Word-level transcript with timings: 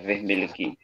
vermelho 0.00 0.44
aqui. 0.44 0.78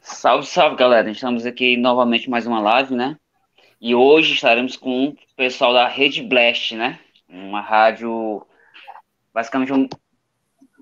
Salve, 0.00 0.46
salve, 0.46 0.76
galera. 0.76 1.10
Estamos 1.10 1.46
aqui 1.46 1.76
novamente 1.76 2.28
mais 2.28 2.46
uma 2.46 2.60
live, 2.60 2.94
né? 2.94 3.16
E 3.80 3.94
hoje 3.94 4.34
estaremos 4.34 4.76
com 4.76 5.08
o 5.08 5.16
pessoal 5.36 5.72
da 5.72 5.88
Rede 5.88 6.22
Blast, 6.22 6.76
né? 6.76 7.00
Uma 7.28 7.60
rádio, 7.60 8.46
basicamente 9.34 9.72
um, 9.72 9.88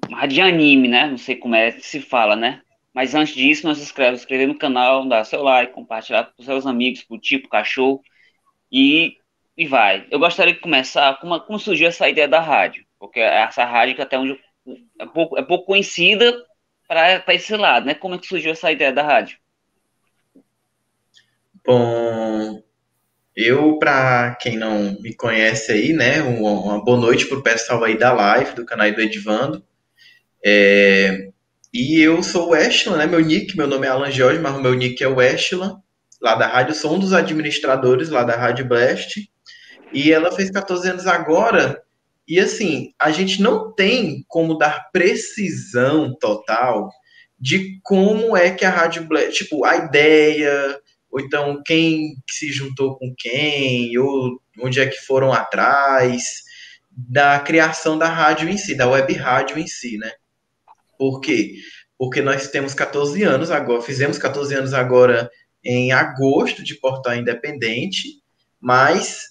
uma 0.09 0.19
rádio 0.19 0.35
de 0.35 0.43
anime, 0.43 0.89
né? 0.89 1.07
Não 1.07 1.17
sei 1.17 1.37
como 1.37 1.55
é 1.55 1.73
que 1.73 1.81
se 1.81 2.01
fala, 2.01 2.37
né? 2.37 2.61
Mas 2.93 3.15
antes 3.15 3.35
disso, 3.35 3.67
não 3.67 3.75
se 3.75 3.83
inscreve, 3.83 4.17
se 4.17 4.25
inscrever 4.25 4.49
no 4.49 4.59
canal, 4.59 5.07
dar 5.07 5.25
seu 5.25 5.43
like, 5.43 5.73
compartilhar 5.73 6.25
com 6.25 6.43
seus 6.43 6.67
amigos, 6.67 7.05
pro 7.05 7.19
tipo, 7.19 7.49
cachorro. 7.49 8.03
E, 8.71 9.17
e 9.57 9.67
vai. 9.67 10.07
Eu 10.11 10.19
gostaria 10.19 10.53
de 10.53 10.61
começar 10.61 11.19
como, 11.21 11.41
como 11.41 11.59
surgiu 11.59 11.89
essa 11.89 12.09
ideia 12.09 12.29
da 12.29 12.41
rádio. 12.41 12.85
Porque 12.99 13.21
essa 13.21 13.65
rádio 13.65 13.95
que 13.95 14.03
até 14.03 14.19
onde 14.19 14.39
é 14.99 15.07
pouco, 15.07 15.39
é 15.39 15.43
pouco 15.43 15.67
conhecida 15.67 16.35
para 16.89 17.35
esse 17.35 17.55
lado, 17.57 17.87
né? 17.87 17.95
Como 17.95 18.15
é 18.15 18.19
que 18.19 18.27
surgiu 18.27 18.53
essa 18.53 18.73
ideia 18.73 18.93
da 18.93 19.03
rádio? 19.03 19.39
Bom, 21.65 22.63
eu, 23.37 23.79
para 23.79 24.35
quem 24.41 24.57
não 24.57 25.01
me 25.01 25.15
conhece 25.15 25.73
aí, 25.73 25.93
né, 25.93 26.21
uma 26.23 26.83
boa 26.83 26.99
noite 26.99 27.27
para 27.27 27.39
o 27.39 27.43
pessoal 27.43 27.85
aí 27.85 27.97
da 27.97 28.13
live, 28.13 28.55
do 28.55 28.65
canal 28.65 28.91
do 28.93 29.01
Edvando. 29.01 29.65
É, 30.45 31.29
e 31.73 32.01
eu 32.01 32.23
sou 32.23 32.51
o 32.51 32.55
Ashlan, 32.55 32.97
né, 32.97 33.07
meu 33.07 33.21
nick, 33.21 33.57
meu 33.57 33.69
nome 33.69 33.87
é 33.87 33.91
Alan 33.91 34.11
Jorge, 34.11 34.41
mas 34.41 34.57
o 34.57 34.61
meu 34.61 34.75
nick 34.75 35.03
é 35.03 35.09
o 35.09 35.21
Ashlan, 35.21 35.81
lá 36.21 36.35
da 36.35 36.47
rádio, 36.47 36.75
sou 36.75 36.97
um 36.97 36.99
dos 36.99 37.13
administradores 37.13 38.09
lá 38.09 38.25
da 38.25 38.37
Rádio 38.37 38.67
Blast. 38.67 39.31
E 39.93 40.13
ela 40.13 40.33
fez 40.33 40.51
14 40.51 40.91
anos 40.91 41.07
agora, 41.07 41.83
e 42.31 42.39
assim, 42.39 42.93
a 42.97 43.11
gente 43.11 43.43
não 43.43 43.75
tem 43.75 44.25
como 44.29 44.57
dar 44.57 44.89
precisão 44.93 46.17
total 46.17 46.89
de 47.37 47.81
como 47.83 48.37
é 48.37 48.53
que 48.53 48.65
a 48.65 48.71
Rádio 48.71 49.03
Blast, 49.09 49.33
tipo, 49.33 49.65
a 49.65 49.75
ideia, 49.75 50.81
ou 51.11 51.19
então 51.19 51.61
quem 51.67 52.15
se 52.31 52.53
juntou 52.53 52.97
com 52.97 53.13
quem, 53.19 53.99
ou 53.99 54.41
onde 54.63 54.79
é 54.79 54.87
que 54.87 54.99
foram 54.99 55.33
atrás 55.33 56.23
da 56.89 57.41
criação 57.41 57.99
da 57.99 58.09
rádio 58.09 58.49
em 58.49 58.57
si, 58.57 58.77
da 58.77 58.89
web 58.89 59.13
rádio 59.15 59.59
em 59.59 59.67
si, 59.67 59.99
né? 59.99 60.13
Por 60.97 61.21
quê? 61.21 61.55
Porque 61.99 62.23
nós 62.23 62.47
temos 62.47 62.75
14 62.75 63.25
anos 63.25 63.51
agora, 63.51 63.83
fizemos 63.83 64.19
14 64.19 64.55
anos 64.55 64.73
agora 64.73 65.29
em 65.65 65.91
agosto 65.91 66.63
de 66.63 66.77
Portal 66.77 67.17
Independente, 67.17 68.23
mas 68.61 69.30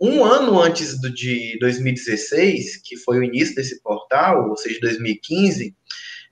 um 0.00 0.24
ano 0.24 0.60
antes 0.60 1.00
do, 1.00 1.12
de 1.12 1.58
2016, 1.60 2.82
que 2.84 2.96
foi 2.98 3.18
o 3.18 3.24
início 3.24 3.54
desse 3.54 3.80
portal, 3.82 4.48
ou 4.48 4.56
seja, 4.56 4.78
2015, 4.80 5.74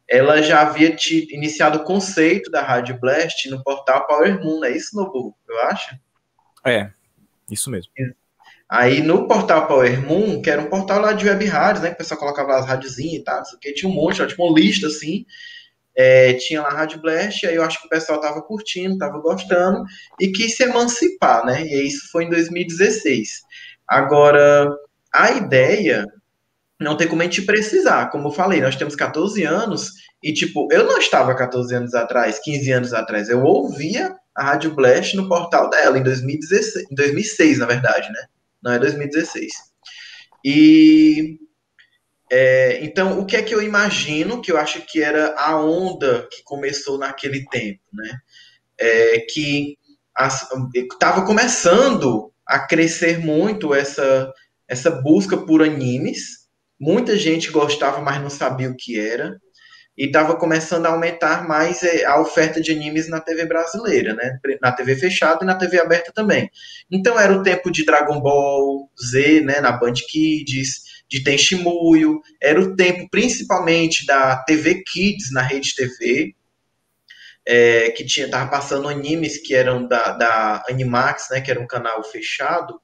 ela 0.08 0.42
já 0.42 0.60
havia 0.60 0.94
te, 0.94 1.26
iniciado 1.34 1.78
o 1.78 1.84
conceito 1.84 2.50
da 2.50 2.62
Rádio 2.62 2.98
Blast 3.00 3.48
no 3.48 3.62
portal 3.62 4.06
Power 4.06 4.38
Moon, 4.42 4.64
é 4.64 4.76
isso, 4.76 4.94
Nobu? 4.94 5.34
Eu 5.48 5.60
acho? 5.62 5.96
É, 6.64 6.90
isso 7.50 7.70
mesmo. 7.70 7.90
Aí 8.68 9.02
no 9.02 9.26
portal 9.26 9.66
Power 9.66 10.00
Moon, 10.06 10.42
que 10.42 10.50
era 10.50 10.60
um 10.60 10.68
portal 10.68 11.00
lá 11.00 11.12
de 11.12 11.26
web 11.26 11.44
rádios, 11.46 11.82
né, 11.82 11.88
que 11.88 11.94
o 11.94 11.98
pessoal 11.98 12.20
colocava 12.20 12.58
as 12.58 12.66
rádiozinhas 12.66 13.14
e 13.14 13.24
tal, 13.24 13.38
não 13.38 13.44
sei 13.44 13.56
o 13.56 13.60
que, 13.60 13.72
tinha 13.72 13.90
um 13.90 13.94
monte, 13.94 14.20
ó, 14.20 14.26
tipo 14.26 14.44
uma 14.44 14.58
lista 14.58 14.86
assim, 14.86 15.24
é, 15.96 16.34
tinha 16.34 16.62
lá 16.62 16.68
a 16.68 16.74
Rádio 16.74 17.00
Blast, 17.00 17.46
aí 17.46 17.54
eu 17.54 17.62
acho 17.62 17.80
que 17.80 17.86
o 17.86 17.90
pessoal 17.90 18.18
estava 18.18 18.42
curtindo, 18.42 18.94
estava 18.94 19.18
gostando, 19.20 19.84
e 20.20 20.28
quis 20.28 20.56
se 20.56 20.64
emancipar, 20.64 21.44
né? 21.46 21.62
E 21.62 21.86
isso 21.86 22.08
foi 22.10 22.24
em 22.24 22.30
2016. 22.30 23.42
Agora, 23.86 24.68
a 25.12 25.30
ideia 25.32 26.06
não 26.80 26.96
tem 26.96 27.06
como 27.06 27.22
a 27.22 27.24
gente 27.24 27.42
precisar. 27.42 28.10
Como 28.10 28.28
eu 28.28 28.32
falei, 28.32 28.60
nós 28.60 28.76
temos 28.76 28.96
14 28.96 29.44
anos, 29.44 29.92
e 30.22 30.32
tipo, 30.32 30.68
eu 30.72 30.84
não 30.84 30.98
estava 30.98 31.34
14 31.34 31.74
anos 31.74 31.94
atrás, 31.94 32.40
15 32.40 32.72
anos 32.72 32.92
atrás, 32.92 33.28
eu 33.28 33.42
ouvia 33.42 34.14
a 34.34 34.44
Rádio 34.44 34.74
Blast 34.74 35.16
no 35.16 35.28
portal 35.28 35.70
dela, 35.70 35.98
em 35.98 36.02
2016, 36.02 36.90
em 36.90 36.94
2006, 36.94 37.58
na 37.58 37.66
verdade, 37.66 38.08
né? 38.10 38.26
Não 38.62 38.72
é 38.72 38.78
2016. 38.78 39.52
E 40.44 41.38
é, 42.30 42.82
então, 42.82 43.18
o 43.20 43.26
que 43.26 43.36
é 43.36 43.42
que 43.42 43.54
eu 43.54 43.62
imagino, 43.62 44.40
que 44.40 44.50
eu 44.50 44.56
acho 44.56 44.80
que 44.82 45.02
era 45.02 45.34
a 45.38 45.60
onda 45.60 46.26
que 46.30 46.42
começou 46.42 46.98
naquele 46.98 47.44
tempo, 47.46 47.82
né? 47.92 48.18
É, 48.78 49.20
que 49.20 49.76
estava 50.92 51.24
começando 51.24 52.32
a 52.46 52.58
crescer 52.58 53.18
muito 53.18 53.74
essa, 53.74 54.32
essa 54.66 54.90
busca 54.90 55.36
por 55.36 55.62
animes. 55.62 56.44
Muita 56.80 57.16
gente 57.16 57.50
gostava, 57.50 58.00
mas 58.00 58.20
não 58.20 58.30
sabia 58.30 58.70
o 58.70 58.76
que 58.76 58.98
era. 58.98 59.38
E 59.96 60.06
estava 60.06 60.36
começando 60.36 60.86
a 60.86 60.88
aumentar 60.88 61.46
mais 61.46 61.84
é, 61.84 62.04
a 62.04 62.20
oferta 62.20 62.60
de 62.60 62.72
animes 62.72 63.08
na 63.08 63.20
TV 63.20 63.46
brasileira, 63.46 64.12
né? 64.14 64.40
Na 64.60 64.72
TV 64.72 64.96
fechada 64.96 65.44
e 65.44 65.46
na 65.46 65.54
TV 65.54 65.78
aberta 65.78 66.10
também. 66.12 66.50
Então 66.90 67.18
era 67.20 67.32
o 67.32 67.42
tempo 67.42 67.70
de 67.70 67.84
Dragon 67.84 68.20
Ball 68.20 68.90
Z, 69.00 69.42
né? 69.42 69.60
Na 69.60 69.70
Band 69.70 69.94
Kids, 70.08 70.83
de 71.08 71.22
Tenchimuyo, 71.22 72.20
era 72.42 72.60
o 72.60 72.74
tempo 72.74 73.08
principalmente 73.10 74.06
da 74.06 74.36
TV 74.44 74.82
Kids 74.82 75.32
na 75.32 75.42
Rede 75.42 75.74
TV, 75.74 76.34
é, 77.46 77.90
que 77.90 78.04
tinha 78.04 78.30
tava 78.30 78.50
passando 78.50 78.88
animes 78.88 79.38
que 79.38 79.54
eram 79.54 79.86
da, 79.86 80.12
da 80.12 80.64
Animax, 80.68 81.28
né, 81.30 81.40
que 81.40 81.50
era 81.50 81.60
um 81.60 81.66
canal 81.66 82.02
fechado, 82.04 82.80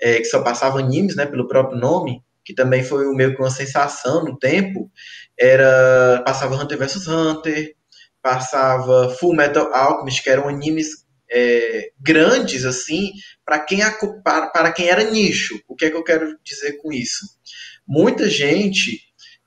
é, 0.00 0.18
que 0.18 0.24
só 0.24 0.42
passava 0.42 0.78
animes, 0.78 1.16
né, 1.16 1.24
pelo 1.24 1.46
próprio 1.46 1.78
nome, 1.78 2.22
que 2.44 2.54
também 2.54 2.82
foi 2.82 3.06
meio 3.14 3.34
que 3.34 3.40
uma 3.40 3.50
sensação 3.50 4.24
no 4.24 4.38
tempo, 4.38 4.90
era 5.38 6.22
passava 6.24 6.56
Hunter 6.56 6.78
vs 6.78 7.06
Hunter, 7.06 7.74
passava 8.20 9.10
Full 9.10 9.34
Metal 9.34 9.72
Alchemist, 9.72 10.22
que 10.22 10.30
eram 10.30 10.48
animes 10.48 11.05
é, 11.30 11.90
grandes 12.00 12.64
assim 12.64 13.12
para 13.44 13.58
quem 13.60 13.80
para, 14.22 14.72
quem 14.72 14.88
era 14.88 15.04
nicho. 15.04 15.60
O 15.68 15.74
que 15.74 15.86
é 15.86 15.90
que 15.90 15.96
eu 15.96 16.04
quero 16.04 16.38
dizer 16.42 16.78
com 16.78 16.92
isso? 16.92 17.26
Muita 17.86 18.28
gente 18.28 19.00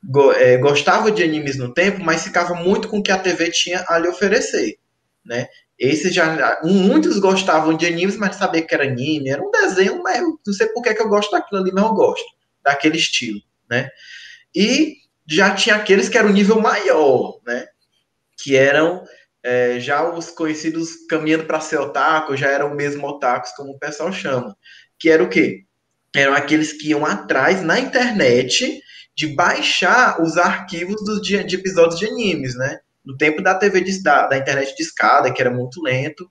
go, 0.03 0.31
é, 0.31 0.57
gostava 0.57 1.11
de 1.11 1.23
animes 1.23 1.57
no 1.57 1.73
tempo, 1.73 2.03
mas 2.03 2.23
ficava 2.23 2.53
muito 2.53 2.87
com 2.87 2.99
o 2.99 3.03
que 3.03 3.11
a 3.11 3.19
TV 3.19 3.51
tinha 3.51 3.83
a 3.87 3.97
lhe 3.97 4.07
oferecer, 4.07 4.77
né? 5.25 5.47
Esse 5.77 6.11
já 6.11 6.59
muitos 6.61 7.19
gostavam 7.19 7.75
de 7.75 7.85
animes, 7.85 8.17
mas 8.17 8.35
sabia 8.35 8.61
que 8.61 8.73
era 8.73 8.83
anime, 8.83 9.29
era 9.29 9.41
um 9.41 9.49
desenho, 9.49 10.03
mas 10.03 10.19
eu 10.19 10.37
não 10.45 10.53
sei 10.53 10.67
por 10.67 10.81
que, 10.81 10.93
que 10.93 11.01
eu 11.01 11.07
gosto 11.07 11.31
daquilo 11.31 11.61
ali, 11.61 11.71
mas 11.71 11.85
eu 11.85 11.93
gosto 11.93 12.25
daquele 12.61 12.97
estilo, 12.97 13.39
né? 13.69 13.89
E 14.53 14.95
já 15.27 15.53
tinha 15.55 15.75
aqueles 15.75 16.09
que 16.09 16.17
eram 16.17 16.33
nível 16.33 16.59
maior, 16.59 17.39
né? 17.45 17.67
Que 18.41 18.57
eram 18.57 19.05
é, 19.43 19.79
já 19.79 20.03
os 20.09 20.29
conhecidos 20.29 21.05
caminhando 21.07 21.45
para 21.45 21.59
ser 21.59 21.77
otaku 21.77 22.35
já 22.35 22.47
eram 22.47 22.75
mesmo 22.75 23.07
otakus, 23.07 23.51
como 23.51 23.71
o 23.71 23.79
pessoal 23.79 24.11
chama. 24.11 24.55
Que 24.99 25.09
era 25.09 25.23
o 25.23 25.29
quê? 25.29 25.63
Eram 26.15 26.33
aqueles 26.33 26.73
que 26.73 26.89
iam 26.89 27.05
atrás 27.05 27.61
na 27.61 27.79
internet 27.79 28.81
de 29.15 29.27
baixar 29.27 30.21
os 30.21 30.37
arquivos 30.37 31.03
dos, 31.03 31.21
de, 31.21 31.43
de 31.43 31.55
episódios 31.55 31.99
de 31.99 32.07
animes, 32.07 32.55
né? 32.55 32.79
No 33.05 33.17
tempo 33.17 33.41
da 33.41 33.55
TV 33.55 33.81
de, 33.81 34.01
da, 34.03 34.27
da 34.27 34.37
internet 34.37 34.75
de 34.75 34.83
escada, 34.83 35.31
que 35.31 35.41
era 35.41 35.51
muito 35.51 35.81
lento. 35.81 36.29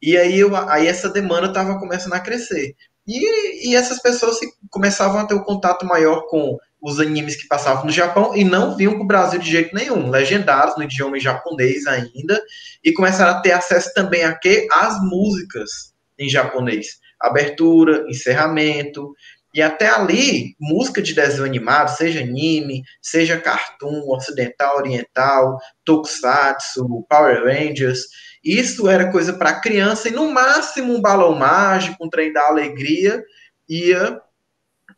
E 0.00 0.16
aí, 0.16 0.38
eu, 0.38 0.54
aí 0.56 0.86
essa 0.86 1.08
demanda 1.08 1.48
estava 1.48 1.78
começando 1.78 2.14
a 2.14 2.20
crescer. 2.20 2.74
E, 3.06 3.70
e 3.70 3.76
essas 3.76 4.00
pessoas 4.00 4.38
começavam 4.70 5.20
a 5.20 5.26
ter 5.26 5.34
um 5.34 5.42
contato 5.42 5.86
maior 5.86 6.26
com 6.28 6.56
os 6.82 6.98
animes 6.98 7.36
que 7.36 7.46
passavam 7.46 7.84
no 7.84 7.92
Japão 7.92 8.34
e 8.34 8.42
não 8.42 8.76
vinham 8.76 8.94
para 8.94 9.02
o 9.02 9.06
Brasil 9.06 9.38
de 9.38 9.50
jeito 9.50 9.74
nenhum, 9.74 10.10
legendados 10.10 10.76
no 10.76 10.82
idioma 10.82 11.20
japonês 11.20 11.86
ainda, 11.86 12.42
e 12.82 12.92
começaram 12.92 13.38
a 13.38 13.40
ter 13.40 13.52
acesso 13.52 13.94
também 13.94 14.24
a 14.24 14.34
quê? 14.34 14.66
As 14.72 15.00
músicas 15.02 15.94
em 16.18 16.28
japonês. 16.28 17.00
Abertura, 17.20 18.04
encerramento, 18.08 19.14
e 19.54 19.60
até 19.60 19.88
ali, 19.88 20.56
música 20.58 21.02
de 21.02 21.14
desenho 21.14 21.44
animado, 21.44 21.94
seja 21.94 22.20
anime, 22.20 22.82
seja 23.02 23.38
cartoon, 23.38 24.02
ocidental, 24.08 24.78
oriental, 24.78 25.58
tokusatsu, 25.84 27.06
Power 27.08 27.44
Rangers, 27.44 28.00
isso 28.42 28.88
era 28.88 29.12
coisa 29.12 29.34
para 29.34 29.60
criança 29.60 30.08
e 30.08 30.12
no 30.12 30.32
máximo 30.32 30.94
um 30.94 31.00
balão 31.00 31.34
mágico, 31.34 32.04
um 32.04 32.08
trem 32.08 32.32
da 32.32 32.48
alegria 32.48 33.22
ia 33.68 34.20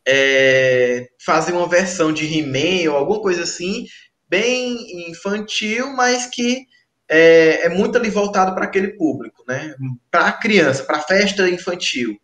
é, 0.07 1.07
fazer 1.25 1.53
uma 1.53 1.67
versão 1.67 2.13
de 2.13 2.25
He-Man 2.25 2.91
ou 2.91 2.97
alguma 2.97 3.21
coisa 3.21 3.43
assim, 3.43 3.85
bem 4.29 5.09
infantil, 5.09 5.93
mas 5.93 6.27
que 6.27 6.65
é, 7.09 7.65
é 7.65 7.69
muito 7.69 7.97
ali 7.97 8.09
voltado 8.09 8.53
para 8.53 8.65
aquele 8.65 8.95
público, 8.97 9.43
né? 9.47 9.75
Para 10.09 10.27
a 10.27 10.31
criança, 10.31 10.83
para 10.83 10.97
a 10.97 11.03
festa 11.03 11.47
infantil. 11.49 12.15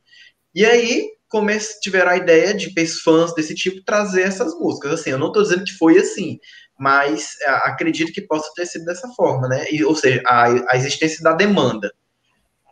E 0.53 0.65
aí 0.65 1.07
tiveram 1.79 2.11
a 2.11 2.17
ideia 2.17 2.53
de 2.53 2.73
fãs 3.01 3.33
desse 3.33 3.55
tipo 3.55 3.83
trazer 3.85 4.23
essas 4.23 4.53
músicas. 4.59 4.99
Assim, 4.99 5.11
eu 5.11 5.17
não 5.17 5.27
estou 5.27 5.43
dizendo 5.43 5.63
que 5.63 5.77
foi 5.77 5.97
assim, 5.97 6.37
mas 6.77 7.35
acredito 7.63 8.11
que 8.11 8.21
possa 8.21 8.51
ter 8.55 8.65
sido 8.65 8.85
dessa 8.85 9.07
forma, 9.09 9.47
né? 9.47 9.65
E, 9.71 9.83
ou 9.83 9.95
seja, 9.95 10.21
a, 10.25 10.73
a 10.73 10.75
existência 10.75 11.23
da 11.23 11.33
demanda. 11.33 11.91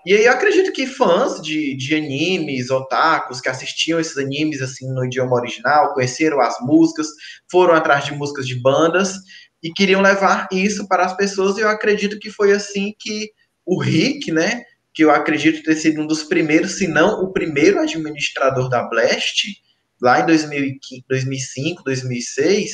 E 0.06 0.14
aí 0.14 0.26
eu 0.26 0.32
acredito 0.32 0.72
que 0.72 0.88
fãs 0.88 1.42
de, 1.42 1.76
de 1.76 1.96
animes, 1.96 2.70
otakus, 2.70 3.42
que 3.42 3.50
assistiam 3.50 4.00
esses 4.00 4.18
animes 4.18 4.62
assim 4.62 4.92
no 4.94 5.06
idioma 5.06 5.36
original, 5.36 5.94
conheceram 5.94 6.40
as 6.40 6.56
músicas, 6.62 7.08
foram 7.52 7.74
atrás 7.74 8.06
de 8.06 8.14
músicas 8.14 8.48
de 8.48 8.56
bandas, 8.56 9.16
e 9.62 9.72
queriam 9.74 10.02
levar 10.02 10.48
isso 10.52 10.88
para 10.88 11.06
as 11.06 11.16
pessoas, 11.16 11.58
e 11.58 11.62
eu 11.62 11.70
acredito 11.70 12.18
que 12.18 12.32
foi 12.32 12.54
assim 12.54 12.94
que 12.98 13.32
o 13.66 13.80
Rick, 13.80 14.32
né, 14.32 14.64
que 14.94 15.04
eu 15.04 15.12
acredito 15.12 15.64
ter 15.64 15.76
sido 15.76 16.02
um 16.02 16.08
dos 16.08 16.24
primeiros, 16.24 16.78
se 16.78 16.88
não 16.88 17.22
o 17.22 17.34
primeiro 17.34 17.80
administrador 17.80 18.70
da 18.70 18.84
Blast, 18.84 19.62
lá 20.02 20.22
em 20.22 20.26
2005, 20.26 21.84
2006, 21.84 22.72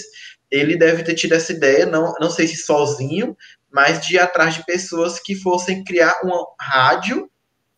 ele 0.51 0.77
deve 0.77 1.03
ter 1.03 1.15
tido 1.15 1.33
essa 1.33 1.51
ideia, 1.51 1.85
não, 1.85 2.13
não 2.19 2.29
sei 2.29 2.47
se 2.47 2.57
sozinho, 2.57 3.35
mas 3.75 3.99
de 3.99 4.15
ir 4.15 4.19
atrás 4.19 4.53
de 4.53 4.65
pessoas 4.65 5.19
que 5.19 5.35
fossem 5.35 5.83
criar 5.83 6.21
uma 6.23 6.47
rádio 6.57 7.29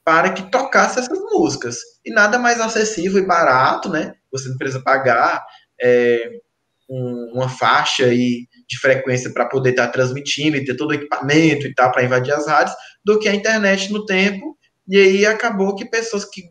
para 0.05 0.31
que 0.31 0.51
tocasse 0.51 0.99
essas 0.99 1.19
músicas. 1.19 1.79
E 2.05 2.11
nada 2.11 2.37
mais 2.37 2.61
acessível 2.61 3.17
e 3.17 3.25
barato, 3.25 3.89
né? 3.89 4.13
Você 4.31 4.47
não 4.47 4.57
precisa 4.57 4.83
pagar 4.83 5.43
é, 5.81 6.39
um, 6.87 7.31
uma 7.33 7.49
faixa 7.49 8.05
aí 8.05 8.47
de 8.69 8.79
frequência 8.79 9.33
para 9.33 9.47
poder 9.47 9.71
estar 9.71 9.87
tá 9.87 9.91
transmitindo 9.91 10.55
e 10.55 10.63
ter 10.63 10.75
todo 10.75 10.91
o 10.91 10.93
equipamento 10.93 11.65
e 11.65 11.73
tal 11.73 11.91
para 11.91 12.03
invadir 12.03 12.31
as 12.31 12.45
rádios, 12.45 12.75
do 13.03 13.17
que 13.17 13.27
a 13.27 13.33
internet 13.33 13.91
no 13.91 14.05
tempo. 14.05 14.55
E 14.87 14.99
aí 14.99 15.25
acabou 15.25 15.75
que 15.75 15.83
pessoas 15.83 16.25
que 16.25 16.43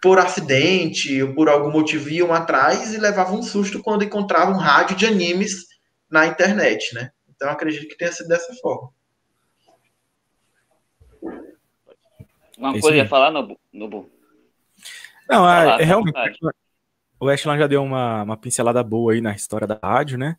por 0.00 0.20
acidente 0.20 1.20
ou 1.20 1.34
por 1.34 1.48
algum 1.48 1.72
motivo 1.72 2.08
iam 2.10 2.32
atrás 2.32 2.94
e 2.94 2.98
levavam 2.98 3.40
um 3.40 3.42
susto 3.42 3.82
quando 3.82 4.04
encontravam 4.04 4.54
um 4.54 4.58
rádio 4.58 4.96
de 4.96 5.04
animes 5.04 5.64
na 6.08 6.28
internet, 6.28 6.94
né? 6.94 7.10
Então 7.42 7.50
acredito 7.50 7.88
que 7.88 7.96
tenha 7.96 8.12
sido 8.12 8.28
dessa 8.28 8.54
forma. 8.54 8.88
Uma 12.56 12.70
coisa 12.80 12.94
ia 12.94 13.08
falar, 13.08 13.32
Nobu? 13.32 13.58
Nobu? 13.72 14.08
Não, 15.28 15.48
é, 15.50 15.82
realmente. 15.82 16.14
O 17.18 17.28
Ashland 17.28 17.58
já 17.58 17.66
deu 17.66 17.82
uma, 17.82 18.22
uma 18.22 18.36
pincelada 18.36 18.80
boa 18.84 19.12
aí 19.12 19.20
na 19.20 19.34
história 19.34 19.66
da 19.66 19.76
rádio, 19.82 20.16
né? 20.16 20.36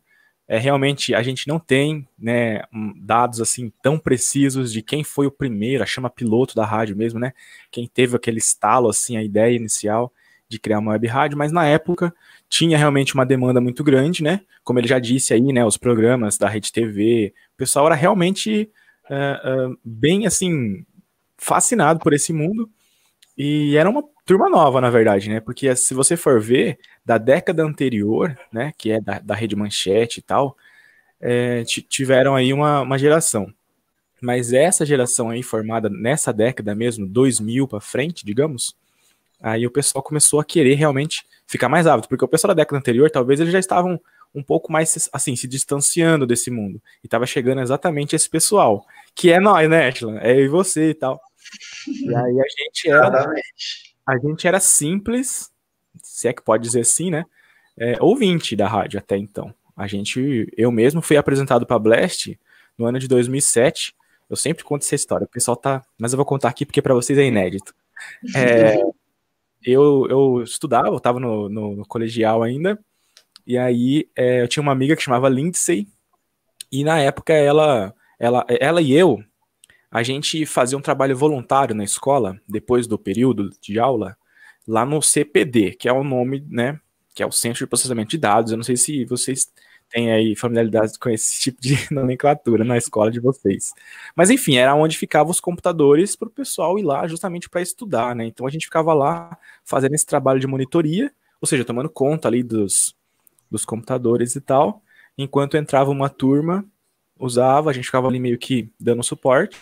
É, 0.48 0.56
realmente 0.56 1.14
a 1.14 1.22
gente 1.22 1.46
não 1.46 1.58
tem 1.58 2.08
né, 2.18 2.62
dados 2.96 3.38
assim 3.38 3.70
tão 3.82 3.98
precisos 3.98 4.72
de 4.72 4.80
quem 4.80 5.04
foi 5.04 5.26
o 5.26 5.30
primeiro, 5.30 5.82
a 5.82 5.86
chama 5.86 6.08
piloto 6.08 6.54
da 6.54 6.64
rádio 6.64 6.96
mesmo, 6.96 7.20
né? 7.20 7.34
Quem 7.70 7.86
teve 7.86 8.16
aquele 8.16 8.38
estalo, 8.38 8.88
assim, 8.88 9.18
a 9.18 9.22
ideia 9.22 9.54
inicial 9.54 10.10
de 10.48 10.58
criar 10.58 10.78
uma 10.78 10.92
web 10.92 11.06
rádio, 11.06 11.36
mas 11.36 11.52
na 11.52 11.66
época 11.66 12.14
tinha 12.48 12.78
realmente 12.78 13.14
uma 13.14 13.26
demanda 13.26 13.60
muito 13.60 13.82
grande, 13.82 14.22
né? 14.22 14.40
Como 14.62 14.78
ele 14.78 14.88
já 14.88 14.98
disse 14.98 15.34
aí, 15.34 15.52
né? 15.52 15.64
Os 15.64 15.76
programas 15.76 16.38
da 16.38 16.48
Rede 16.48 16.72
TV, 16.72 17.34
o 17.54 17.56
pessoal 17.56 17.86
era 17.86 17.94
realmente 17.94 18.70
uh, 19.10 19.70
uh, 19.70 19.78
bem 19.84 20.26
assim 20.26 20.84
fascinado 21.36 22.00
por 22.00 22.12
esse 22.12 22.32
mundo 22.32 22.70
e 23.36 23.76
era 23.76 23.90
uma 23.90 24.04
turma 24.24 24.48
nova, 24.48 24.80
na 24.80 24.90
verdade, 24.90 25.28
né? 25.28 25.40
Porque 25.40 25.74
se 25.74 25.94
você 25.94 26.16
for 26.16 26.40
ver 26.40 26.78
da 27.04 27.18
década 27.18 27.64
anterior, 27.64 28.38
né? 28.52 28.72
Que 28.78 28.92
é 28.92 29.00
da, 29.00 29.18
da 29.18 29.34
Rede 29.34 29.56
Manchete 29.56 30.20
e 30.20 30.22
tal, 30.22 30.56
é, 31.20 31.64
tiveram 31.64 32.36
aí 32.36 32.52
uma, 32.52 32.82
uma 32.82 32.98
geração. 32.98 33.52
Mas 34.20 34.52
essa 34.52 34.86
geração 34.86 35.28
aí 35.28 35.42
formada 35.42 35.88
nessa 35.90 36.32
década 36.32 36.74
mesmo, 36.74 37.06
2000 37.06 37.68
para 37.68 37.80
frente, 37.80 38.24
digamos, 38.24 38.74
aí 39.40 39.66
o 39.66 39.70
pessoal 39.70 40.02
começou 40.02 40.40
a 40.40 40.44
querer 40.44 40.74
realmente 40.74 41.24
ficar 41.54 41.68
mais 41.68 41.86
ávido, 41.86 42.08
porque 42.08 42.24
o 42.24 42.28
pessoal 42.28 42.48
da 42.48 42.62
década 42.62 42.78
anterior, 42.78 43.08
talvez 43.08 43.38
eles 43.38 43.52
já 43.52 43.60
estavam 43.60 44.00
um 44.34 44.42
pouco 44.42 44.72
mais, 44.72 45.08
assim, 45.12 45.36
se 45.36 45.46
distanciando 45.46 46.26
desse 46.26 46.50
mundo, 46.50 46.82
e 47.02 47.06
tava 47.06 47.26
chegando 47.26 47.60
exatamente 47.60 48.16
esse 48.16 48.28
pessoal, 48.28 48.84
que 49.14 49.30
é 49.30 49.38
nós, 49.38 49.70
né, 49.70 49.86
Ashland? 49.86 50.18
É 50.20 50.32
eu 50.32 50.46
e 50.46 50.48
você 50.48 50.90
e 50.90 50.94
tal. 50.94 51.20
E 51.86 52.12
aí 52.12 52.40
a 52.40 52.44
gente 52.48 52.90
era, 52.90 53.32
a 54.04 54.18
gente 54.18 54.48
era 54.48 54.58
simples, 54.58 55.52
se 56.02 56.26
é 56.26 56.32
que 56.32 56.42
pode 56.42 56.64
dizer 56.64 56.80
assim, 56.80 57.08
né, 57.08 57.24
é, 57.78 57.96
ouvinte 58.00 58.56
da 58.56 58.66
rádio 58.66 58.98
até 58.98 59.16
então. 59.16 59.54
A 59.76 59.86
gente, 59.86 60.52
eu 60.56 60.72
mesmo 60.72 61.00
fui 61.00 61.16
apresentado 61.16 61.64
para 61.64 61.78
Blast 61.78 62.36
no 62.76 62.86
ano 62.86 62.98
de 62.98 63.06
2007, 63.06 63.94
eu 64.28 64.36
sempre 64.36 64.64
conto 64.64 64.82
essa 64.82 64.96
história, 64.96 65.24
o 65.24 65.28
pessoal 65.28 65.56
tá, 65.56 65.84
mas 65.96 66.12
eu 66.12 66.16
vou 66.16 66.26
contar 66.26 66.48
aqui 66.48 66.66
porque 66.66 66.82
para 66.82 66.94
vocês 66.94 67.16
é 67.16 67.24
inédito. 67.24 67.72
É, 68.34 68.80
eu, 69.64 70.06
eu 70.08 70.42
estudava, 70.42 70.88
eu 70.88 70.96
estava 70.96 71.18
no, 71.18 71.48
no, 71.48 71.76
no, 71.76 71.86
colegial 71.86 72.42
ainda, 72.42 72.78
e 73.46 73.56
aí 73.58 74.08
é, 74.16 74.42
eu 74.42 74.48
tinha 74.48 74.62
uma 74.62 74.72
amiga 74.72 74.94
que 74.94 75.02
chamava 75.02 75.28
Lindsay, 75.28 75.88
e 76.70 76.84
na 76.84 76.98
época 76.98 77.32
ela, 77.32 77.94
ela, 78.18 78.44
ela 78.48 78.82
e 78.82 78.92
eu, 78.92 79.22
a 79.90 80.02
gente 80.02 80.44
fazia 80.44 80.76
um 80.76 80.82
trabalho 80.82 81.16
voluntário 81.16 81.74
na 81.74 81.84
escola, 81.84 82.40
depois 82.48 82.86
do 82.86 82.98
período 82.98 83.50
de 83.60 83.78
aula, 83.78 84.16
lá 84.66 84.84
no 84.84 85.00
CPD, 85.00 85.72
que 85.72 85.88
é 85.88 85.92
o 85.92 86.02
nome, 86.02 86.44
né, 86.48 86.80
que 87.14 87.22
é 87.22 87.26
o 87.26 87.32
Centro 87.32 87.60
de 87.60 87.68
Processamento 87.68 88.10
de 88.10 88.18
Dados. 88.18 88.50
Eu 88.50 88.56
não 88.56 88.64
sei 88.64 88.76
se 88.76 89.04
vocês 89.04 89.52
têm 89.88 90.12
aí 90.12 90.34
familiaridade 90.36 90.98
com 90.98 91.08
esse 91.08 91.38
tipo 91.40 91.60
de 91.60 91.76
nomenclatura 91.92 92.64
na 92.64 92.76
escola 92.76 93.10
de 93.10 93.20
vocês. 93.20 93.72
Mas 94.16 94.30
enfim, 94.30 94.56
era 94.56 94.74
onde 94.74 94.98
ficavam 94.98 95.30
os 95.30 95.40
computadores 95.40 96.16
para 96.16 96.28
o 96.28 96.30
pessoal 96.30 96.78
ir 96.78 96.82
lá 96.82 97.06
justamente 97.06 97.48
para 97.48 97.62
estudar, 97.62 98.14
né? 98.14 98.26
Então 98.26 98.46
a 98.46 98.50
gente 98.50 98.66
ficava 98.66 98.92
lá 98.92 99.36
fazendo 99.64 99.94
esse 99.94 100.06
trabalho 100.06 100.40
de 100.40 100.46
monitoria, 100.46 101.12
ou 101.40 101.46
seja, 101.46 101.64
tomando 101.64 101.88
conta 101.88 102.28
ali 102.28 102.42
dos, 102.42 102.94
dos 103.50 103.64
computadores 103.64 104.34
e 104.34 104.40
tal, 104.40 104.82
enquanto 105.16 105.56
entrava 105.56 105.90
uma 105.90 106.08
turma, 106.08 106.64
usava, 107.18 107.70
a 107.70 107.72
gente 107.72 107.84
ficava 107.84 108.08
ali 108.08 108.18
meio 108.18 108.38
que 108.38 108.70
dando 108.78 109.02
suporte, 109.02 109.56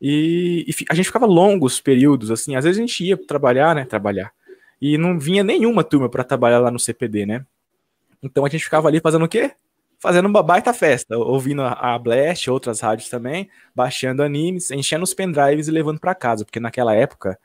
e, 0.00 0.66
e, 0.68 0.84
a 0.90 0.94
gente 0.94 1.06
ficava 1.06 1.26
longos 1.26 1.80
períodos, 1.80 2.30
assim, 2.30 2.54
às 2.54 2.64
vezes 2.64 2.78
a 2.78 2.80
gente 2.86 3.04
ia 3.04 3.16
trabalhar, 3.16 3.74
né, 3.74 3.84
trabalhar, 3.84 4.32
e 4.80 4.98
não 4.98 5.18
vinha 5.18 5.42
nenhuma 5.42 5.82
turma 5.82 6.08
para 6.08 6.22
trabalhar 6.24 6.58
lá 6.58 6.70
no 6.70 6.78
CPD, 6.78 7.24
né, 7.24 7.46
então 8.26 8.44
a 8.44 8.48
gente 8.48 8.64
ficava 8.64 8.88
ali 8.88 9.00
fazendo 9.00 9.24
o 9.24 9.28
quê? 9.28 9.52
Fazendo 9.98 10.26
uma 10.26 10.42
baita 10.42 10.72
festa, 10.74 11.16
ouvindo 11.16 11.62
a, 11.62 11.98
Blast, 11.98 12.50
outras 12.50 12.80
rádios 12.80 13.08
também, 13.08 13.48
baixando 13.74 14.22
animes, 14.22 14.70
enchendo 14.70 15.04
os 15.04 15.14
pendrives 15.14 15.68
e 15.68 15.70
levando 15.70 15.98
para 15.98 16.14
casa, 16.14 16.44
porque 16.44 16.60
naquela 16.60 16.94
época, 16.94 17.38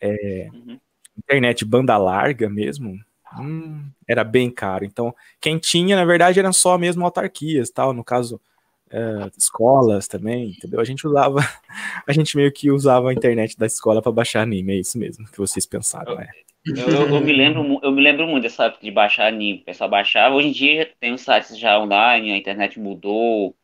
é, 0.00 0.48
uhum. 0.52 0.78
internet 1.18 1.64
banda 1.64 1.96
larga 1.96 2.48
mesmo, 2.48 2.96
hum, 3.38 3.90
era 4.06 4.22
bem 4.22 4.50
caro. 4.50 4.84
Então, 4.84 5.14
quem 5.40 5.58
tinha, 5.58 5.96
na 5.96 6.04
verdade, 6.04 6.38
eram 6.38 6.52
só 6.52 6.78
mesmo 6.78 7.04
autarquias, 7.04 7.70
tal, 7.70 7.92
no 7.92 8.04
caso, 8.04 8.40
é, 8.88 9.30
escolas 9.36 10.06
também, 10.06 10.50
entendeu? 10.50 10.78
A 10.78 10.84
gente 10.84 11.06
usava, 11.06 11.40
a 12.06 12.12
gente 12.12 12.36
meio 12.36 12.52
que 12.52 12.70
usava 12.70 13.10
a 13.10 13.12
internet 13.12 13.58
da 13.58 13.66
escola 13.66 14.00
para 14.00 14.12
baixar 14.12 14.42
anime, 14.42 14.74
é 14.74 14.76
isso 14.76 14.98
mesmo 14.98 15.26
que 15.26 15.38
vocês 15.38 15.66
pensaram, 15.66 16.14
né? 16.14 16.28
Eu, 16.64 16.88
eu, 16.88 17.08
eu, 17.14 17.20
me 17.20 17.32
lembro, 17.32 17.80
eu 17.82 17.90
me 17.90 18.00
lembro 18.00 18.26
muito 18.26 18.44
dessa 18.44 18.66
época 18.66 18.84
de 18.84 18.90
baixar 18.90 19.26
anime, 19.26 19.60
o 19.60 19.64
pessoal 19.64 19.90
baixava. 19.90 20.34
Hoje 20.34 20.48
em 20.48 20.52
dia 20.52 20.92
tem 21.00 21.12
os 21.12 21.20
sites 21.20 21.58
já 21.58 21.78
online, 21.78 22.32
a 22.32 22.36
internet 22.36 22.78
mudou. 22.78 23.56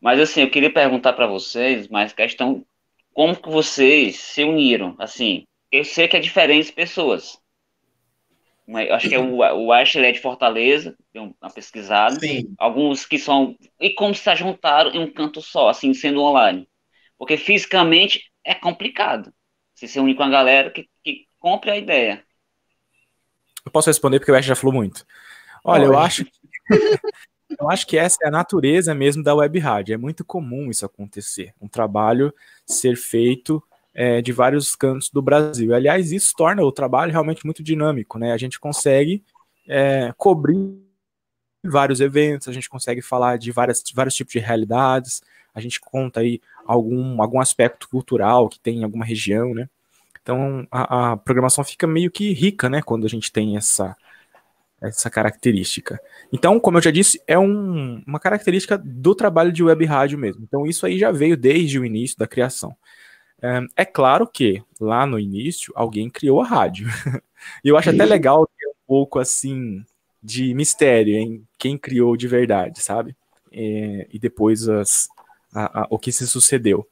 Mas 0.00 0.20
assim, 0.20 0.42
eu 0.42 0.50
queria 0.50 0.72
perguntar 0.72 1.12
para 1.14 1.26
vocês, 1.26 1.88
mas 1.88 2.12
questão, 2.12 2.64
como 3.12 3.34
que 3.34 3.48
vocês 3.48 4.16
se 4.16 4.44
uniram? 4.44 4.94
Assim, 4.98 5.44
eu 5.72 5.84
sei 5.84 6.06
que 6.06 6.16
é 6.16 6.20
diferentes 6.20 6.70
pessoas. 6.70 7.40
Eu 8.68 8.94
acho 8.94 9.08
que 9.08 9.14
é 9.14 9.18
o, 9.18 9.36
o 9.38 9.72
Ashley 9.72 10.10
é 10.10 10.12
de 10.12 10.20
Fortaleza, 10.20 10.94
tem 11.12 11.34
uma 11.40 11.50
pesquisada. 11.50 12.20
Sim. 12.20 12.54
Alguns 12.58 13.06
que 13.06 13.18
são. 13.18 13.56
E 13.80 13.90
como 13.90 14.14
se 14.14 14.36
juntaram 14.36 14.92
em 14.92 14.98
um 14.98 15.10
canto 15.10 15.40
só, 15.40 15.70
assim, 15.70 15.94
sendo 15.94 16.22
online. 16.22 16.68
Porque 17.16 17.36
fisicamente 17.36 18.30
é 18.44 18.54
complicado. 18.54 19.32
Você 19.74 19.88
se 19.88 19.98
unir 19.98 20.14
com 20.14 20.22
a 20.22 20.28
galera 20.28 20.70
que, 20.70 20.86
que 21.02 21.26
compre 21.38 21.70
a 21.70 21.78
ideia. 21.78 22.24
Eu 23.64 23.70
posso 23.70 23.90
responder 23.90 24.18
porque 24.18 24.32
o 24.32 24.34
Ash 24.34 24.44
já 24.44 24.56
falou 24.56 24.74
muito. 24.74 25.04
Olha, 25.64 25.84
Oi. 25.84 25.88
eu 25.88 25.98
acho 25.98 26.24
que, 26.24 26.32
eu 27.60 27.70
acho 27.70 27.86
que 27.86 27.96
essa 27.96 28.18
é 28.22 28.28
a 28.28 28.30
natureza 28.30 28.94
mesmo 28.94 29.22
da 29.22 29.34
web 29.34 29.58
rádio. 29.58 29.94
É 29.94 29.96
muito 29.96 30.24
comum 30.24 30.70
isso 30.70 30.86
acontecer. 30.86 31.52
Um 31.60 31.68
trabalho 31.68 32.32
ser 32.66 32.96
feito 32.96 33.62
é, 33.94 34.22
de 34.22 34.32
vários 34.32 34.76
cantos 34.76 35.10
do 35.10 35.20
Brasil. 35.20 35.74
Aliás, 35.74 36.12
isso 36.12 36.32
torna 36.36 36.62
o 36.62 36.72
trabalho 36.72 37.12
realmente 37.12 37.44
muito 37.44 37.62
dinâmico, 37.62 38.18
né? 38.18 38.32
A 38.32 38.36
gente 38.36 38.60
consegue 38.60 39.24
é, 39.66 40.12
cobrir 40.16 40.78
vários 41.64 42.00
eventos, 42.00 42.48
a 42.48 42.52
gente 42.52 42.68
consegue 42.68 43.02
falar 43.02 43.38
de 43.38 43.50
várias, 43.50 43.82
vários 43.94 44.14
tipos 44.14 44.32
de 44.32 44.38
realidades, 44.38 45.20
a 45.52 45.60
gente 45.60 45.80
conta 45.80 46.20
aí 46.20 46.40
algum, 46.64 47.20
algum 47.20 47.40
aspecto 47.40 47.88
cultural 47.88 48.48
que 48.48 48.60
tem 48.60 48.78
em 48.78 48.84
alguma 48.84 49.04
região, 49.04 49.52
né? 49.54 49.68
Então 50.28 50.68
a, 50.70 51.12
a, 51.12 51.16
programação 51.16 51.64
fica 51.64 51.86
meio 51.86 52.10
que 52.10 52.34
rica, 52.34 52.68
né, 52.68 52.82
quando 52.82 53.06
a 53.06 53.08
gente 53.08 53.32
tem 53.32 53.56
essa, 53.56 53.96
essa 54.78 55.08
característica. 55.08 55.98
Então, 56.30 56.60
como 56.60 56.76
eu 56.76 56.82
já 56.82 56.90
disse, 56.90 57.18
é 57.26 57.38
um, 57.38 58.02
uma 58.06 58.20
característica 58.20 58.76
do 58.76 59.14
trabalho 59.14 59.50
de 59.50 59.64
web 59.64 59.82
rádio 59.86 60.18
mesmo. 60.18 60.42
Então 60.42 60.66
isso 60.66 60.84
aí 60.84 60.98
já 60.98 61.10
veio 61.10 61.34
desde 61.34 61.78
o 61.78 61.84
início 61.84 62.18
da 62.18 62.26
criação. 62.26 62.76
É, 63.40 63.60
é 63.74 63.84
claro 63.86 64.26
que 64.26 64.62
lá 64.78 65.06
no 65.06 65.18
início 65.18 65.72
alguém 65.74 66.10
criou 66.10 66.42
a 66.42 66.46
rádio. 66.46 66.88
e 67.64 67.68
eu 67.70 67.78
acho 67.78 67.88
até 67.88 68.04
legal 68.04 68.46
ter 68.46 68.68
um 68.68 68.86
pouco 68.86 69.18
assim 69.18 69.82
de 70.22 70.52
mistério 70.52 71.14
em 71.14 71.42
quem 71.56 71.78
criou 71.78 72.18
de 72.18 72.28
verdade, 72.28 72.82
sabe? 72.82 73.16
É, 73.50 74.06
e 74.12 74.18
depois 74.18 74.68
as, 74.68 75.08
a, 75.54 75.84
a, 75.84 75.86
o 75.88 75.98
que 75.98 76.12
se 76.12 76.26
sucedeu 76.28 76.86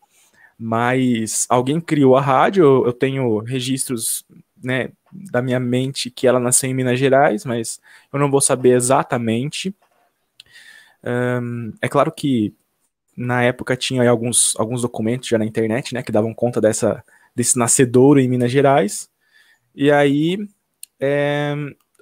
mas 0.58 1.46
alguém 1.48 1.80
criou 1.80 2.16
a 2.16 2.20
rádio, 2.20 2.86
eu 2.86 2.92
tenho 2.92 3.38
registros 3.40 4.24
né, 4.62 4.90
da 5.12 5.42
minha 5.42 5.60
mente 5.60 6.10
que 6.10 6.26
ela 6.26 6.40
nasceu 6.40 6.70
em 6.70 6.74
Minas 6.74 6.98
Gerais, 6.98 7.44
mas 7.44 7.80
eu 8.12 8.18
não 8.18 8.30
vou 8.30 8.40
saber 8.40 8.74
exatamente. 8.74 9.74
Um, 11.04 11.72
é 11.80 11.88
claro 11.88 12.10
que 12.10 12.54
na 13.16 13.42
época 13.42 13.76
tinha 13.76 14.08
alguns, 14.08 14.54
alguns 14.58 14.82
documentos 14.82 15.28
já 15.28 15.38
na 15.38 15.44
internet, 15.44 15.94
né, 15.94 16.02
que 16.02 16.12
davam 16.12 16.34
conta 16.34 16.60
dessa, 16.60 17.04
desse 17.34 17.58
nascedouro 17.58 18.20
em 18.20 18.28
Minas 18.28 18.50
Gerais. 18.50 19.08
E 19.74 19.90
aí, 19.90 20.48
é, 20.98 21.54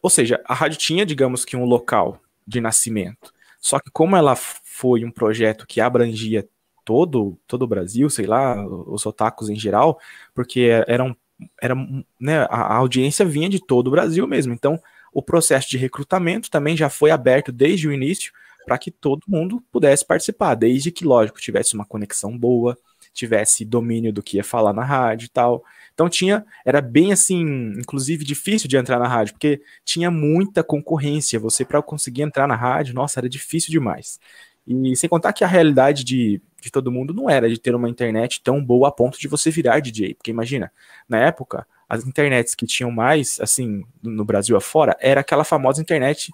ou 0.03 0.11
seja, 0.11 0.41
a 0.45 0.55
rádio 0.55 0.79
tinha, 0.79 1.05
digamos 1.05 1.45
que, 1.45 1.57
um 1.57 1.65
local 1.65 2.21
de 2.47 2.61
nascimento. 2.61 3.33
Só 3.61 3.81
que 3.81 3.91
como 3.91 4.17
ela 4.17 4.37
foi 4.37 5.05
um 5.05 5.11
projeto 5.11 5.67
que 5.67 5.81
abrangia 5.81 6.47
todo, 6.85 7.39
todo 7.47 7.63
o 7.63 7.67
Brasil, 7.67 8.09
sei 8.11 8.27
lá, 8.27 8.65
os 8.67 9.05
otakus 9.07 9.49
em 9.49 9.57
geral, 9.57 9.99
porque 10.35 10.71
eram, 10.87 11.17
era, 11.61 11.75
né, 12.21 12.47
a 12.51 12.75
audiência 12.75 13.25
vinha 13.25 13.49
de 13.49 13.61
todo 13.61 13.89
o 13.89 13.91
Brasil 13.91 14.27
mesmo. 14.27 14.53
Então, 14.53 14.79
o 15.13 15.23
processo 15.23 15.69
de 15.69 15.79
recrutamento 15.79 16.51
também 16.51 16.77
já 16.77 16.89
foi 16.89 17.11
aberto 17.11 17.53
desde 17.53 17.89
o 17.89 17.93
início 17.93 18.33
para 18.65 18.79
que 18.79 18.91
todo 18.91 19.23
mundo 19.29 19.63
pudesse 19.71 20.05
participar, 20.05 20.55
desde 20.55 20.91
que, 20.91 21.05
lógico, 21.05 21.41
tivesse 21.41 21.75
uma 21.75 21.85
conexão 21.85 22.37
boa, 22.37 22.77
tivesse 23.13 23.65
domínio 23.65 24.13
do 24.13 24.23
que 24.23 24.39
ia 24.39 24.45
falar 24.45 24.73
na 24.73 24.85
rádio 24.85 25.27
e 25.27 25.29
tal. 25.29 25.63
Então 25.93 26.09
tinha, 26.09 26.45
era 26.65 26.81
bem 26.81 27.13
assim, 27.13 27.43
inclusive 27.79 28.25
difícil 28.25 28.69
de 28.69 28.77
entrar 28.77 28.99
na 28.99 29.07
rádio, 29.07 29.35
porque 29.35 29.63
tinha 29.85 30.11
muita 30.11 30.65
concorrência. 30.65 31.39
Você 31.39 31.65
para 31.65 31.81
conseguir 31.81 32.23
entrar 32.23 32.49
na 32.49 32.57
rádio, 32.57 32.95
nossa, 32.95 33.21
era 33.21 33.29
difícil 33.29 33.71
demais. 33.71 34.19
E 34.67 34.97
sem 34.97 35.09
contar 35.09 35.33
que 35.33 35.45
a 35.45 35.47
realidade 35.47 36.03
de, 36.03 36.43
de 36.65 36.71
todo 36.71 36.91
mundo 36.91 37.13
não 37.13 37.29
era 37.29 37.49
de 37.49 37.59
ter 37.59 37.75
uma 37.75 37.89
internet 37.89 38.41
tão 38.43 38.65
boa 38.65 38.89
a 38.89 38.93
ponto 38.93 39.19
de 39.19 39.29
você 39.29 39.51
virar 39.51 39.81
DJ, 39.81 40.15
porque 40.15 40.31
imagina, 40.31 40.73
na 41.07 41.19
época, 41.19 41.67
as 41.89 42.07
internets 42.07 42.55
que 42.55 42.67
tinham 42.67 42.91
mais, 42.91 43.39
assim, 43.41 43.85
no 44.03 44.25
Brasil 44.25 44.57
afora, 44.57 44.97
era 44.99 45.21
aquela 45.21 45.45
famosa 45.45 45.83
internet 45.83 46.33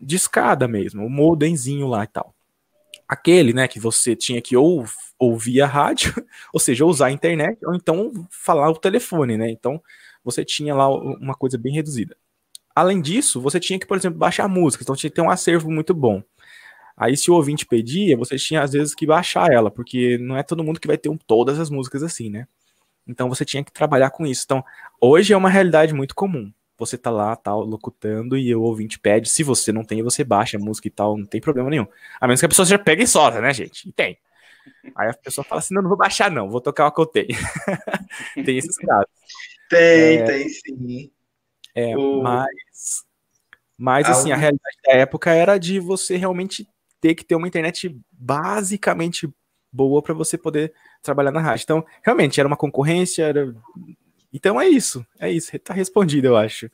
de 0.00 0.14
escada 0.14 0.68
mesmo, 0.68 1.04
o 1.04 1.10
modemzinho 1.10 1.88
lá 1.88 2.04
e 2.04 2.06
tal. 2.06 2.32
Aquele, 3.08 3.52
né, 3.52 3.66
que 3.66 3.80
você 3.80 4.14
tinha 4.14 4.40
que 4.40 4.56
ou 4.56 4.84
ouvir 5.18 5.60
a 5.60 5.66
rádio, 5.66 6.14
ou 6.54 6.60
seja, 6.60 6.86
usar 6.86 7.06
a 7.06 7.12
internet, 7.12 7.58
ou 7.66 7.74
então 7.74 8.12
falar 8.30 8.70
o 8.70 8.76
telefone, 8.76 9.36
né? 9.36 9.50
Então, 9.50 9.82
você 10.22 10.44
tinha 10.44 10.74
lá 10.74 10.88
uma 10.88 11.34
coisa 11.34 11.58
bem 11.58 11.74
reduzida. 11.74 12.16
Além 12.74 13.00
disso, 13.00 13.40
você 13.40 13.58
tinha 13.58 13.78
que, 13.78 13.86
por 13.86 13.96
exemplo, 13.96 14.18
baixar 14.18 14.46
música, 14.46 14.84
então 14.84 14.94
tinha 14.94 15.10
que 15.10 15.16
ter 15.16 15.22
um 15.22 15.30
acervo 15.30 15.68
muito 15.68 15.92
bom. 15.92 16.22
Aí, 16.98 17.16
se 17.16 17.30
o 17.30 17.34
ouvinte 17.34 17.64
pedia, 17.64 18.16
você 18.16 18.36
tinha 18.36 18.62
às 18.62 18.72
vezes 18.72 18.94
que 18.94 19.06
baixar 19.06 19.52
ela, 19.52 19.70
porque 19.70 20.18
não 20.18 20.36
é 20.36 20.42
todo 20.42 20.64
mundo 20.64 20.80
que 20.80 20.88
vai 20.88 20.98
ter 20.98 21.08
um, 21.08 21.16
todas 21.16 21.58
as 21.58 21.70
músicas 21.70 22.02
assim, 22.02 22.28
né? 22.28 22.46
Então 23.06 23.28
você 23.28 23.44
tinha 23.44 23.64
que 23.64 23.72
trabalhar 23.72 24.10
com 24.10 24.26
isso. 24.26 24.42
Então, 24.44 24.64
hoje 25.00 25.32
é 25.32 25.36
uma 25.36 25.48
realidade 25.48 25.94
muito 25.94 26.14
comum 26.14 26.52
você 26.78 26.96
tá 26.96 27.10
lá, 27.10 27.34
tal, 27.34 27.64
locutando, 27.64 28.38
e 28.38 28.54
o 28.54 28.62
ouvinte 28.62 29.00
pede. 29.00 29.28
Se 29.28 29.42
você 29.42 29.72
não 29.72 29.84
tem, 29.84 30.00
você 30.02 30.22
baixa 30.22 30.56
a 30.56 30.60
música 30.60 30.86
e 30.86 30.90
tal, 30.90 31.18
não 31.18 31.26
tem 31.26 31.40
problema 31.40 31.68
nenhum. 31.68 31.86
A 32.20 32.26
menos 32.26 32.40
que 32.40 32.46
a 32.46 32.48
pessoa 32.48 32.64
já 32.64 32.78
pegue 32.78 33.02
e 33.02 33.06
solta, 33.06 33.40
né, 33.40 33.52
gente? 33.52 33.88
E 33.88 33.92
tem. 33.92 34.16
Aí 34.94 35.10
a 35.10 35.14
pessoa 35.14 35.44
fala 35.44 35.58
assim: 35.58 35.74
não, 35.74 35.82
não 35.82 35.88
vou 35.88 35.98
baixar, 35.98 36.30
não, 36.30 36.48
vou 36.48 36.60
tocar 36.60 36.86
o 36.86 36.92
que 36.92 37.00
eu 37.00 37.06
tenho. 37.06 37.28
tem 38.46 38.58
esses 38.58 38.76
casos. 38.76 39.06
Tem, 39.68 40.18
é, 40.18 40.22
tem 40.24 40.48
sim. 40.48 41.10
É, 41.74 41.96
o... 41.96 42.22
mas. 42.22 43.06
Mas, 43.80 44.08
assim, 44.08 44.32
a 44.32 44.36
realidade 44.36 44.76
da 44.84 44.92
época 44.94 45.30
era 45.30 45.56
de 45.56 45.78
você 45.78 46.16
realmente 46.16 46.68
ter 47.00 47.14
que 47.14 47.24
ter 47.24 47.34
uma 47.34 47.48
internet 47.48 47.96
basicamente 48.10 49.28
boa 49.72 50.02
para 50.02 50.14
você 50.14 50.38
poder 50.38 50.72
trabalhar 51.02 51.30
na 51.30 51.40
rádio. 51.40 51.64
Então, 51.64 51.86
realmente, 52.02 52.40
era 52.40 52.46
uma 52.46 52.56
concorrência, 52.56 53.24
era 53.24 53.54
então 54.32 54.60
é 54.60 54.68
isso, 54.68 55.04
é 55.18 55.30
isso, 55.30 55.58
tá 55.58 55.72
respondido, 55.72 56.26
eu 56.26 56.36
acho. 56.36 56.70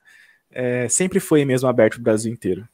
É, 0.50 0.88
sempre 0.88 1.20
foi 1.20 1.44
mesmo 1.44 1.68
aberto 1.68 1.96
o 1.96 2.02
Brasil 2.02 2.32
inteiro. 2.32 2.68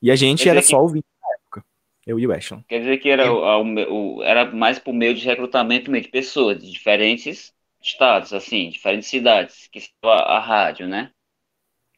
E 0.00 0.10
a 0.10 0.16
gente 0.16 0.44
Quer 0.44 0.50
era 0.50 0.62
só 0.62 0.80
ouvinte 0.80 1.06
na 1.20 1.34
época, 1.34 1.64
eu 2.06 2.18
e 2.18 2.26
o 2.26 2.32
Ashton. 2.32 2.62
Quer 2.68 2.80
dizer 2.80 2.98
que 2.98 3.08
era, 3.08 3.32
o, 3.32 4.18
o, 4.18 4.22
era 4.22 4.50
mais 4.50 4.78
por 4.78 4.92
meio 4.92 5.14
de 5.14 5.24
recrutamento 5.24 5.90
de 5.90 6.08
pessoas 6.08 6.58
de 6.58 6.70
diferentes 6.70 7.52
estados, 7.82 8.32
assim, 8.32 8.70
diferentes 8.70 9.08
cidades, 9.08 9.68
que 9.72 9.80
a, 10.02 10.36
a 10.36 10.40
rádio, 10.40 10.86
né? 10.86 11.10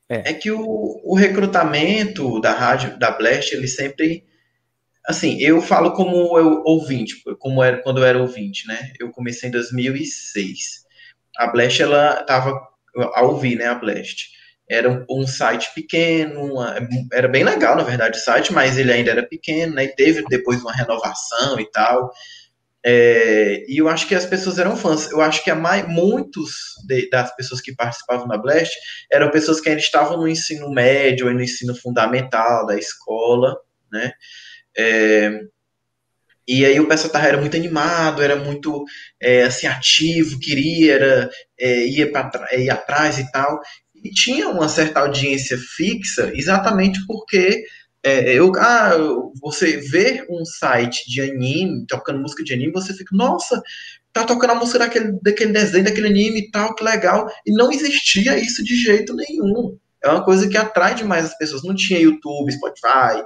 É, 0.08 0.30
é 0.30 0.34
que 0.34 0.50
o, 0.50 1.00
o 1.04 1.14
recrutamento 1.14 2.40
da 2.40 2.52
rádio, 2.52 2.98
da 2.98 3.10
Blast, 3.10 3.52
ele 3.52 3.68
sempre 3.68 4.24
assim, 5.06 5.38
eu 5.40 5.60
falo 5.60 5.92
como 5.92 6.38
eu 6.38 6.62
ouvinte, 6.64 7.22
como 7.38 7.62
era 7.62 7.82
quando 7.82 7.98
eu 7.98 8.04
era 8.04 8.18
ouvinte, 8.20 8.66
né? 8.66 8.92
Eu 8.98 9.10
comecei 9.10 9.48
em 9.48 9.52
2006 9.52 10.90
a 11.40 11.46
Blast 11.46 11.82
ela 11.82 12.20
estava 12.20 12.60
a 13.14 13.22
ouvir, 13.22 13.56
né, 13.56 13.66
a 13.66 13.74
Blast. 13.74 14.28
Era 14.68 14.88
um, 14.88 15.04
um 15.10 15.26
site 15.26 15.72
pequeno, 15.74 16.52
uma, 16.52 16.76
era 17.12 17.26
bem 17.26 17.42
legal, 17.42 17.76
na 17.76 17.82
verdade, 17.82 18.18
o 18.18 18.20
site, 18.20 18.52
mas 18.52 18.78
ele 18.78 18.92
ainda 18.92 19.10
era 19.10 19.26
pequeno, 19.26 19.74
né, 19.74 19.84
e 19.84 19.94
teve 19.94 20.22
depois 20.28 20.60
uma 20.60 20.72
renovação 20.72 21.58
e 21.58 21.68
tal. 21.70 22.10
É, 22.84 23.64
e 23.68 23.78
eu 23.78 23.88
acho 23.88 24.06
que 24.06 24.14
as 24.14 24.24
pessoas 24.24 24.58
eram 24.58 24.76
fãs. 24.76 25.10
Eu 25.10 25.20
acho 25.20 25.42
que 25.42 25.50
a 25.50 25.54
mais, 25.54 25.86
muitos 25.88 26.52
de, 26.86 27.10
das 27.10 27.34
pessoas 27.34 27.60
que 27.60 27.74
participavam 27.74 28.28
da 28.28 28.38
Blast 28.38 28.74
eram 29.10 29.30
pessoas 29.30 29.60
que 29.60 29.68
ainda 29.68 29.80
estavam 29.80 30.16
no 30.16 30.28
ensino 30.28 30.70
médio 30.70 31.26
ou 31.26 31.32
no 31.32 31.42
ensino 31.42 31.74
fundamental 31.74 32.66
da 32.66 32.76
escola, 32.76 33.56
né? 33.90 34.12
É, 34.76 35.40
e 36.46 36.64
aí 36.64 36.80
o 36.80 36.88
pessoal 36.88 37.12
tava, 37.12 37.26
era 37.28 37.40
muito 37.40 37.56
animado, 37.56 38.22
era 38.22 38.36
muito 38.36 38.84
é, 39.20 39.44
assim, 39.44 39.66
ativo, 39.66 40.38
queria, 40.40 40.94
era, 40.94 41.30
é, 41.58 41.86
ia, 41.86 42.10
pra, 42.10 42.46
é, 42.50 42.64
ia 42.64 42.74
atrás 42.74 43.18
e 43.18 43.30
tal. 43.30 43.60
E 43.94 44.10
tinha 44.10 44.48
uma 44.48 44.68
certa 44.68 45.00
audiência 45.00 45.56
fixa, 45.58 46.32
exatamente 46.34 46.98
porque 47.06 47.62
é, 48.02 48.32
eu, 48.32 48.50
ah, 48.56 48.96
você 49.40 49.76
vê 49.76 50.26
um 50.28 50.44
site 50.44 51.08
de 51.08 51.20
anime, 51.20 51.84
tocando 51.86 52.20
música 52.20 52.42
de 52.42 52.54
anime, 52.54 52.72
você 52.72 52.94
fica, 52.94 53.14
nossa, 53.14 53.62
tá 54.12 54.24
tocando 54.24 54.50
a 54.52 54.54
música 54.56 54.78
daquele, 54.80 55.18
daquele 55.22 55.52
desenho, 55.52 55.84
daquele 55.84 56.08
anime 56.08 56.40
e 56.40 56.50
tal, 56.50 56.74
que 56.74 56.82
legal. 56.82 57.28
E 57.46 57.52
não 57.52 57.70
existia 57.70 58.38
isso 58.38 58.64
de 58.64 58.74
jeito 58.74 59.14
nenhum. 59.14 59.78
É 60.02 60.08
uma 60.08 60.24
coisa 60.24 60.48
que 60.48 60.56
atrai 60.56 60.94
demais 60.94 61.26
as 61.26 61.38
pessoas. 61.38 61.62
Não 61.62 61.74
tinha 61.74 62.00
YouTube, 62.00 62.52
Spotify, 62.52 63.22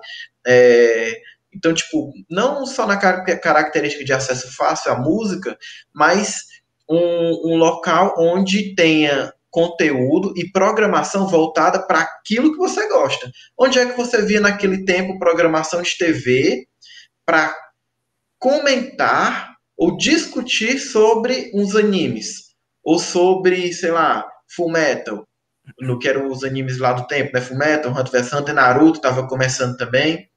é, 0.46 1.20
então, 1.54 1.73
tipo, 1.73 2.12
não 2.30 2.66
só 2.66 2.87
na 2.87 2.96
característica 2.96 4.04
de 4.04 4.12
acesso 4.12 4.54
fácil 4.56 4.92
à 4.92 4.99
música, 4.99 5.56
mas 5.94 6.42
um, 6.88 7.52
um 7.52 7.56
local 7.56 8.14
onde 8.18 8.75
tenha 8.75 9.32
conteúdo 9.50 10.34
e 10.37 10.50
programação 10.50 11.28
voltada 11.28 11.87
para 11.87 12.00
aquilo 12.00 12.50
que 12.52 12.58
você 12.58 12.88
gosta. 12.88 13.30
Onde 13.56 13.78
é 13.78 13.87
que 13.87 13.96
você 13.96 14.20
via 14.23 14.40
naquele 14.40 14.84
tempo 14.84 15.18
programação 15.18 15.80
de 15.80 15.96
TV 15.96 16.66
para 17.25 17.56
comentar 18.38 19.54
ou 19.76 19.96
discutir 19.96 20.78
sobre 20.80 21.52
uns 21.54 21.76
animes? 21.76 22.52
Ou 22.82 22.99
sobre, 22.99 23.73
sei 23.73 23.92
lá, 23.92 24.26
Full 24.56 24.70
Metal, 24.70 25.25
no 25.80 25.99
que 25.99 26.08
eram 26.08 26.26
os 26.26 26.42
animes 26.42 26.78
lá 26.78 26.92
do 26.92 27.06
tempo, 27.06 27.30
né? 27.32 27.40
Full 27.40 27.56
Metal, 27.56 27.92
Hunter 27.92 28.11
vs 28.11 28.32
Hunter, 28.32 28.54
Naruto 28.54 28.99
estava 28.99 29.26
começando 29.26 29.76
também. 29.76 30.28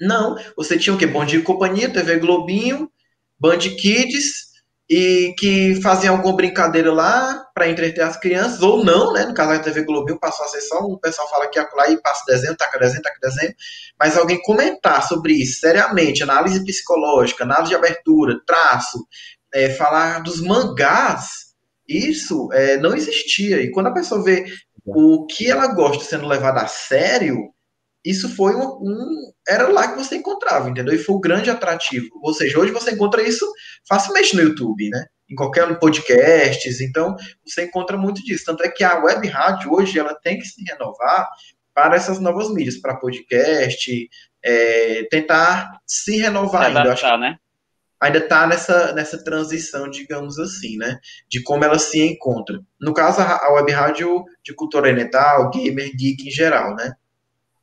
Não, 0.00 0.36
você 0.56 0.78
tinha 0.78 0.94
o 0.94 0.98
quê? 0.98 1.06
Bom 1.06 1.24
Dia 1.24 1.38
e 1.38 1.42
Companhia, 1.42 1.92
TV 1.92 2.18
Globinho, 2.18 2.90
Band 3.38 3.58
Kids, 3.58 4.46
e 4.88 5.34
que 5.38 5.80
faziam 5.82 6.14
alguma 6.14 6.36
brincadeira 6.36 6.92
lá 6.92 7.44
para 7.54 7.68
entreter 7.68 8.02
as 8.02 8.16
crianças, 8.16 8.62
ou 8.62 8.84
não, 8.84 9.12
né? 9.12 9.24
No 9.24 9.34
caso 9.34 9.50
da 9.52 9.58
TV 9.58 9.82
Globinho 9.82 10.18
passou 10.18 10.44
a 10.44 10.48
ser 10.48 10.60
só 10.60 10.86
um 10.86 10.98
pessoal 10.98 11.28
fala 11.28 11.48
que 11.48 11.58
acolá 11.58 11.88
e 11.90 12.00
passa 12.00 12.22
desenho, 12.26 12.56
taca 12.56 12.78
desenho, 12.78 13.02
taca 13.02 13.18
desenho, 13.20 13.54
mas 13.98 14.16
alguém 14.16 14.40
comentar 14.42 15.02
sobre 15.02 15.32
isso 15.32 15.60
seriamente, 15.60 16.22
análise 16.22 16.64
psicológica, 16.64 17.42
análise 17.42 17.70
de 17.70 17.74
abertura, 17.74 18.40
traço, 18.46 19.04
é, 19.52 19.70
falar 19.70 20.22
dos 20.22 20.40
mangás, 20.40 21.46
isso 21.88 22.48
é, 22.52 22.76
não 22.76 22.94
existia. 22.94 23.60
E 23.62 23.70
quando 23.72 23.88
a 23.88 23.94
pessoa 23.94 24.22
vê 24.22 24.44
o 24.84 25.26
que 25.26 25.50
ela 25.50 25.66
gosta 25.68 26.04
sendo 26.04 26.28
levado 26.28 26.58
a 26.58 26.66
sério, 26.68 27.52
isso 28.06 28.28
foi 28.28 28.54
um, 28.54 28.62
um, 28.80 29.32
era 29.48 29.66
lá 29.68 29.88
que 29.88 29.96
você 29.96 30.16
encontrava, 30.16 30.70
entendeu? 30.70 30.94
E 30.94 30.98
foi 30.98 31.16
o 31.16 31.18
um 31.18 31.20
grande 31.20 31.50
atrativo. 31.50 32.08
Ou 32.22 32.32
seja, 32.32 32.56
hoje 32.56 32.70
você 32.70 32.92
encontra 32.92 33.20
isso 33.20 33.44
facilmente 33.88 34.36
no 34.36 34.42
YouTube, 34.42 34.88
né? 34.88 35.06
Em 35.28 35.34
qualquer 35.34 35.76
podcasts, 35.80 36.80
então 36.80 37.16
você 37.44 37.64
encontra 37.64 37.96
muito 37.96 38.22
disso. 38.22 38.44
Tanto 38.46 38.62
é 38.62 38.68
que 38.68 38.84
a 38.84 39.02
web 39.02 39.26
rádio 39.26 39.72
hoje 39.72 39.98
ela 39.98 40.14
tem 40.14 40.38
que 40.38 40.46
se 40.46 40.62
renovar 40.62 41.28
para 41.74 41.96
essas 41.96 42.20
novas 42.20 42.48
mídias, 42.48 42.76
para 42.76 42.94
podcast, 42.94 44.08
é, 44.42 45.02
tentar 45.10 45.68
se 45.84 46.16
renovar 46.16 46.66
ainda. 46.66 46.82
Adaptar, 46.82 47.18
né? 47.18 47.36
Ainda 48.00 48.18
está 48.18 48.46
nessa, 48.46 48.92
nessa 48.92 49.24
transição, 49.24 49.90
digamos 49.90 50.38
assim, 50.38 50.76
né? 50.76 50.96
De 51.28 51.42
como 51.42 51.64
ela 51.64 51.78
se 51.78 52.00
encontra. 52.00 52.60
No 52.80 52.94
caso, 52.94 53.20
a 53.20 53.52
web 53.54 53.72
rádio 53.72 54.24
de 54.44 54.54
cultura 54.54 54.88
oriental, 54.88 55.50
gamer, 55.50 55.90
geek 55.96 56.28
em 56.28 56.30
geral, 56.30 56.76
né? 56.76 56.92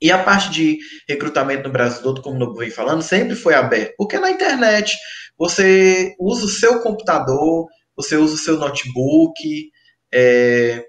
E 0.04 0.12
a 0.12 0.22
parte 0.22 0.52
de 0.52 0.80
recrutamento 1.08 1.64
no 1.64 1.72
Brasil 1.72 2.04
todo, 2.04 2.22
como 2.22 2.44
eu 2.44 2.54
venho 2.54 2.74
falando, 2.74 3.02
sempre 3.02 3.38
foi 3.38 3.54
aberto. 3.54 3.94
Porque 3.98 4.20
na 4.20 4.30
internet 4.30 4.98
você 5.38 6.14
usa 6.20 6.46
o 6.46 6.50
seu 6.50 6.82
computador, 6.82 7.68
você 7.96 8.18
usa 8.18 8.36
o 8.36 8.38
seu 8.38 8.58
notebook, 8.58 9.72
é, 10.14 10.84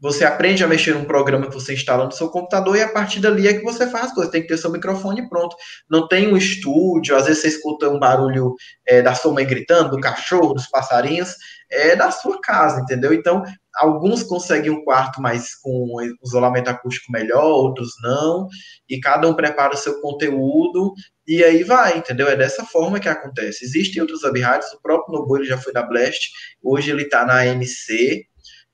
você 0.00 0.24
aprende 0.24 0.62
a 0.62 0.68
mexer 0.68 0.94
num 0.94 1.04
programa 1.04 1.48
que 1.48 1.54
você 1.54 1.74
instala 1.74 2.04
no 2.04 2.12
seu 2.12 2.28
computador 2.28 2.76
e 2.76 2.82
a 2.82 2.88
partir 2.88 3.20
dali 3.20 3.48
é 3.48 3.54
que 3.54 3.64
você 3.64 3.88
faz 3.88 4.06
as 4.06 4.14
coisas. 4.14 4.30
Tem 4.30 4.42
que 4.42 4.48
ter 4.48 4.56
seu 4.56 4.70
microfone 4.70 5.28
pronto. 5.28 5.56
Não 5.90 6.06
tem 6.06 6.32
um 6.32 6.36
estúdio, 6.36 7.16
às 7.16 7.26
vezes 7.26 7.42
você 7.42 7.48
escuta 7.48 7.88
um 7.88 7.98
barulho 7.98 8.54
é, 8.86 9.02
da 9.02 9.14
sua 9.14 9.32
mãe 9.32 9.44
gritando, 9.44 9.90
do 9.90 10.00
cachorro, 10.00 10.54
dos 10.54 10.68
passarinhos, 10.68 11.34
é 11.70 11.96
da 11.96 12.10
sua 12.10 12.40
casa, 12.40 12.80
entendeu? 12.80 13.12
Então, 13.12 13.42
alguns 13.74 14.22
conseguem 14.22 14.70
um 14.70 14.84
quarto 14.84 15.20
mais 15.20 15.54
com 15.56 15.96
isolamento 16.24 16.68
acústico 16.68 17.12
melhor, 17.12 17.44
outros 17.44 17.90
não, 18.02 18.46
e 18.88 19.00
cada 19.00 19.28
um 19.28 19.34
prepara 19.34 19.74
o 19.74 19.76
seu 19.76 20.00
conteúdo 20.00 20.92
e 21.26 21.44
aí 21.44 21.62
vai, 21.62 21.98
entendeu? 21.98 22.28
É 22.28 22.36
dessa 22.36 22.64
forma 22.64 22.98
que 22.98 23.08
acontece. 23.08 23.64
Existem 23.64 24.00
outros 24.00 24.22
rádios, 24.22 24.72
o 24.72 24.80
próprio 24.80 25.18
Nobu 25.18 25.36
ele 25.36 25.46
já 25.46 25.58
foi 25.58 25.72
da 25.72 25.82
Blast, 25.82 26.30
hoje 26.62 26.90
ele 26.90 27.02
está 27.02 27.26
na 27.26 27.44
MC, 27.46 28.24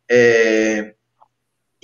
é, 0.09 0.95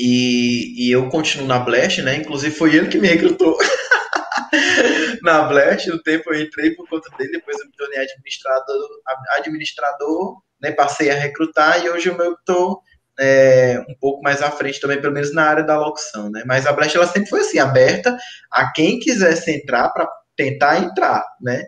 e, 0.03 0.87
e, 0.87 0.91
eu 0.91 1.09
continuo 1.11 1.47
na 1.47 1.59
Blast, 1.59 2.01
né? 2.01 2.17
Inclusive 2.17 2.57
foi 2.57 2.75
ele 2.75 2.89
que 2.89 2.99
me 2.99 3.07
recrutou 3.07 3.57
na 5.23 5.43
Blast. 5.43 5.91
No 5.91 6.03
tempo 6.03 6.33
eu 6.33 6.41
entrei 6.41 6.71
por 6.71 6.89
conta 6.89 7.15
dele, 7.19 7.33
depois 7.33 7.59
eu 7.61 7.67
me 7.67 7.73
tornei 7.73 7.99
administrador, 7.99 8.89
administrador 9.37 10.41
né? 10.61 10.73
Passei 10.73 11.11
a 11.11 11.15
recrutar 11.15 11.85
e 11.85 11.91
hoje 11.91 12.09
eu 12.09 12.33
estou 12.33 12.81
é, 13.19 13.85
um 13.89 13.95
pouco 14.01 14.23
mais 14.23 14.41
à 14.41 14.51
frente 14.51 14.81
também, 14.81 14.99
pelo 14.99 15.13
menos 15.13 15.35
na 15.35 15.45
área 15.45 15.63
da 15.63 15.79
locução, 15.79 16.31
né? 16.31 16.45
Mas 16.47 16.67
a 16.67 16.73
Blast 16.73 16.97
ela 16.97 17.07
sempre 17.07 17.29
foi 17.29 17.41
assim, 17.41 17.59
aberta 17.59 18.17
a 18.51 18.73
quem 18.73 18.99
quisesse 18.99 19.51
entrar 19.51 19.91
para 19.91 20.09
tentar 20.35 20.83
entrar, 20.83 21.23
né? 21.43 21.67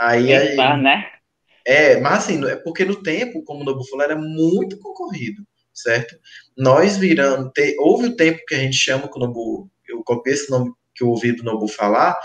Aí, 0.00 0.34
aí, 0.34 0.56
né? 0.82 1.04
É, 1.64 2.00
mas 2.00 2.24
assim, 2.24 2.44
é 2.48 2.56
porque 2.56 2.84
no 2.84 3.02
tempo, 3.02 3.44
como 3.44 3.60
o 3.60 3.64
Nobu 3.64 3.86
falou, 3.88 4.04
era 4.04 4.16
muito 4.16 4.78
concorrido 4.80 5.42
certo? 5.82 6.16
Nós 6.56 6.96
virando, 6.96 7.50
te, 7.50 7.76
houve 7.78 8.06
o 8.06 8.16
tempo 8.16 8.40
que 8.46 8.54
a 8.54 8.58
gente 8.58 8.76
chama, 8.76 9.10
que 9.10 9.18
Nobu, 9.18 9.70
eu 9.88 10.02
copiei 10.04 10.34
esse 10.34 10.50
nome 10.50 10.72
que 10.94 11.04
eu 11.04 11.08
ouvi 11.08 11.32
do 11.32 11.44
Nobu 11.44 11.68
falar, 11.68 12.18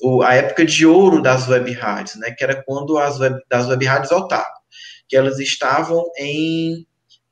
o, 0.00 0.22
a 0.22 0.34
época 0.34 0.64
de 0.64 0.86
ouro 0.86 1.20
das 1.20 1.48
web 1.48 1.70
rádios, 1.72 2.16
né, 2.16 2.30
que 2.30 2.44
era 2.44 2.62
quando 2.62 2.98
as 2.98 3.18
web, 3.18 3.36
das 3.48 3.66
web 3.68 3.84
rádios 3.84 4.12
otaku, 4.12 4.60
que 5.08 5.16
elas 5.16 5.38
estavam 5.38 6.04
em 6.18 6.86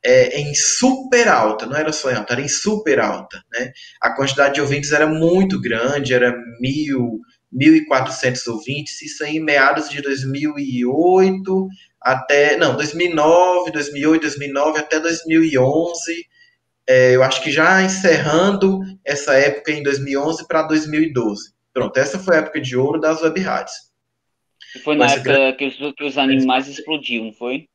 é, 0.04 0.40
em 0.40 0.54
super 0.54 1.26
alta, 1.26 1.66
não 1.66 1.76
era 1.76 1.92
só 1.92 2.10
em 2.10 2.14
alta, 2.14 2.34
era 2.34 2.40
em 2.40 2.48
super 2.48 3.00
alta, 3.00 3.42
né? 3.52 3.72
A 4.00 4.14
quantidade 4.14 4.54
de 4.54 4.60
ouvintes 4.60 4.92
era 4.92 5.06
muito 5.06 5.60
grande, 5.60 6.14
era 6.14 6.32
mil, 6.60 7.20
1.400 7.54 8.46
ouvintes, 8.48 9.00
isso 9.02 9.24
aí 9.24 9.36
em 9.36 9.40
meados 9.40 9.88
de 9.88 10.02
2008 10.02 11.68
até, 12.00 12.56
não, 12.56 12.76
2009, 12.76 13.72
2008, 13.72 14.22
2009 14.22 14.78
até 14.78 15.00
2011, 15.00 16.26
é, 16.88 17.16
eu 17.16 17.22
acho 17.22 17.42
que 17.42 17.50
já 17.50 17.82
encerrando 17.82 18.80
essa 19.04 19.34
época 19.34 19.72
em 19.72 19.82
2011 19.82 20.46
para 20.46 20.62
2012. 20.62 21.52
Pronto, 21.72 21.96
essa 21.98 22.18
foi 22.18 22.36
a 22.36 22.38
época 22.38 22.60
de 22.60 22.76
ouro 22.76 23.00
das 23.00 23.22
web 23.22 23.40
rádios. 23.40 23.74
Foi 24.84 24.94
na 24.94 25.06
época 25.06 25.22
grande... 25.22 25.56
que, 25.56 25.66
os, 25.66 25.94
que 25.94 26.04
os 26.04 26.16
animais 26.16 26.68
explodiu, 26.68 27.24
não 27.24 27.32
foi? 27.32 27.66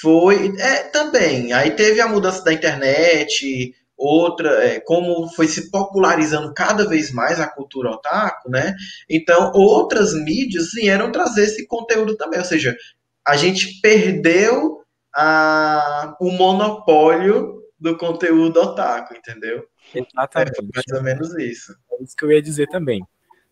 Foi, 0.00 0.52
é, 0.58 0.84
também. 0.84 1.52
Aí 1.52 1.70
teve 1.70 2.00
a 2.00 2.08
mudança 2.08 2.44
da 2.44 2.52
internet, 2.52 3.74
outra, 3.96 4.64
é, 4.64 4.80
como 4.80 5.28
foi 5.34 5.46
se 5.46 5.70
popularizando 5.70 6.52
cada 6.54 6.88
vez 6.88 7.12
mais 7.12 7.40
a 7.40 7.48
cultura 7.48 7.90
otaku, 7.90 8.50
né? 8.50 8.74
Então, 9.08 9.52
outras 9.54 10.14
mídias 10.14 10.70
vieram 10.74 11.12
trazer 11.12 11.44
esse 11.44 11.66
conteúdo 11.66 12.16
também, 12.16 12.38
ou 12.38 12.44
seja, 12.44 12.76
a 13.26 13.36
gente 13.36 13.80
perdeu 13.80 14.80
a, 15.14 16.16
o 16.20 16.30
monopólio 16.30 17.62
do 17.78 17.96
conteúdo 17.96 18.60
otaku, 18.60 19.14
entendeu? 19.14 19.64
Exatamente. 19.94 20.58
É 20.58 20.62
mais 20.62 20.92
ou 20.94 21.02
menos 21.02 21.34
isso. 21.36 21.74
É 21.92 22.02
isso 22.02 22.16
que 22.16 22.24
eu 22.24 22.30
ia 22.30 22.42
dizer 22.42 22.68
também. 22.68 23.04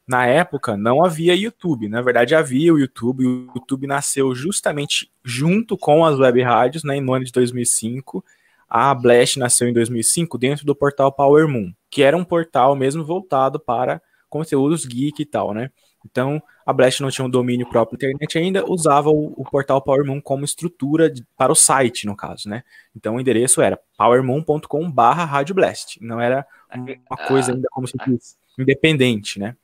Na 0.06 0.26
época, 0.26 0.76
não 0.76 1.04
havia 1.04 1.37
YouTube. 1.37 1.88
Na 1.88 2.02
verdade, 2.02 2.35
havia 2.35 2.73
o 2.75 2.78
YouTube. 2.78 3.26
O 3.26 3.52
YouTube 3.54 3.87
nasceu 3.87 4.35
justamente 4.35 5.11
junto 5.25 5.76
com 5.76 6.04
as 6.04 6.18
web 6.18 6.42
rádios, 6.42 6.83
né, 6.83 7.00
no 7.00 7.12
ano 7.12 7.24
de 7.24 7.33
2005. 7.33 8.24
A 8.70 8.94
Blast 8.94 9.37
nasceu 9.37 9.68
em 9.68 9.72
2005 9.72 10.38
dentro 10.38 10.64
do 10.64 10.76
portal 10.76 11.11
Power 11.11 11.48
Moon, 11.48 11.72
que 11.90 12.02
era 12.02 12.16
um 12.16 12.24
portal 12.24 12.76
mesmo 12.76 13.04
voltado 13.04 13.59
para 13.59 14.00
conteúdos 14.28 14.87
geek 14.87 15.20
e 15.20 15.26
tal, 15.26 15.52
né? 15.52 15.70
Então, 16.04 16.42
a 16.64 16.72
Blast 16.72 17.02
não 17.02 17.11
tinha 17.11 17.24
um 17.24 17.30
domínio 17.30 17.68
próprio 17.68 17.98
na 18.00 18.09
internet 18.09 18.38
ainda, 18.38 18.64
usava 18.64 19.11
o, 19.11 19.35
o 19.37 19.44
portal 19.44 19.83
PowerMoon 19.83 20.20
como 20.20 20.44
estrutura 20.44 21.11
de, 21.11 21.24
para 21.37 21.52
o 21.52 21.56
site, 21.56 22.06
no 22.06 22.16
caso, 22.16 22.48
né? 22.48 22.62
Então, 22.96 23.16
o 23.16 23.20
endereço 23.20 23.61
era 23.61 23.78
powermoon.com 23.98 24.90
barra 24.90 25.24
Rádio 25.24 25.54
Blast. 25.54 25.98
Não 26.00 26.20
era 26.20 26.46
uma 26.72 27.16
coisa 27.26 27.52
ainda 27.52 27.68
como 27.70 27.87
se 27.87 27.96
diz, 28.06 28.38
independente, 28.59 29.38
né? 29.38 29.56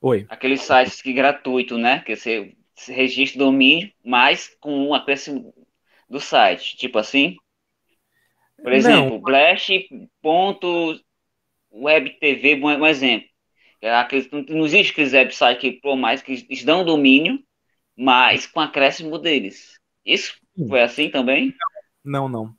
Oi. 0.00 0.26
Aqueles 0.28 0.62
sites 0.62 1.02
que 1.02 1.12
gratuito, 1.12 1.76
né? 1.78 2.00
Que 2.00 2.14
você, 2.14 2.54
você 2.74 2.92
registra 2.92 3.42
o 3.42 3.46
domínio, 3.46 3.90
mas 4.04 4.54
com 4.60 4.88
um 4.88 4.94
acréscimo 4.94 5.52
do 6.08 6.20
site. 6.20 6.76
Tipo 6.76 6.98
assim? 6.98 7.36
Por 8.62 8.72
exemplo, 8.72 9.18
blast.webtv, 9.20 11.00
um 12.64 12.86
exemplo 12.86 13.28
não 14.48 14.64
existe 14.66 14.92
aqueles 14.92 15.12
websites 15.12 15.60
que, 15.60 15.72
por 15.72 15.96
mais 15.96 16.22
que 16.22 16.32
eles 16.48 16.64
dão 16.64 16.84
domínio, 16.84 17.38
mas 17.96 18.46
com 18.46 18.60
acréscimo 18.60 19.18
deles. 19.18 19.78
Isso 20.04 20.34
foi 20.68 20.82
assim 20.82 21.10
também? 21.10 21.54
Não, 22.04 22.28
não. 22.28 22.54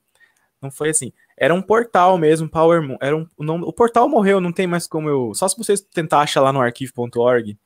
Não 0.61 0.71
foi 0.71 0.89
assim. 0.89 1.11
Era 1.37 1.53
um 1.53 1.61
portal 1.61 2.17
mesmo, 2.17 2.49
Power 2.49 2.97
Era 2.99 3.15
um, 3.15 3.27
o, 3.37 3.43
nome, 3.43 3.63
o 3.65 3.73
portal 3.73 4.09
morreu, 4.09 4.41
não 4.41 4.51
tem 4.51 4.65
mais 4.65 4.87
como 4.87 5.07
eu. 5.07 5.33
Só 5.33 5.47
se 5.47 5.57
vocês 5.57 5.81
tentar 5.81 6.21
achar 6.21 6.41
lá 6.41 6.51
no 6.51 6.61
arquivo.org. 6.61 7.57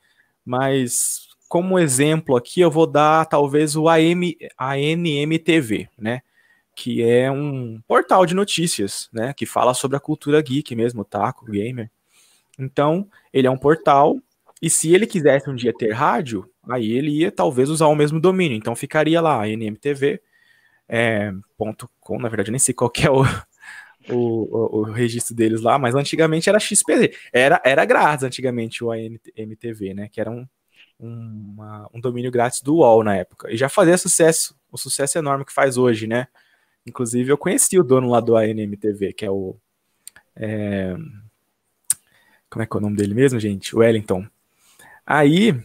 Mas 0.45 1.27
como 1.47 1.79
exemplo 1.79 2.35
aqui, 2.35 2.61
eu 2.61 2.71
vou 2.71 2.85
dar 2.85 3.25
talvez 3.25 3.75
o 3.75 3.87
AM, 3.87 4.37
ANMTV, 4.57 5.87
né? 5.97 6.21
Que 6.81 7.03
é 7.03 7.29
um 7.29 7.79
portal 7.87 8.25
de 8.25 8.33
notícias, 8.33 9.07
né? 9.13 9.33
Que 9.33 9.45
fala 9.45 9.71
sobre 9.75 9.97
a 9.97 9.99
cultura 9.99 10.41
geek 10.41 10.75
mesmo, 10.75 11.05
taco, 11.05 11.45
gamer. 11.45 11.91
Então, 12.57 13.07
ele 13.31 13.45
é 13.45 13.51
um 13.51 13.57
portal, 13.57 14.17
e 14.59 14.67
se 14.67 14.91
ele 14.91 15.05
quisesse 15.05 15.47
um 15.47 15.55
dia 15.55 15.71
ter 15.71 15.91
rádio, 15.91 16.49
aí 16.67 16.91
ele 16.91 17.11
ia 17.11 17.31
talvez 17.31 17.69
usar 17.69 17.85
o 17.85 17.95
mesmo 17.95 18.19
domínio. 18.19 18.57
Então 18.57 18.75
ficaria 18.75 19.21
lá, 19.21 19.47
nmtv. 19.47 20.19
É, 20.89 21.31
na 22.19 22.29
verdade, 22.29 22.49
nem 22.49 22.59
sei 22.59 22.73
qual 22.73 22.91
é 23.03 23.09
o, 23.11 23.23
o, 24.09 24.79
o, 24.79 24.83
registro 24.83 25.35
deles 25.35 25.61
lá, 25.61 25.77
mas 25.77 25.93
antigamente 25.93 26.49
era 26.49 26.59
XPZ. 26.59 27.15
Era, 27.31 27.61
era 27.63 27.85
grátis 27.85 28.23
antigamente 28.23 28.83
o 28.83 28.91
ANMTV, 28.91 29.93
né? 29.93 30.09
Que 30.11 30.19
era 30.19 30.31
um, 30.31 30.47
um, 30.99 31.53
uma, 31.53 31.89
um 31.93 32.01
domínio 32.01 32.31
grátis 32.31 32.61
do 32.61 32.77
UOL 32.77 33.03
na 33.03 33.15
época. 33.17 33.51
E 33.51 33.57
já 33.57 33.69
fazia 33.69 33.97
sucesso, 33.99 34.55
o 34.71 34.77
sucesso 34.79 35.17
enorme 35.19 35.45
que 35.45 35.53
faz 35.53 35.77
hoje, 35.77 36.07
né? 36.07 36.27
Inclusive, 36.85 37.31
eu 37.31 37.37
conheci 37.37 37.79
o 37.79 37.83
dono 37.83 38.09
lá 38.09 38.19
do 38.19 38.35
ANMTV, 38.35 39.13
que 39.13 39.25
é 39.25 39.31
o. 39.31 39.55
É, 40.35 40.95
como 42.49 42.63
é 42.63 42.65
que 42.65 42.75
é 42.75 42.77
o 42.77 42.81
nome 42.81 42.97
dele 42.97 43.13
mesmo, 43.13 43.39
gente? 43.39 43.75
Wellington. 43.75 44.25
Aí, 45.05 45.55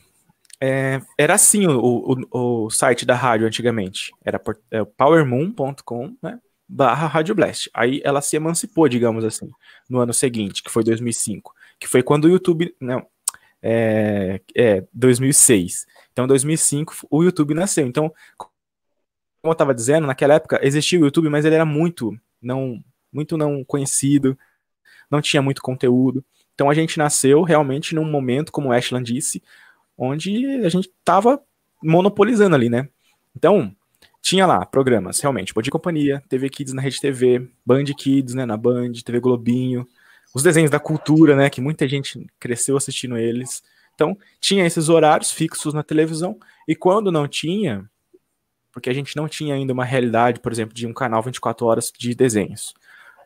é, 0.60 1.00
era 1.18 1.34
assim 1.34 1.66
o, 1.66 1.78
o, 2.32 2.64
o, 2.64 2.70
site 2.70 3.04
da 3.04 3.14
rádio 3.14 3.46
antigamente. 3.46 4.12
Era 4.24 4.40
é, 4.70 4.84
powermoon.com, 4.84 6.16
né? 6.22 6.38
Barra 6.68 7.06
Rádio 7.06 7.34
Blast. 7.34 7.70
Aí 7.72 8.00
ela 8.04 8.20
se 8.20 8.36
emancipou, 8.36 8.88
digamos 8.88 9.24
assim, 9.24 9.48
no 9.88 10.00
ano 10.00 10.12
seguinte, 10.12 10.62
que 10.62 10.70
foi 10.70 10.82
2005. 10.82 11.54
Que 11.78 11.86
foi 11.86 12.02
quando 12.02 12.24
o 12.24 12.28
YouTube. 12.28 12.74
Não, 12.80 13.06
é, 13.62 14.40
é 14.54 14.84
2006. 14.92 15.86
Então, 16.12 16.24
em 16.24 16.28
2005, 16.28 17.06
o 17.10 17.22
YouTube 17.22 17.54
nasceu. 17.54 17.86
Então, 17.86 18.12
como 19.46 19.52
eu 19.52 19.54
estava 19.54 19.72
dizendo, 19.72 20.08
naquela 20.08 20.34
época 20.34 20.58
existia 20.60 20.98
o 20.98 21.04
YouTube, 21.04 21.28
mas 21.28 21.44
ele 21.44 21.54
era 21.54 21.64
muito 21.64 22.18
não, 22.42 22.82
muito 23.12 23.36
não 23.36 23.64
conhecido, 23.64 24.36
não 25.08 25.20
tinha 25.20 25.40
muito 25.40 25.62
conteúdo. 25.62 26.24
Então 26.52 26.68
a 26.68 26.74
gente 26.74 26.98
nasceu 26.98 27.42
realmente 27.42 27.94
num 27.94 28.04
momento, 28.04 28.50
como 28.50 28.70
o 28.70 28.72
Ashland 28.72 29.12
disse, 29.12 29.40
onde 29.96 30.44
a 30.64 30.68
gente 30.68 30.88
estava 30.88 31.40
monopolizando 31.80 32.56
ali, 32.56 32.68
né? 32.68 32.88
Então, 33.36 33.72
tinha 34.20 34.46
lá 34.46 34.66
programas, 34.66 35.20
realmente, 35.20 35.54
Bom 35.54 35.62
de 35.62 35.70
Companhia, 35.70 36.20
TV 36.28 36.48
Kids 36.48 36.72
na 36.74 36.82
Rede 36.82 37.00
TV, 37.00 37.48
Band 37.64 37.84
Kids, 37.84 38.34
né, 38.34 38.44
na 38.44 38.56
Band, 38.56 38.92
TV 39.04 39.20
Globinho, 39.20 39.86
os 40.34 40.42
desenhos 40.42 40.70
da 40.72 40.80
cultura, 40.80 41.36
né, 41.36 41.48
que 41.48 41.60
muita 41.60 41.86
gente 41.86 42.26
cresceu 42.40 42.76
assistindo 42.76 43.16
eles. 43.16 43.62
Então, 43.94 44.18
tinha 44.40 44.66
esses 44.66 44.88
horários 44.88 45.30
fixos 45.30 45.72
na 45.72 45.84
televisão, 45.84 46.36
e 46.66 46.74
quando 46.74 47.12
não 47.12 47.28
tinha, 47.28 47.88
porque 48.76 48.90
a 48.90 48.92
gente 48.92 49.16
não 49.16 49.26
tinha 49.26 49.54
ainda 49.54 49.72
uma 49.72 49.86
realidade, 49.86 50.38
por 50.38 50.52
exemplo, 50.52 50.74
de 50.74 50.86
um 50.86 50.92
canal 50.92 51.22
24 51.22 51.64
horas 51.64 51.90
de 51.96 52.14
desenhos, 52.14 52.74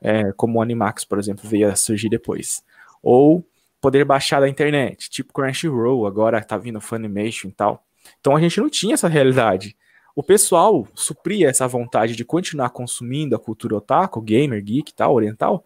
é, 0.01 0.33
como 0.35 0.61
o 0.61 0.63
Animax, 0.63 1.05
por 1.05 1.19
exemplo, 1.19 1.43
veio 1.49 1.69
a 1.69 1.75
surgir 1.75 2.09
depois 2.09 2.63
ou 3.03 3.45
poder 3.81 4.05
baixar 4.05 4.39
da 4.39 4.49
internet, 4.49 5.11
tipo 5.11 5.33
Crunchyroll, 5.33 6.07
agora 6.07 6.41
tá 6.41 6.57
vindo 6.57 6.81
Funimation 6.81 7.49
e 7.49 7.53
tal. 7.53 7.85
Então 8.21 8.37
a 8.37 8.41
gente 8.41 8.61
não 8.61 8.71
tinha 8.71 8.95
essa 8.95 9.09
realidade. 9.09 9.77
o 10.15 10.23
pessoal 10.23 10.87
supria 10.95 11.49
essa 11.49 11.67
vontade 11.67 12.15
de 12.15 12.25
continuar 12.25 12.71
consumindo 12.71 13.35
a 13.35 13.39
cultura 13.39 13.75
otaku, 13.75 14.21
gamer, 14.21 14.63
geek 14.63 14.93
e 14.93 14.95
tal, 14.95 15.13
oriental, 15.13 15.65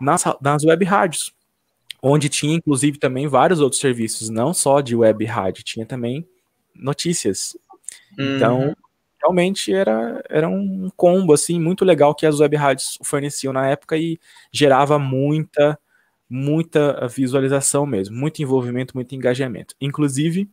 nas, 0.00 0.24
nas 0.40 0.64
web 0.64 0.82
rádios, 0.86 1.34
onde 2.00 2.30
tinha 2.30 2.56
inclusive 2.56 2.98
também 2.98 3.28
vários 3.28 3.60
outros 3.60 3.78
serviços, 3.78 4.30
não 4.30 4.54
só 4.54 4.80
de 4.80 4.96
web 4.96 5.22
rádio, 5.26 5.62
tinha 5.62 5.84
também 5.84 6.26
notícias. 6.74 7.54
Então, 8.18 8.68
uhum. 8.68 8.74
Realmente 9.20 9.72
era, 9.72 10.22
era 10.28 10.48
um 10.48 10.90
combo 10.96 11.32
assim 11.32 11.60
muito 11.60 11.84
legal 11.84 12.14
que 12.14 12.26
as 12.26 12.40
web 12.40 12.56
rádios 12.56 12.98
forneciam 13.04 13.52
na 13.52 13.68
época 13.68 13.96
e 13.96 14.18
gerava 14.52 14.98
muita 14.98 15.78
muita 16.30 17.06
visualização 17.08 17.86
mesmo, 17.86 18.14
muito 18.16 18.42
envolvimento, 18.42 18.94
muito 18.94 19.14
engajamento. 19.14 19.74
Inclusive, 19.80 20.50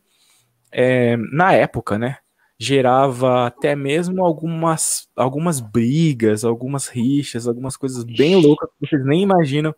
é, 0.72 1.16
na 1.16 1.52
época, 1.52 1.98
né, 1.98 2.18
gerava 2.58 3.46
até 3.46 3.76
mesmo 3.76 4.24
algumas, 4.24 5.08
algumas 5.16 5.60
brigas, 5.60 6.44
algumas 6.44 6.88
rixas, 6.88 7.46
algumas 7.46 7.76
coisas 7.76 8.04
bem 8.04 8.36
loucas 8.36 8.68
que 8.80 8.88
vocês 8.88 9.04
nem 9.04 9.22
imaginam 9.22 9.74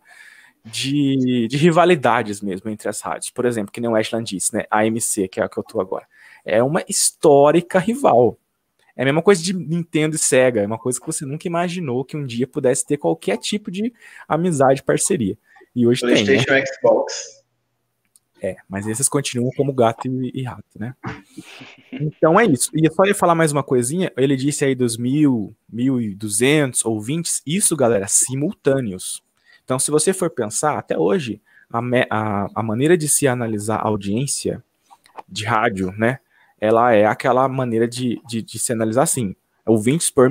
de, 0.65 1.47
de 1.49 1.57
rivalidades 1.57 2.41
mesmo 2.41 2.69
entre 2.69 2.89
as 2.89 3.01
rádios. 3.01 3.31
Por 3.31 3.45
exemplo, 3.45 3.71
que 3.71 3.81
nem 3.81 3.89
o 3.89 3.95
Ashland 3.95 4.29
disse, 4.29 4.53
né? 4.55 4.63
A 4.69 4.79
AMC, 4.81 5.27
que 5.29 5.39
é 5.39 5.43
a 5.43 5.49
que 5.49 5.57
eu 5.57 5.63
tô 5.63 5.81
agora. 5.81 6.07
É 6.45 6.63
uma 6.63 6.83
histórica 6.87 7.79
rival. 7.79 8.37
É 8.99 9.03
a 9.03 9.05
mesma 9.05 9.21
coisa 9.21 9.41
de 9.41 9.53
Nintendo 9.53 10.17
e 10.17 10.19
Sega, 10.19 10.59
é 10.59 10.67
uma 10.67 10.77
coisa 10.77 10.99
que 10.99 11.07
você 11.07 11.25
nunca 11.25 11.47
imaginou 11.47 12.03
que 12.03 12.17
um 12.17 12.25
dia 12.25 12.45
pudesse 12.45 12.85
ter 12.85 12.97
qualquer 12.97 13.37
tipo 13.37 13.71
de 13.71 13.93
amizade, 14.27 14.83
parceria. 14.83 15.37
E 15.73 15.87
hoje 15.87 16.01
PlayStation 16.01 16.43
tem, 16.43 16.59
né? 16.59 16.65
Xbox. 16.65 17.45
É, 18.41 18.57
mas 18.67 18.85
esses 18.87 19.07
continuam 19.07 19.51
como 19.55 19.71
gato 19.71 20.05
e, 20.05 20.41
e, 20.41 20.43
rato, 20.43 20.77
né? 20.77 20.93
Então 21.93 22.37
é 22.37 22.45
isso. 22.45 22.69
E 22.73 22.91
só 22.91 23.05
ia 23.05 23.15
falar 23.15 23.35
mais 23.35 23.53
uma 23.53 23.63
coisinha. 23.63 24.11
Ele 24.17 24.35
disse 24.35 24.65
aí 24.65 24.75
dos 24.75 24.97
mil, 24.97 25.55
mil 25.71 26.01
e 26.01 26.13
duzentos 26.13 26.83
ouvintes. 26.83 27.41
Isso, 27.47 27.77
galera, 27.77 28.05
simultâneos. 28.05 29.23
Então, 29.63 29.79
se 29.79 29.91
você 29.91 30.11
for 30.11 30.29
pensar, 30.29 30.77
até 30.77 30.97
hoje, 30.97 31.41
a, 31.71 31.79
a, 32.09 32.47
a 32.53 32.61
maneira 32.61 32.97
de 32.97 33.07
se 33.07 33.29
analisar 33.29 33.77
a 33.77 33.87
audiência 33.87 34.61
de 35.25 35.45
rádio, 35.45 35.93
né? 35.97 36.19
Ela 36.59 36.93
é 36.93 37.05
aquela 37.05 37.47
maneira 37.47 37.87
de, 37.87 38.21
de, 38.27 38.41
de 38.41 38.59
se 38.59 38.71
analisar 38.73 39.03
assim, 39.03 39.35
ouvintes 39.65 40.09
por 40.09 40.29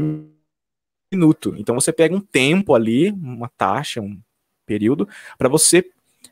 minuto. 1.12 1.54
Então 1.56 1.74
você 1.74 1.92
pega 1.92 2.14
um 2.14 2.20
tempo 2.20 2.74
ali, 2.74 3.10
uma 3.10 3.48
taxa, 3.48 4.00
um 4.00 4.20
período, 4.66 5.08
para 5.38 5.48
você 5.48 5.84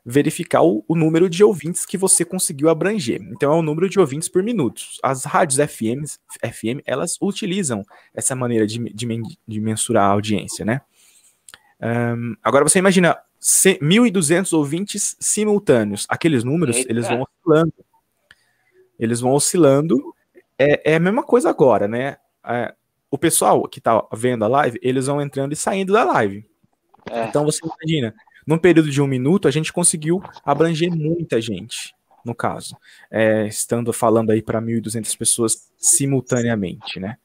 verificar 0.05 0.61
o, 0.61 0.83
o, 0.87 0.95
número 0.95 1.29
de 1.29 1.43
ouvintes 1.43 1.85
que 1.85 1.97
você 1.97 2.23
conseguiu 2.23 2.69
abranger. 2.69 3.21
Então 3.31 3.51
é 3.51 3.55
o 3.55 3.61
número 3.61 3.89
de 3.89 3.99
ouvintes 3.99 4.29
por 4.29 4.43
minuto. 4.43 4.81
As 5.03 5.25
rádios 5.25 5.59
FM, 5.59 6.05
FM 6.41 6.81
elas 6.85 7.17
utilizam 7.21 7.83
essa 8.13 8.35
maneira 8.35 8.65
de, 8.65 8.77
de, 8.93 9.21
de 9.47 9.59
mensurar 9.59 10.05
a 10.05 10.13
audiência, 10.13 10.63
né? 10.63 10.81
Um, 11.81 12.35
agora 12.43 12.63
você 12.63 12.79
imagina 12.79 13.17
1.200 13.41 14.53
ouvintes 14.53 15.15
simultâneos. 15.19 16.05
Aqueles 16.09 16.43
números, 16.43 16.77
Eita. 16.77 16.91
eles 16.91 17.07
vão 17.07 17.23
oscilando. 17.23 17.73
Eles 18.99 19.19
vão 19.19 19.33
oscilando. 19.33 20.13
É, 20.57 20.93
é 20.93 20.95
a 20.95 20.99
mesma 20.99 21.23
coisa 21.23 21.49
agora, 21.49 21.87
né? 21.87 22.17
É, 22.45 22.73
o 23.09 23.17
pessoal 23.17 23.67
que 23.67 23.79
está 23.79 24.05
vendo 24.13 24.43
a 24.43 24.47
live, 24.47 24.79
eles 24.81 25.07
vão 25.07 25.21
entrando 25.21 25.53
e 25.53 25.55
saindo 25.55 25.93
da 25.93 26.03
live. 26.03 26.45
É. 27.09 27.25
Então 27.25 27.45
você 27.45 27.59
imagina, 27.63 28.13
num 28.45 28.57
período 28.57 28.89
de 28.89 29.01
um 29.01 29.07
minuto, 29.07 29.47
a 29.47 29.51
gente 29.51 29.71
conseguiu 29.71 30.21
abranger 30.43 30.89
muita 30.89 31.39
gente, 31.41 31.95
no 32.23 32.35
caso, 32.35 32.75
é, 33.09 33.47
estando 33.47 33.93
falando 33.93 34.31
aí 34.31 34.41
para 34.41 34.61
1.200 34.61 35.17
pessoas 35.17 35.71
simultaneamente, 35.77 36.99
né? 36.99 37.17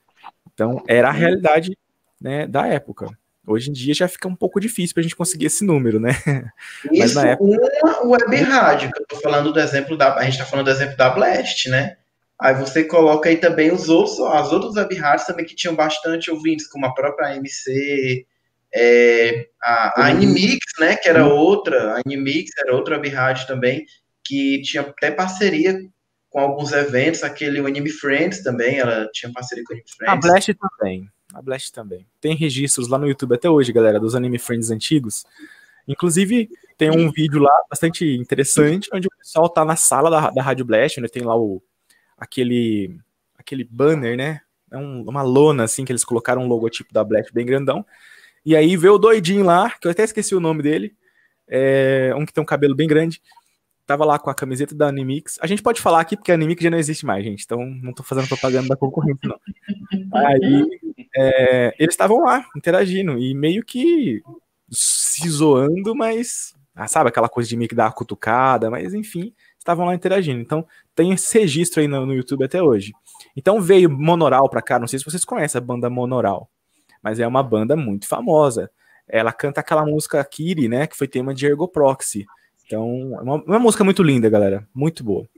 Então, 0.53 0.83
era 0.87 1.09
a 1.09 1.13
realidade 1.13 1.77
né, 2.21 2.47
da 2.47 2.67
época. 2.67 3.07
Hoje 3.47 3.71
em 3.71 3.73
dia 3.73 3.93
já 3.93 4.07
fica 4.07 4.29
um 4.29 4.37
pouco 4.37 4.61
difícil 4.61 4.95
para 4.95 5.01
a 5.01 5.03
gente 5.03 5.17
conseguir 5.17 5.47
esse 5.47 5.65
número, 5.65 5.99
né? 5.99 6.11
Isso 6.91 6.95
Mas 6.99 7.15
na 7.15 7.29
época... 7.29 7.45
uma 7.83 8.07
web 8.07 8.37
rádio, 8.37 8.93
que 8.93 9.03
eu 9.03 9.07
tô 9.07 9.17
falando 9.17 9.53
do 9.53 9.59
exemplo 9.59 9.97
da. 9.97 10.15
A 10.15 10.23
gente 10.25 10.35
está 10.35 10.45
falando 10.45 10.67
do 10.67 10.71
exemplo 10.71 10.97
da 10.97 11.11
Blast, 11.11 11.69
né? 11.69 11.97
Aí 12.41 12.55
você 12.55 12.85
coloca 12.85 13.29
aí 13.29 13.37
também 13.37 13.73
os 13.73 13.89
outros, 13.89 14.19
as 14.21 14.53
outras 14.53 14.75
web 14.75 14.95
rádios 14.97 15.27
também 15.27 15.45
que 15.45 15.55
tinham 15.55 15.77
bastante 15.77 16.31
ouvintes, 16.31 16.67
como 16.67 16.87
a 16.87 16.95
própria 16.95 17.29
AMC, 17.29 18.27
é, 18.75 19.47
a, 19.63 20.03
a 20.03 20.07
Animix, 20.09 20.59
né, 20.81 20.97
que 20.97 21.09
era 21.09 21.27
outra, 21.27 21.95
a 21.95 22.01
Animix 22.05 22.51
era 22.59 22.75
outra 22.75 22.97
web 22.97 23.09
rádio 23.11 23.47
também, 23.47 23.87
que 24.25 24.61
tinha 24.63 24.83
até 24.83 25.11
parceria 25.11 25.79
com 26.31 26.41
alguns 26.41 26.73
eventos, 26.73 27.23
aquele 27.23 27.61
Anime 27.61 27.91
Friends 27.91 28.43
também, 28.43 28.79
ela 28.79 29.09
tinha 29.13 29.31
parceria 29.33 29.63
com 29.65 29.75
o 29.75 29.77
Anime 29.77 29.89
Friends. 29.97 30.13
A 30.13 30.17
Blast 30.17 30.55
também, 30.55 31.09
Blast 31.43 31.73
também. 31.73 32.07
Tem 32.21 32.35
registros 32.35 32.89
lá 32.89 32.99
no 32.99 33.07
YouTube 33.07 33.35
até 33.35 33.51
hoje, 33.51 33.73
galera, 33.73 34.01
dos 34.01 34.15
Anime 34.15 34.39
Friends 34.39 34.71
antigos. 34.71 35.25
Inclusive, 35.87 36.49
tem 36.79 36.91
um 36.91 37.11
vídeo 37.11 37.41
lá 37.41 37.53
bastante 37.69 38.05
interessante, 38.17 38.89
onde 38.93 39.09
o 39.09 39.17
pessoal 39.19 39.49
tá 39.49 39.65
na 39.65 39.77
sala 39.77 40.11
da, 40.11 40.31
da 40.31 40.43
Rádio 40.43 40.65
Blast, 40.65 40.99
onde 40.99 41.11
tem 41.11 41.23
lá 41.23 41.37
o, 41.37 41.63
aquele, 42.17 42.97
aquele 43.37 43.65
banner, 43.65 44.17
né? 44.17 44.41
É 44.71 44.77
um, 44.77 45.03
uma 45.03 45.23
lona, 45.23 45.65
assim, 45.65 45.85
que 45.85 45.93
eles 45.93 46.05
colocaram 46.05 46.43
um 46.43 46.49
logotipo 46.49 46.93
da 46.93 47.05
Blast 47.05 47.33
bem 47.33 47.45
grandão. 47.45 47.85
E 48.45 48.57
aí 48.57 48.77
veio 48.77 48.95
o 48.95 48.99
doidinho 48.99 49.45
lá, 49.45 49.71
que 49.71 49.87
eu 49.87 49.91
até 49.91 50.03
esqueci 50.03 50.35
o 50.35 50.41
nome 50.41 50.63
dele, 50.63 50.97
é, 51.47 52.13
um 52.17 52.25
que 52.25 52.33
tem 52.33 52.43
um 52.43 52.47
cabelo 52.47 52.75
bem 52.75 52.89
grande, 52.89 53.21
tava 53.87 54.05
lá 54.05 54.19
com 54.19 54.31
a 54.31 54.35
camiseta 54.35 54.75
da 54.75 54.89
Animix. 54.89 55.39
A 55.41 55.47
gente 55.47 55.63
pode 55.63 55.81
falar 55.81 56.01
aqui 56.01 56.17
porque 56.17 56.31
a 56.33 56.35
Animix 56.35 56.63
já 56.63 56.71
não 56.71 56.79
existe 56.79 57.07
mais, 57.07 57.25
gente, 57.25 57.45
então 57.45 57.65
não 57.83 57.93
tô 57.93 58.03
fazendo 58.03 58.29
propaganda 58.29 58.69
da 58.69 58.77
concorrente, 58.77 59.27
não. 59.27 59.39
Aí 60.15 60.67
é, 61.17 61.75
eles 61.79 61.95
estavam 61.95 62.21
lá, 62.21 62.45
interagindo, 62.57 63.19
e 63.19 63.35
meio 63.35 63.65
que 63.65 64.23
se 64.71 65.29
zoando, 65.29 65.95
mas 65.95 66.55
ah, 66.75 66.89
sabe 66.89 67.09
aquela 67.09 67.29
coisa 67.29 67.49
de 67.49 67.57
meio 67.57 67.69
que 67.69 67.75
dar 67.75 67.85
uma 67.87 67.93
cutucada, 67.93 68.71
mas 68.71 68.95
enfim, 68.95 69.35
estavam 69.59 69.87
lá 69.87 69.95
interagindo. 69.95 70.41
Então 70.41 70.67
tem 70.95 71.13
esse 71.13 71.39
registro 71.39 71.81
aí 71.81 71.89
no, 71.89 72.07
no 72.07 72.15
YouTube 72.15 72.45
até 72.45 72.63
hoje. 72.63 72.93
Então 73.37 73.61
veio 73.61 73.91
Monoral 73.91 74.49
pra 74.49 74.63
cá, 74.63 74.79
não 74.79 74.87
sei 74.87 74.99
se 74.99 75.05
vocês 75.05 75.25
conhecem 75.25 75.59
a 75.59 75.63
banda 75.63 75.91
Monoral 75.91 76.51
mas 77.03 77.19
é 77.19 77.27
uma 77.27 77.43
banda 77.43 77.75
muito 77.75 78.07
famosa. 78.07 78.71
Ela 79.09 79.33
canta 79.33 79.61
aquela 79.61 79.85
música 79.85 80.25
Kiri, 80.25 80.69
né, 80.69 80.87
que 80.87 80.97
foi 80.97 81.09
tema 81.09 81.35
de 81.35 81.47
Ergo 81.47 81.67
Proxy. 81.67 82.25
Então, 82.65 83.17
é 83.19 83.23
uma, 83.23 83.35
uma 83.43 83.59
música 83.59 83.85
muito 83.85 84.03
linda, 84.03 84.29
galera, 84.31 84.67
muito 84.75 85.05
boa. 85.05 85.29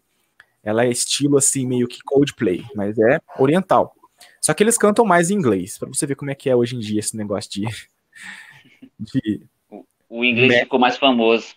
Ela 0.63 0.85
é 0.85 0.91
estilo 0.91 1.37
assim 1.37 1.67
meio 1.67 1.87
que 1.87 2.03
Coldplay, 2.05 2.65
mas 2.75 2.99
é 2.99 3.21
oriental. 3.39 3.95
Só 4.41 4.55
que 4.55 4.63
eles 4.63 4.79
cantam 4.79 5.05
mais 5.05 5.31
em 5.31 5.35
inglês, 5.35 5.79
para 5.79 5.89
você 5.89 6.07
ver 6.07 6.15
como 6.15 6.31
é 6.31 6.35
que 6.35 6.49
é 6.49 6.57
hoje 6.57 6.77
em 6.77 6.79
dia 6.79 7.01
esse 7.01 7.17
negócio 7.17 7.51
de, 7.51 7.67
de 8.99 9.47
o 10.09 10.25
inglês 10.25 10.53
né? 10.53 10.61
ficou 10.61 10.79
mais 10.79 10.97
famoso. 10.97 11.55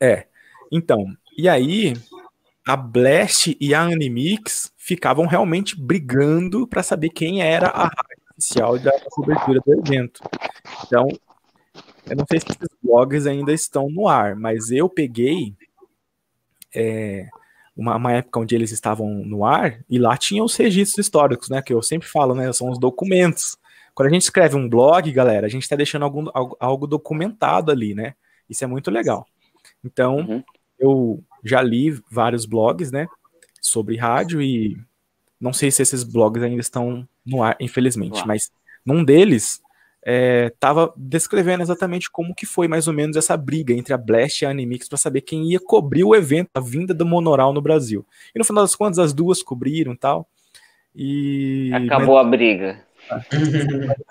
É. 0.00 0.26
Então, 0.72 1.06
e 1.36 1.48
aí 1.48 1.94
a 2.66 2.76
Blast 2.76 3.56
e 3.60 3.74
a 3.74 3.82
Animix 3.82 4.72
ficavam 4.76 5.26
realmente 5.26 5.78
brigando 5.78 6.66
para 6.66 6.82
saber 6.82 7.10
quem 7.10 7.42
era 7.42 7.68
a 7.68 7.90
oficial 8.32 8.78
da 8.78 8.92
cobertura 9.10 9.60
do 9.64 9.80
evento. 9.80 10.22
Então, 10.86 11.08
eu 12.10 12.16
não 12.16 12.24
sei 12.26 12.40
se 12.40 12.46
esses 12.50 12.68
blogs 12.82 13.26
ainda 13.26 13.52
estão 13.52 13.90
no 13.90 14.08
ar, 14.08 14.34
mas 14.34 14.70
eu 14.70 14.88
peguei 14.88 15.54
é, 16.74 17.28
uma, 17.76 17.96
uma, 17.96 18.12
época 18.12 18.40
onde 18.40 18.54
eles 18.54 18.70
estavam 18.70 19.08
no 19.24 19.44
ar 19.44 19.80
e 19.88 19.98
lá 19.98 20.16
tinha 20.16 20.42
os 20.42 20.56
registros 20.56 21.06
históricos, 21.06 21.48
né? 21.48 21.62
Que 21.62 21.72
eu 21.72 21.82
sempre 21.82 22.08
falo, 22.08 22.34
né? 22.34 22.52
São 22.52 22.70
os 22.70 22.78
documentos. 22.78 23.56
Quando 23.94 24.08
a 24.08 24.12
gente 24.12 24.22
escreve 24.22 24.56
um 24.56 24.68
blog, 24.68 25.10
galera, 25.12 25.46
a 25.46 25.50
gente 25.50 25.62
está 25.62 25.76
deixando 25.76 26.04
algum, 26.04 26.26
algo, 26.60 26.86
documentado 26.86 27.70
ali, 27.70 27.94
né? 27.94 28.14
Isso 28.48 28.64
é 28.64 28.66
muito 28.66 28.90
legal. 28.90 29.26
Então, 29.84 30.18
uhum. 30.18 30.44
eu 30.78 31.22
já 31.44 31.62
li 31.62 31.90
vários 32.10 32.46
blogs, 32.46 32.90
né? 32.90 33.06
Sobre 33.60 33.96
rádio 33.96 34.40
e 34.40 34.78
não 35.40 35.52
sei 35.52 35.70
se 35.70 35.82
esses 35.82 36.02
blogs 36.02 36.42
ainda 36.42 36.60
estão 36.60 37.06
no 37.24 37.42
ar, 37.42 37.56
infelizmente, 37.60 38.26
mas 38.26 38.50
num 38.84 39.04
deles 39.04 39.60
estava 40.04 40.84
é, 40.84 40.92
descrevendo 40.96 41.62
exatamente 41.62 42.10
como 42.10 42.34
que 42.34 42.46
foi 42.46 42.68
mais 42.68 42.88
ou 42.88 42.94
menos 42.94 43.16
essa 43.16 43.36
briga 43.36 43.74
entre 43.74 43.92
a 43.92 43.98
Blast 43.98 44.42
e 44.42 44.46
a 44.46 44.50
Animix 44.50 44.88
para 44.88 44.96
saber 44.96 45.20
quem 45.22 45.50
ia 45.50 45.60
cobrir 45.60 46.04
o 46.04 46.14
evento, 46.14 46.50
a 46.54 46.60
vinda 46.60 46.94
do 46.94 47.04
Monoral 47.04 47.52
no 47.52 47.60
Brasil. 47.60 48.06
E 48.34 48.38
no 48.38 48.44
final 48.44 48.62
das 48.62 48.74
contas, 48.74 48.98
as 48.98 49.12
duas 49.12 49.42
cobriram 49.42 49.94
tal. 49.96 50.28
E. 50.94 51.70
Acabou 51.74 52.16
mas... 52.16 52.26
a 52.26 52.28
briga. 52.28 52.84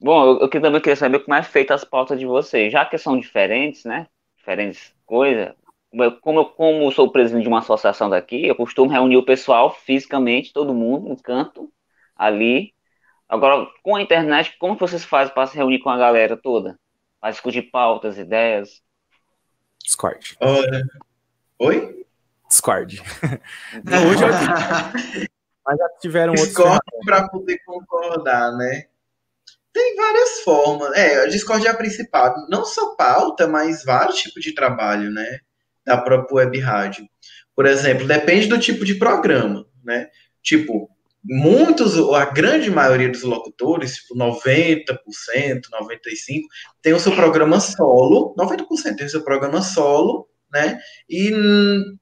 Bom, 0.00 0.24
eu, 0.24 0.38
eu 0.40 0.48
também 0.48 0.80
queria 0.80 0.94
saber 0.94 1.18
como 1.20 1.36
é 1.36 1.42
feita 1.42 1.74
as 1.74 1.84
pautas 1.84 2.18
de 2.18 2.26
vocês. 2.26 2.72
Já 2.72 2.84
que 2.84 2.96
são 2.98 3.18
diferentes, 3.18 3.84
né? 3.84 4.06
Diferentes 4.36 4.94
coisas, 5.04 5.52
como 6.20 6.40
eu 6.40 6.44
como 6.46 6.92
sou 6.92 7.10
presidente 7.10 7.42
de 7.42 7.48
uma 7.48 7.58
associação 7.60 8.08
daqui, 8.10 8.46
eu 8.46 8.54
costumo 8.54 8.90
reunir 8.90 9.16
o 9.16 9.24
pessoal 9.24 9.70
fisicamente, 9.74 10.52
todo 10.52 10.74
mundo, 10.74 11.08
no 11.08 11.16
canto, 11.16 11.70
ali. 12.16 12.74
Agora, 13.28 13.66
com 13.82 13.94
a 13.94 14.02
internet, 14.02 14.56
como 14.58 14.76
vocês 14.76 15.04
fazem 15.04 15.34
para 15.34 15.46
se 15.46 15.56
reunir 15.56 15.80
com 15.80 15.90
a 15.90 15.98
galera 15.98 16.36
toda? 16.36 16.78
Para 17.20 17.30
discutir 17.30 17.62
pautas, 17.70 18.16
ideias? 18.16 18.80
Discord. 19.84 20.36
Olha. 20.40 20.82
Oi? 21.58 22.06
Discord. 22.48 23.02
hoje, 24.08 24.22
eu... 24.22 25.28
Mas 25.66 25.76
já 25.76 25.88
tiveram 26.00 26.32
Discord 26.32 26.80
para 27.04 27.28
poder 27.28 27.58
concordar, 27.66 28.56
né? 28.56 28.86
Tem 29.70 29.94
várias 29.96 30.40
formas. 30.40 30.96
É, 30.96 31.24
a 31.24 31.26
Discord 31.26 31.66
é 31.66 31.70
a 31.70 31.76
principal. 31.76 32.34
Não 32.48 32.64
só 32.64 32.94
pauta, 32.94 33.46
mas 33.46 33.84
vários 33.84 34.16
tipos 34.16 34.42
de 34.42 34.54
trabalho, 34.54 35.10
né? 35.10 35.40
Da 35.84 35.98
própria 35.98 36.36
web 36.36 36.58
rádio. 36.58 37.06
Por 37.54 37.66
exemplo, 37.66 38.06
depende 38.06 38.46
do 38.46 38.58
tipo 38.58 38.82
de 38.82 38.94
programa, 38.94 39.66
né? 39.84 40.08
Tipo, 40.42 40.88
muitos, 41.24 41.96
a 42.14 42.26
grande 42.26 42.70
maioria 42.70 43.10
dos 43.10 43.22
locutores, 43.22 43.96
tipo 43.96 44.14
90%, 44.14 44.86
95%, 44.94 45.60
tem 46.82 46.92
o 46.92 47.00
seu 47.00 47.14
programa 47.14 47.60
solo, 47.60 48.34
90% 48.38 48.96
tem 48.96 49.06
o 49.06 49.10
seu 49.10 49.22
programa 49.22 49.62
solo, 49.62 50.28
né? 50.52 50.78
E 51.08 51.30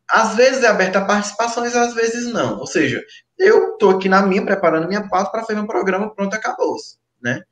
às 0.09 0.37
vezes 0.37 0.62
é 0.62 0.68
aberta 0.68 1.00
a 1.00 1.05
participações, 1.05 1.74
às 1.74 1.94
vezes 1.94 2.33
não. 2.33 2.59
Ou 2.59 2.66
seja, 2.66 3.02
eu 3.38 3.72
estou 3.72 3.90
aqui 3.90 4.09
na 4.09 4.22
minha, 4.22 4.44
preparando 4.44 4.88
minha 4.88 5.09
pauta 5.09 5.31
para 5.31 5.44
fazer 5.44 5.59
um 5.59 5.66
programa, 5.66 6.14
pronto, 6.14 6.35
acabou, 6.35 6.76
né? 7.20 7.42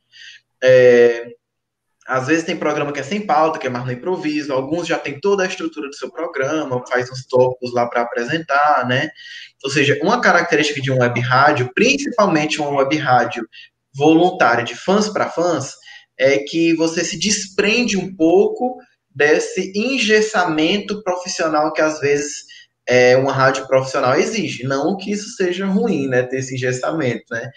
É, 0.62 1.26
às 2.06 2.26
vezes 2.26 2.44
tem 2.44 2.56
programa 2.56 2.92
que 2.92 3.00
é 3.00 3.02
sem 3.02 3.26
pauta, 3.26 3.58
que 3.58 3.66
é 3.66 3.70
mais 3.70 3.86
no 3.86 3.92
improviso, 3.92 4.52
alguns 4.52 4.86
já 4.86 4.98
tem 4.98 5.18
toda 5.18 5.42
a 5.42 5.46
estrutura 5.46 5.88
do 5.88 5.94
seu 5.94 6.10
programa, 6.10 6.84
faz 6.86 7.10
uns 7.10 7.26
tópicos 7.26 7.72
lá 7.72 7.86
para 7.86 8.02
apresentar, 8.02 8.86
né? 8.86 9.08
Ou 9.64 9.70
seja, 9.70 9.98
uma 10.02 10.20
característica 10.20 10.80
de 10.80 10.92
um 10.92 10.98
web 10.98 11.18
rádio, 11.20 11.70
principalmente 11.74 12.60
uma 12.60 12.70
web 12.82 12.96
rádio 12.96 13.48
voluntária 13.96 14.64
de 14.64 14.74
fãs 14.74 15.08
para 15.08 15.30
fãs, 15.30 15.74
é 16.18 16.38
que 16.38 16.74
você 16.74 17.02
se 17.04 17.18
desprende 17.18 17.96
um 17.96 18.14
pouco 18.14 18.76
desse 19.14 19.72
engessamento 19.74 21.02
profissional 21.02 21.72
que 21.72 21.80
às 21.80 22.00
vezes 22.00 22.44
é, 22.86 23.16
uma 23.16 23.32
rádio 23.32 23.66
profissional 23.66 24.14
exige. 24.14 24.64
Não 24.64 24.96
que 24.96 25.10
isso 25.10 25.30
seja 25.36 25.66
ruim, 25.66 26.06
né? 26.08 26.22
Ter 26.22 26.38
esse 26.38 26.54
engessamento, 26.54 27.24
né? 27.30 27.50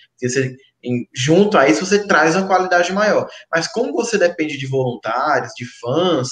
Em, 0.83 1.07
junto 1.13 1.57
a 1.57 1.67
isso, 1.67 1.85
você 1.85 2.05
traz 2.07 2.35
uma 2.35 2.47
qualidade 2.47 2.91
maior. 2.93 3.27
Mas 3.51 3.67
como 3.67 3.93
você 3.93 4.17
depende 4.17 4.57
de 4.57 4.67
voluntários, 4.67 5.53
de 5.55 5.65
fãs, 5.79 6.29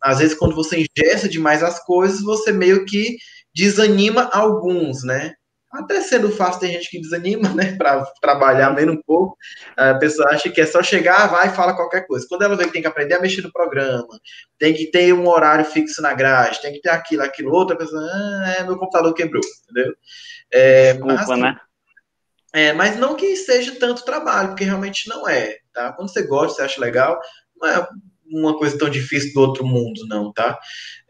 às 0.00 0.18
vezes 0.18 0.36
quando 0.36 0.54
você 0.54 0.86
ingessa 0.86 1.28
demais 1.28 1.62
as 1.62 1.84
coisas, 1.84 2.22
você 2.22 2.52
meio 2.52 2.84
que 2.84 3.16
desanima 3.54 4.30
alguns, 4.32 5.02
né? 5.04 5.34
Até 5.70 6.00
sendo 6.00 6.30
fácil, 6.30 6.60
tem 6.60 6.72
gente 6.72 6.88
que 6.90 7.00
desanima, 7.00 7.48
né, 7.54 7.76
para 7.76 8.02
trabalhar 8.22 8.74
menos 8.74 8.94
um 8.96 9.02
pouco. 9.06 9.36
A 9.76 9.94
pessoa 9.94 10.30
acha 10.30 10.48
que 10.48 10.60
é 10.60 10.66
só 10.66 10.82
chegar, 10.82 11.26
vai 11.26 11.48
e 11.48 11.54
fala 11.54 11.76
qualquer 11.76 12.06
coisa. 12.06 12.26
Quando 12.28 12.42
ela 12.42 12.56
vê 12.56 12.64
que 12.64 12.72
tem 12.72 12.80
que 12.80 12.88
aprender 12.88 13.14
a 13.14 13.20
mexer 13.20 13.42
no 13.42 13.52
programa, 13.52 14.08
tem 14.58 14.72
que 14.72 14.90
ter 14.90 15.12
um 15.12 15.28
horário 15.28 15.64
fixo 15.64 16.00
na 16.00 16.14
grade, 16.14 16.62
tem 16.62 16.72
que 16.72 16.80
ter 16.80 16.88
aquilo, 16.88 17.22
aquilo, 17.22 17.52
outro, 17.52 17.74
a 17.74 17.78
pessoa, 17.78 18.00
ah, 18.00 18.56
é, 18.58 18.64
meu 18.64 18.78
computador 18.78 19.12
quebrou, 19.12 19.42
entendeu? 19.64 19.92
É, 20.50 20.94
Desculpa, 20.94 21.14
mas, 21.14 21.30
assim, 21.30 21.42
né? 21.42 21.56
É, 22.54 22.72
mas 22.72 22.96
não 22.96 23.14
que 23.14 23.36
seja 23.36 23.76
tanto 23.78 24.04
trabalho, 24.04 24.48
porque 24.48 24.64
realmente 24.64 25.08
não 25.08 25.28
é, 25.28 25.58
tá? 25.72 25.92
Quando 25.92 26.10
você 26.10 26.22
gosta, 26.22 26.56
você 26.56 26.62
acha 26.62 26.80
legal, 26.80 27.18
não 27.60 27.68
é 27.68 27.86
uma 28.30 28.56
coisa 28.56 28.78
tão 28.78 28.88
difícil 28.88 29.32
do 29.32 29.40
outro 29.40 29.66
mundo, 29.66 30.06
não, 30.06 30.32
tá? 30.32 30.58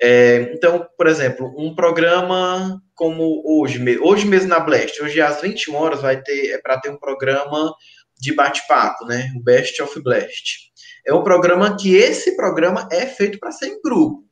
É, 0.01 0.53
então, 0.55 0.87
por 0.97 1.07
exemplo, 1.07 1.53
um 1.57 1.75
programa 1.75 2.81
como 2.95 3.43
hoje, 3.45 3.81
hoje 4.01 4.27
mesmo 4.27 4.49
na 4.49 4.61
Blast, 4.61 5.01
hoje 5.03 5.21
às 5.21 5.41
21 5.41 5.75
horas 5.75 6.03
vai 6.03 6.21
ter, 6.21 6.53
é 6.53 6.59
para 6.59 6.81
ter 6.81 6.91
um 6.91 6.99
programa 6.99 7.73
de 8.21 8.35
bate-papo, 8.35 9.05
né? 9.07 9.31
O 9.37 9.43
Best 9.43 9.81
of 9.81 10.01
Blast. 10.03 10.69
É 11.07 11.15
um 11.15 11.23
programa 11.23 11.77
que 11.77 11.95
esse 11.95 12.37
programa 12.37 12.89
é 12.93 13.07
feito 13.07 13.39
para 13.39 13.53
ser 13.53 13.69
em 13.69 13.81
grupo. 13.81 14.28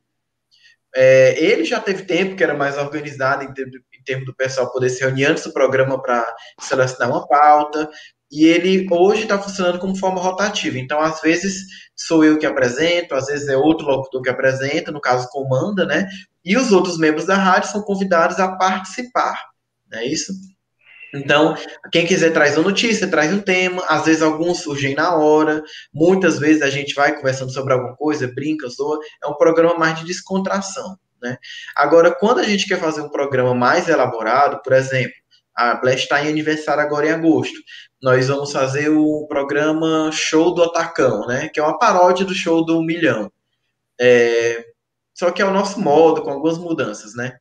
É, 0.98 1.38
ele 1.38 1.62
já 1.66 1.78
teve 1.78 2.04
tempo 2.04 2.34
que 2.34 2.42
era 2.42 2.54
mais 2.54 2.78
organizado 2.78 3.44
em 3.44 3.52
termos, 3.52 3.76
em 3.76 4.02
termos 4.02 4.24
do 4.24 4.34
pessoal 4.34 4.72
poder 4.72 4.88
se 4.88 5.02
reunir 5.04 5.26
antes 5.26 5.44
do 5.44 5.52
programa 5.52 6.00
para 6.00 6.26
selecionar 6.58 7.10
uma 7.10 7.28
pauta. 7.28 7.88
E 8.32 8.46
ele 8.46 8.88
hoje 8.90 9.24
está 9.24 9.38
funcionando 9.38 9.78
como 9.78 9.96
forma 9.96 10.20
rotativa. 10.20 10.78
Então, 10.78 10.98
às 10.98 11.20
vezes, 11.20 11.64
sou 11.94 12.24
eu 12.24 12.38
que 12.38 12.46
apresento, 12.46 13.14
às 13.14 13.26
vezes 13.26 13.46
é 13.46 13.56
outro 13.56 13.86
locutor 13.86 14.22
que 14.22 14.30
apresenta, 14.30 14.90
no 14.90 15.00
caso, 15.00 15.28
comanda, 15.28 15.84
né? 15.84 16.08
E 16.42 16.56
os 16.56 16.72
outros 16.72 16.98
membros 16.98 17.26
da 17.26 17.36
rádio 17.36 17.70
são 17.70 17.82
convidados 17.82 18.40
a 18.40 18.56
participar, 18.56 19.38
não 19.90 19.98
é 19.98 20.06
isso? 20.06 20.32
Então, 21.14 21.54
quem 21.92 22.06
quiser 22.06 22.32
traz 22.32 22.56
uma 22.56 22.68
notícia, 22.68 23.08
traz 23.08 23.32
um 23.32 23.40
tema, 23.40 23.84
às 23.88 24.04
vezes 24.04 24.22
alguns 24.22 24.58
surgem 24.58 24.94
na 24.94 25.14
hora, 25.14 25.62
muitas 25.92 26.38
vezes 26.38 26.62
a 26.62 26.70
gente 26.70 26.94
vai 26.94 27.16
conversando 27.16 27.52
sobre 27.52 27.72
alguma 27.72 27.96
coisa, 27.96 28.26
brinca, 28.26 28.68
zoa, 28.68 28.98
é 29.22 29.26
um 29.26 29.34
programa 29.34 29.78
mais 29.78 29.98
de 29.98 30.04
descontração, 30.04 30.98
né? 31.22 31.38
Agora, 31.74 32.14
quando 32.14 32.40
a 32.40 32.42
gente 32.42 32.66
quer 32.66 32.78
fazer 32.78 33.00
um 33.00 33.08
programa 33.08 33.54
mais 33.54 33.88
elaborado, 33.88 34.60
por 34.62 34.72
exemplo, 34.72 35.14
a 35.56 35.74
Blast 35.76 36.02
está 36.02 36.22
em 36.22 36.28
aniversário 36.28 36.82
agora 36.82 37.06
em 37.06 37.12
agosto, 37.12 37.58
nós 38.02 38.28
vamos 38.28 38.52
fazer 38.52 38.90
o 38.90 39.26
programa 39.26 40.10
Show 40.12 40.54
do 40.54 40.62
Atacão, 40.62 41.26
né? 41.26 41.48
Que 41.48 41.58
é 41.58 41.62
uma 41.62 41.78
paródia 41.78 42.26
do 42.26 42.34
show 42.34 42.64
do 42.64 42.82
Milhão. 42.82 43.32
É, 43.98 44.64
só 45.14 45.30
que 45.30 45.40
é 45.40 45.46
o 45.46 45.50
nosso 45.50 45.80
modo, 45.80 46.20
com 46.22 46.30
algumas 46.30 46.58
mudanças, 46.58 47.14
né? 47.14 47.38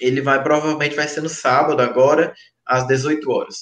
Ele 0.00 0.22
vai, 0.22 0.42
provavelmente 0.42 0.96
vai 0.96 1.06
ser 1.06 1.20
no 1.20 1.28
sábado 1.28 1.82
agora, 1.82 2.32
às 2.72 2.86
18 2.86 3.30
horas. 3.30 3.56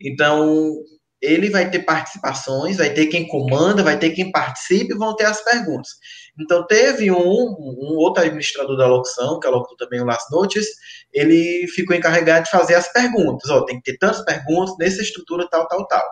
Então, 0.00 0.74
ele 1.20 1.50
vai 1.50 1.70
ter 1.70 1.80
participações, 1.80 2.78
vai 2.78 2.90
ter 2.90 3.06
quem 3.06 3.26
comanda, 3.26 3.82
vai 3.82 3.98
ter 3.98 4.10
quem 4.10 4.30
participe 4.30 4.94
e 4.94 4.98
vão 4.98 5.14
ter 5.16 5.24
as 5.24 5.42
perguntas. 5.42 5.90
Então, 6.40 6.66
teve 6.66 7.10
um, 7.10 7.16
um 7.16 7.96
outro 7.96 8.22
administrador 8.22 8.76
da 8.76 8.86
locução, 8.86 9.38
que 9.38 9.46
é 9.46 9.50
locutor 9.50 9.76
também 9.76 10.00
o 10.00 10.04
Las 10.04 10.24
Notes, 10.30 10.66
ele 11.12 11.66
ficou 11.68 11.94
encarregado 11.96 12.44
de 12.44 12.50
fazer 12.50 12.74
as 12.74 12.92
perguntas. 12.92 13.48
Ó, 13.50 13.64
tem 13.64 13.80
que 13.80 13.92
ter 13.92 13.98
tantas 13.98 14.24
perguntas 14.24 14.74
nessa 14.78 15.00
estrutura 15.00 15.48
tal, 15.48 15.68
tal, 15.68 15.86
tal. 15.86 16.04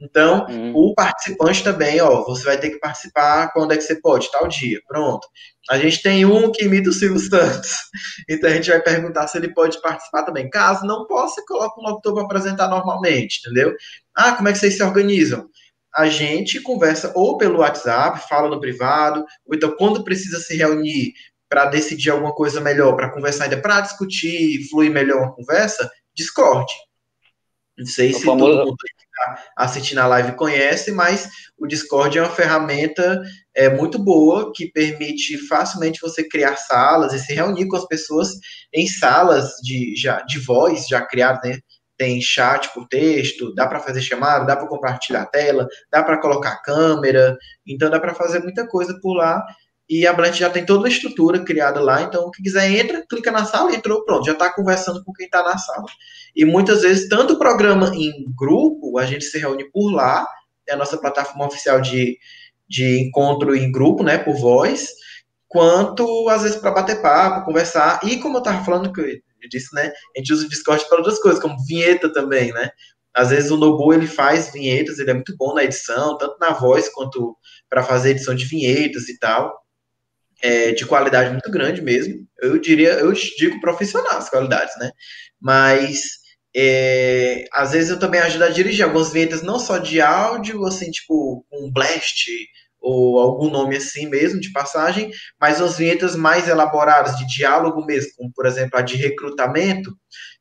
Então, 0.00 0.46
hum. 0.48 0.72
o 0.74 0.94
participante 0.94 1.62
também, 1.62 2.00
ó, 2.00 2.24
você 2.24 2.44
vai 2.44 2.58
ter 2.58 2.70
que 2.70 2.78
participar 2.78 3.50
quando 3.52 3.72
é 3.72 3.76
que 3.76 3.82
você 3.82 4.00
pode, 4.00 4.30
tal 4.30 4.46
dia, 4.48 4.80
pronto. 4.86 5.26
A 5.70 5.78
gente 5.78 6.02
tem 6.02 6.24
um 6.24 6.52
que 6.52 6.64
imita 6.64 6.90
o 6.90 6.92
Silvio 6.92 7.18
Santos, 7.18 7.74
então 8.28 8.48
a 8.48 8.52
gente 8.52 8.70
vai 8.70 8.80
perguntar 8.80 9.26
se 9.26 9.36
ele 9.38 9.52
pode 9.52 9.80
participar 9.80 10.22
também. 10.22 10.50
Caso 10.50 10.86
não 10.86 11.06
possa, 11.06 11.42
coloca 11.46 11.80
um 11.80 11.84
locutor 11.84 12.14
para 12.14 12.24
apresentar 12.24 12.68
normalmente, 12.68 13.40
entendeu? 13.40 13.74
Ah, 14.14 14.32
como 14.32 14.48
é 14.48 14.52
que 14.52 14.58
vocês 14.58 14.76
se 14.76 14.82
organizam? 14.82 15.48
A 15.96 16.08
gente 16.08 16.60
conversa 16.60 17.12
ou 17.14 17.38
pelo 17.38 17.60
WhatsApp, 17.60 18.28
fala 18.28 18.48
no 18.48 18.60
privado, 18.60 19.24
ou 19.46 19.54
então 19.54 19.74
quando 19.76 20.04
precisa 20.04 20.38
se 20.38 20.56
reunir 20.56 21.14
para 21.48 21.66
decidir 21.66 22.10
alguma 22.10 22.34
coisa 22.34 22.60
melhor, 22.60 22.94
para 22.96 23.10
conversar 23.10 23.44
ainda, 23.44 23.60
para 23.60 23.80
discutir, 23.80 24.68
fluir 24.68 24.90
melhor 24.90 25.22
uma 25.22 25.34
conversa, 25.34 25.90
Discord. 26.14 26.70
Não 27.78 27.86
sei 27.86 28.12
se 28.12 28.24
famoso... 28.24 28.52
todo 28.52 28.66
mundo 28.66 28.76
que 28.76 29.04
está 29.04 29.44
assistindo 29.56 29.98
a 29.98 30.06
live 30.06 30.32
conhece, 30.32 30.90
mas 30.92 31.28
o 31.58 31.66
Discord 31.66 32.18
é 32.18 32.22
uma 32.22 32.30
ferramenta 32.30 33.22
é, 33.54 33.68
muito 33.68 33.98
boa 33.98 34.52
que 34.54 34.70
permite 34.70 35.36
facilmente 35.46 36.00
você 36.00 36.26
criar 36.26 36.56
salas 36.56 37.12
e 37.12 37.18
se 37.18 37.34
reunir 37.34 37.68
com 37.68 37.76
as 37.76 37.86
pessoas 37.86 38.30
em 38.72 38.86
salas 38.86 39.52
de, 39.62 39.94
já, 39.94 40.22
de 40.22 40.38
voz 40.38 40.86
já 40.88 41.02
criadas, 41.02 41.50
né? 41.50 41.58
Tem 41.96 42.20
chat 42.20 42.72
por 42.74 42.86
texto, 42.88 43.54
dá 43.54 43.66
para 43.66 43.80
fazer 43.80 44.00
chamada, 44.00 44.44
dá 44.44 44.56
para 44.56 44.68
compartilhar 44.68 45.22
a 45.22 45.26
tela, 45.26 45.66
dá 45.90 46.02
para 46.02 46.20
colocar 46.20 46.62
câmera, 46.62 47.36
então 47.66 47.88
dá 47.88 47.98
para 47.98 48.14
fazer 48.14 48.40
muita 48.40 48.66
coisa 48.66 48.98
por 49.00 49.14
lá. 49.14 49.42
E 49.88 50.04
a 50.06 50.12
Blast 50.12 50.40
já 50.40 50.50
tem 50.50 50.66
toda 50.66 50.88
a 50.88 50.90
estrutura 50.90 51.44
criada 51.44 51.80
lá, 51.80 52.02
então 52.02 52.28
quem 52.32 52.42
quiser 52.42 52.68
entra, 52.72 53.04
clica 53.08 53.30
na 53.30 53.44
sala, 53.44 53.72
entrou, 53.72 54.04
pronto, 54.04 54.26
já 54.26 54.32
está 54.32 54.52
conversando 54.52 55.02
com 55.04 55.12
quem 55.12 55.26
está 55.26 55.44
na 55.44 55.56
sala. 55.56 55.84
E 56.34 56.44
muitas 56.44 56.82
vezes, 56.82 57.08
tanto 57.08 57.34
o 57.34 57.38
programa 57.38 57.92
em 57.94 58.12
grupo, 58.36 58.98
a 58.98 59.06
gente 59.06 59.24
se 59.24 59.38
reúne 59.38 59.70
por 59.70 59.92
lá, 59.92 60.26
é 60.68 60.74
a 60.74 60.76
nossa 60.76 60.98
plataforma 60.98 61.46
oficial 61.46 61.80
de, 61.80 62.18
de 62.68 63.00
encontro 63.00 63.54
em 63.54 63.70
grupo, 63.70 64.02
né, 64.02 64.18
por 64.18 64.34
voz, 64.34 64.88
quanto 65.46 66.28
às 66.28 66.42
vezes 66.42 66.58
para 66.58 66.72
bater 66.72 67.00
papo, 67.00 67.46
conversar, 67.46 68.00
e 68.02 68.18
como 68.18 68.38
eu 68.38 68.40
estava 68.40 68.64
falando 68.64 68.92
que 68.92 69.22
disse, 69.50 69.74
né, 69.74 69.92
a 70.14 70.18
gente 70.18 70.32
usa 70.32 70.46
o 70.46 70.48
Discord 70.48 70.88
para 70.88 70.98
outras 70.98 71.18
coisas, 71.18 71.40
como 71.40 71.56
vinheta 71.64 72.12
também, 72.12 72.52
né, 72.52 72.70
às 73.14 73.30
vezes 73.30 73.50
o 73.50 73.56
Nobu 73.56 73.94
ele 73.94 74.06
faz 74.06 74.52
vinhetas, 74.52 74.98
ele 74.98 75.10
é 75.10 75.14
muito 75.14 75.34
bom 75.36 75.54
na 75.54 75.64
edição, 75.64 76.18
tanto 76.18 76.36
na 76.38 76.50
voz 76.50 76.88
quanto 76.90 77.36
para 77.68 77.82
fazer 77.82 78.10
edição 78.10 78.34
de 78.34 78.44
vinhetas 78.44 79.08
e 79.08 79.18
tal 79.18 79.66
é, 80.42 80.72
de 80.72 80.84
qualidade 80.84 81.30
muito 81.30 81.50
grande 81.50 81.80
mesmo. 81.82 82.26
Eu 82.40 82.58
diria, 82.58 82.92
eu 82.94 83.12
digo 83.12 83.60
profissional 83.60 84.18
as 84.18 84.28
qualidades, 84.28 84.76
né? 84.78 84.90
Mas 85.40 86.00
é, 86.54 87.44
às 87.52 87.72
vezes 87.72 87.90
eu 87.90 87.98
também 87.98 88.20
ajudo 88.20 88.44
a 88.44 88.50
dirigir 88.50 88.84
algumas 88.84 89.12
vinhetas, 89.12 89.42
não 89.42 89.58
só 89.58 89.78
de 89.78 90.00
áudio, 90.00 90.64
assim, 90.64 90.90
tipo 90.90 91.44
um 91.52 91.70
blast 91.72 92.30
ou 92.86 93.18
algum 93.18 93.50
nome 93.50 93.76
assim 93.76 94.08
mesmo 94.08 94.40
de 94.40 94.52
passagem, 94.52 95.10
mas 95.40 95.60
as 95.60 95.76
vinhetas 95.76 96.14
mais 96.14 96.48
elaboradas 96.48 97.16
de 97.16 97.26
diálogo 97.26 97.84
mesmo, 97.84 98.12
como 98.16 98.32
por 98.32 98.46
exemplo 98.46 98.78
a 98.78 98.82
de 98.82 98.96
recrutamento, 98.96 99.90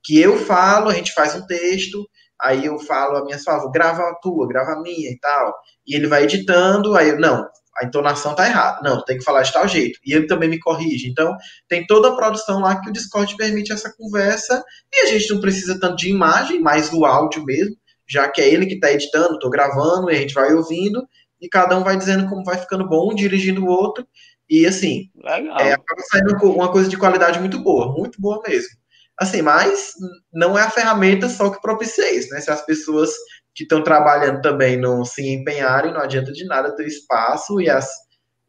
que 0.03 0.19
eu 0.19 0.37
falo, 0.37 0.89
a 0.89 0.93
gente 0.93 1.11
faz 1.13 1.33
um 1.33 1.45
texto, 1.47 2.07
aí 2.39 2.67
eu 2.67 2.77
falo 2.77 3.17
a 3.17 3.25
minha 3.25 3.39
favor, 3.39 3.71
grava 3.71 4.03
a 4.03 4.15
tua, 4.21 4.47
grava 4.47 4.73
a 4.73 4.81
minha 4.81 5.09
e 5.09 5.17
tal, 5.19 5.55
e 5.87 5.95
ele 5.95 6.05
vai 6.05 6.23
editando, 6.23 6.95
aí 6.95 7.09
eu, 7.09 7.19
não, 7.19 7.43
a 7.77 7.85
entonação 7.85 8.35
tá 8.35 8.47
errada. 8.47 8.79
Não, 8.83 9.03
tem 9.03 9.17
que 9.17 9.23
falar 9.23 9.41
de 9.41 9.51
tal 9.51 9.67
jeito. 9.67 9.99
E 10.05 10.13
ele 10.13 10.27
também 10.27 10.47
me 10.47 10.57
corrige. 10.57 11.09
Então, 11.09 11.35
tem 11.67 11.85
toda 11.85 12.07
a 12.07 12.15
produção 12.15 12.61
lá 12.61 12.79
que 12.79 12.89
o 12.89 12.93
Discord 12.93 13.35
permite 13.35 13.73
essa 13.73 13.93
conversa. 13.97 14.63
E 14.93 15.01
a 15.01 15.05
gente 15.07 15.33
não 15.33 15.41
precisa 15.41 15.77
tanto 15.77 15.97
de 15.97 16.09
imagem, 16.09 16.61
mais 16.61 16.89
do 16.89 17.03
áudio 17.03 17.43
mesmo, 17.43 17.75
já 18.07 18.29
que 18.29 18.39
é 18.39 18.47
ele 18.47 18.65
que 18.65 18.75
está 18.75 18.93
editando, 18.93 19.33
estou 19.33 19.49
gravando, 19.49 20.09
e 20.09 20.15
a 20.15 20.19
gente 20.19 20.33
vai 20.33 20.53
ouvindo, 20.53 21.05
e 21.45 21.49
cada 21.49 21.77
um 21.77 21.83
vai 21.83 21.95
dizendo 21.95 22.27
como 22.27 22.43
vai 22.43 22.57
ficando 22.57 22.87
bom, 22.87 23.11
um 23.11 23.15
dirigindo 23.15 23.63
o 23.63 23.69
outro. 23.69 24.05
E 24.49 24.65
assim, 24.65 25.11
é, 25.23 25.73
acaba 25.73 26.01
saindo 26.09 26.35
uma 26.51 26.71
coisa 26.71 26.89
de 26.89 26.97
qualidade 26.97 27.39
muito 27.39 27.59
boa, 27.59 27.93
muito 27.93 28.19
boa 28.19 28.41
mesmo. 28.47 28.69
Assim, 29.17 29.41
mas 29.41 29.93
não 30.33 30.57
é 30.57 30.63
a 30.63 30.69
ferramenta 30.69 31.29
só 31.29 31.49
que 31.51 31.61
propicia 31.61 32.13
isso, 32.13 32.29
né? 32.29 32.41
Se 32.41 32.49
as 32.49 32.65
pessoas 32.65 33.11
que 33.53 33.63
estão 33.63 33.83
trabalhando 33.83 34.41
também 34.41 34.75
não 34.75 35.05
se 35.05 35.25
empenharem, 35.33 35.93
não 35.93 36.01
adianta 36.01 36.31
de 36.31 36.45
nada 36.45 36.75
ter 36.75 36.85
espaço 36.85 37.61
e 37.61 37.69
as, 37.69 37.89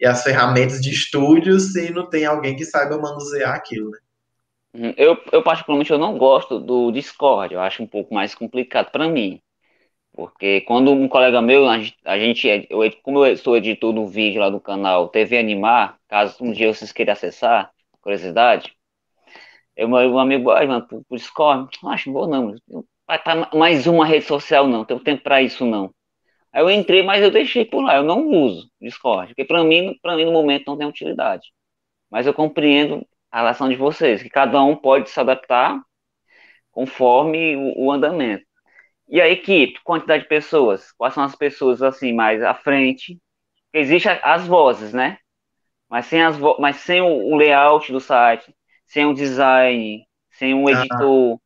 e 0.00 0.06
as 0.06 0.22
ferramentas 0.22 0.80
de 0.80 0.90
estúdio 0.90 1.60
se 1.60 1.92
não 1.92 2.08
tem 2.08 2.24
alguém 2.24 2.56
que 2.56 2.64
saiba 2.64 2.98
manusear 2.98 3.54
aquilo, 3.54 3.90
né? 3.90 3.98
Uhum. 4.74 4.94
Eu, 4.96 5.16
eu 5.32 5.42
particularmente 5.42 5.90
eu 5.90 5.98
não 5.98 6.18
gosto 6.18 6.58
do 6.58 6.90
Discord, 6.90 7.54
eu 7.54 7.60
acho 7.60 7.82
um 7.82 7.86
pouco 7.86 8.12
mais 8.12 8.34
complicado 8.34 8.90
para 8.90 9.08
mim. 9.08 9.40
Porque 10.16 10.62
quando 10.62 10.92
um 10.92 11.08
colega 11.08 11.42
meu, 11.42 11.68
a 11.68 12.18
gente, 12.18 12.48
eu, 12.70 12.80
como 13.02 13.26
eu 13.26 13.36
sou 13.36 13.56
editor 13.56 13.92
do 13.92 14.06
vídeo 14.06 14.40
lá 14.40 14.48
do 14.48 14.58
canal 14.58 15.08
TV 15.08 15.38
Animar, 15.38 15.98
caso 16.08 16.42
um 16.42 16.52
dia 16.52 16.72
vocês 16.72 16.90
queiram 16.90 17.12
acessar, 17.12 17.70
curiosidade, 18.00 18.74
eu, 19.76 19.88
meu 19.88 20.18
amigo, 20.18 20.50
ai, 20.50 20.66
mano, 20.66 20.86
pro, 20.86 21.04
pro 21.04 21.18
Discord, 21.18 21.68
não 21.82 21.90
acho 21.90 22.10
bom 22.10 22.26
não, 22.26 22.54
vai 23.06 23.18
estar 23.18 23.50
tá 23.50 23.56
mais 23.58 23.86
uma 23.86 24.06
rede 24.06 24.24
social 24.24 24.66
não, 24.66 24.84
tenho 24.86 25.00
tempo 25.00 25.22
para 25.22 25.42
isso 25.42 25.66
não. 25.66 25.94
Aí 26.52 26.62
eu 26.62 26.70
entrei, 26.70 27.02
mas 27.02 27.22
eu 27.22 27.30
deixei 27.30 27.64
por 27.66 27.82
lá, 27.82 27.96
eu 27.96 28.02
não 28.02 28.26
uso 28.28 28.70
Discord, 28.80 29.28
porque 29.34 29.44
para 29.44 29.62
mim, 29.64 29.98
para 30.02 30.16
mim 30.16 30.24
no 30.24 30.32
momento 30.32 30.64
não 30.68 30.78
tem 30.78 30.86
utilidade. 30.88 31.52
Mas 32.10 32.26
eu 32.26 32.34
compreendo 32.34 33.06
a 33.30 33.38
relação 33.38 33.68
de 33.68 33.76
vocês, 33.76 34.22
que 34.22 34.30
cada 34.30 34.62
um 34.62 34.76
pode 34.76 35.10
se 35.10 35.20
adaptar 35.20 35.80
conforme 36.72 37.56
o, 37.56 37.86
o 37.86 37.92
andamento. 37.92 38.45
E 39.08 39.20
a 39.20 39.28
equipe, 39.28 39.80
quantidade 39.84 40.24
de 40.24 40.28
pessoas? 40.28 40.92
Quais 40.92 41.14
são 41.14 41.22
as 41.22 41.36
pessoas 41.36 41.82
assim 41.82 42.12
mais 42.12 42.42
à 42.42 42.54
frente? 42.54 43.20
Existem 43.72 44.18
as 44.22 44.46
vozes, 44.46 44.92
né? 44.92 45.18
Mas 45.88 46.06
sem, 46.06 46.22
as 46.22 46.36
vo 46.36 46.56
mas 46.58 46.76
sem 46.76 47.00
o, 47.00 47.06
o, 47.06 47.36
layout 47.36 47.92
do 47.92 48.00
site, 48.00 48.52
sem 48.86 49.06
o 49.06 49.14
design, 49.14 50.04
sem 50.32 50.54
um 50.54 50.68
editor. 50.68 51.34
Ah. 51.34 51.38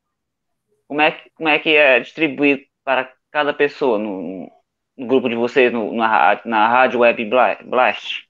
Como, 0.88 1.00
é, 1.00 1.24
como 1.34 1.48
é 1.48 1.58
que 1.58 1.76
é 1.76 2.00
distribuído 2.00 2.62
para 2.82 3.12
cada 3.30 3.52
pessoa 3.52 3.98
no, 3.98 4.50
no 4.96 5.06
grupo 5.06 5.28
de 5.28 5.34
vocês, 5.34 5.70
no, 5.72 5.94
na, 5.94 6.40
na 6.44 6.68
Rádio 6.68 7.00
Web 7.00 7.30
Blast? 7.64 8.26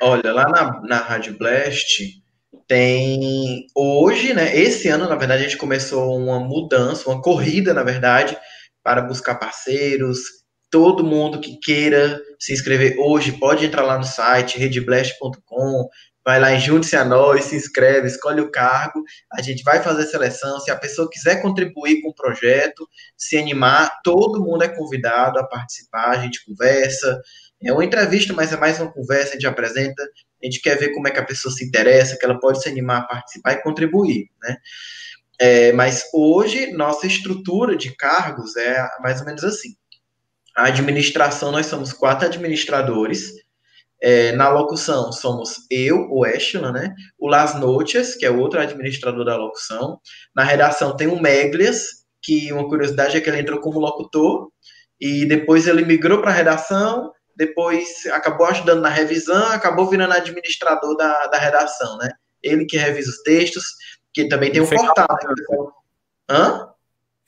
Olha, 0.00 0.32
lá 0.32 0.48
na, 0.48 0.80
na 0.82 0.96
Rádio 0.96 1.36
Blast, 1.36 2.22
tem 2.66 3.66
hoje, 3.74 4.34
né? 4.34 4.56
Esse 4.56 4.88
ano, 4.88 5.08
na 5.08 5.16
verdade, 5.16 5.44
a 5.44 5.48
gente 5.48 5.58
começou 5.58 6.16
uma 6.16 6.40
mudança, 6.40 7.08
uma 7.08 7.22
corrida, 7.22 7.72
na 7.72 7.82
verdade, 7.82 8.36
para 8.82 9.02
buscar 9.02 9.36
parceiros. 9.36 10.18
Todo 10.70 11.04
mundo 11.04 11.40
que 11.40 11.58
queira 11.58 12.20
se 12.38 12.52
inscrever 12.52 12.96
hoje 12.98 13.32
pode 13.32 13.64
entrar 13.64 13.82
lá 13.82 13.96
no 13.96 14.04
site 14.04 14.58
redblast.com, 14.58 15.88
vai 16.24 16.40
lá 16.40 16.52
em 16.52 16.58
junte-se 16.58 16.96
a 16.96 17.04
nós, 17.04 17.44
se 17.44 17.54
inscreve, 17.54 18.08
escolhe 18.08 18.40
o 18.40 18.50
cargo, 18.50 19.00
a 19.32 19.40
gente 19.40 19.62
vai 19.62 19.80
fazer 19.80 20.04
seleção. 20.06 20.58
Se 20.58 20.72
a 20.72 20.76
pessoa 20.76 21.08
quiser 21.08 21.40
contribuir 21.40 22.02
com 22.02 22.08
o 22.08 22.14
projeto, 22.14 22.86
se 23.16 23.38
animar, 23.38 24.00
todo 24.02 24.44
mundo 24.44 24.64
é 24.64 24.68
convidado 24.68 25.38
a 25.38 25.46
participar, 25.46 26.10
a 26.10 26.18
gente 26.18 26.44
conversa. 26.44 27.22
É 27.62 27.72
uma 27.72 27.84
entrevista, 27.84 28.32
mas 28.32 28.52
é 28.52 28.56
mais 28.56 28.80
uma 28.80 28.92
conversa, 28.92 29.30
a 29.30 29.32
gente 29.34 29.46
apresenta 29.46 30.02
a 30.42 30.46
gente 30.46 30.60
quer 30.60 30.76
ver 30.76 30.92
como 30.92 31.08
é 31.08 31.10
que 31.10 31.18
a 31.18 31.24
pessoa 31.24 31.52
se 31.52 31.64
interessa, 31.64 32.16
que 32.18 32.24
ela 32.24 32.38
pode 32.38 32.62
se 32.62 32.68
animar 32.68 32.98
a 32.98 33.06
participar 33.06 33.52
e 33.52 33.62
contribuir, 33.62 34.28
né? 34.42 34.56
É, 35.38 35.72
mas 35.72 36.04
hoje, 36.14 36.72
nossa 36.72 37.06
estrutura 37.06 37.76
de 37.76 37.94
cargos 37.94 38.56
é 38.56 38.86
mais 39.00 39.20
ou 39.20 39.26
menos 39.26 39.44
assim. 39.44 39.74
A 40.56 40.64
administração, 40.66 41.52
nós 41.52 41.66
somos 41.66 41.92
quatro 41.92 42.26
administradores. 42.26 43.32
É, 44.02 44.32
na 44.32 44.48
locução, 44.48 45.10
somos 45.10 45.66
eu, 45.70 46.06
o 46.10 46.24
Eshla, 46.26 46.72
né? 46.72 46.94
O 47.18 47.28
Las 47.28 47.58
Notias, 47.58 48.14
que 48.14 48.24
é 48.24 48.30
outro 48.30 48.60
administrador 48.60 49.24
da 49.24 49.36
locução. 49.36 50.00
Na 50.34 50.44
redação 50.44 50.96
tem 50.96 51.06
o 51.06 51.20
Meglias, 51.20 52.04
que 52.22 52.52
uma 52.52 52.68
curiosidade 52.68 53.16
é 53.16 53.20
que 53.20 53.28
ele 53.28 53.40
entrou 53.40 53.60
como 53.60 53.80
locutor, 53.80 54.50
e 55.00 55.26
depois 55.26 55.66
ele 55.66 55.84
migrou 55.84 56.20
para 56.20 56.30
a 56.30 56.34
redação, 56.34 57.12
depois 57.36 58.06
acabou 58.06 58.46
ajudando 58.46 58.80
na 58.80 58.88
revisão, 58.88 59.52
acabou 59.52 59.88
virando 59.88 60.14
administrador 60.14 60.96
da, 60.96 61.26
da 61.26 61.38
redação, 61.38 61.98
né? 61.98 62.08
Ele 62.42 62.64
que 62.64 62.78
revisa 62.78 63.10
os 63.10 63.22
textos, 63.22 63.64
que 64.12 64.28
também 64.28 64.50
tem 64.50 64.62
um 64.62 64.66
foi 64.66 64.78
portal. 64.78 65.06
Né? 65.08 65.34
Hã? 66.30 66.68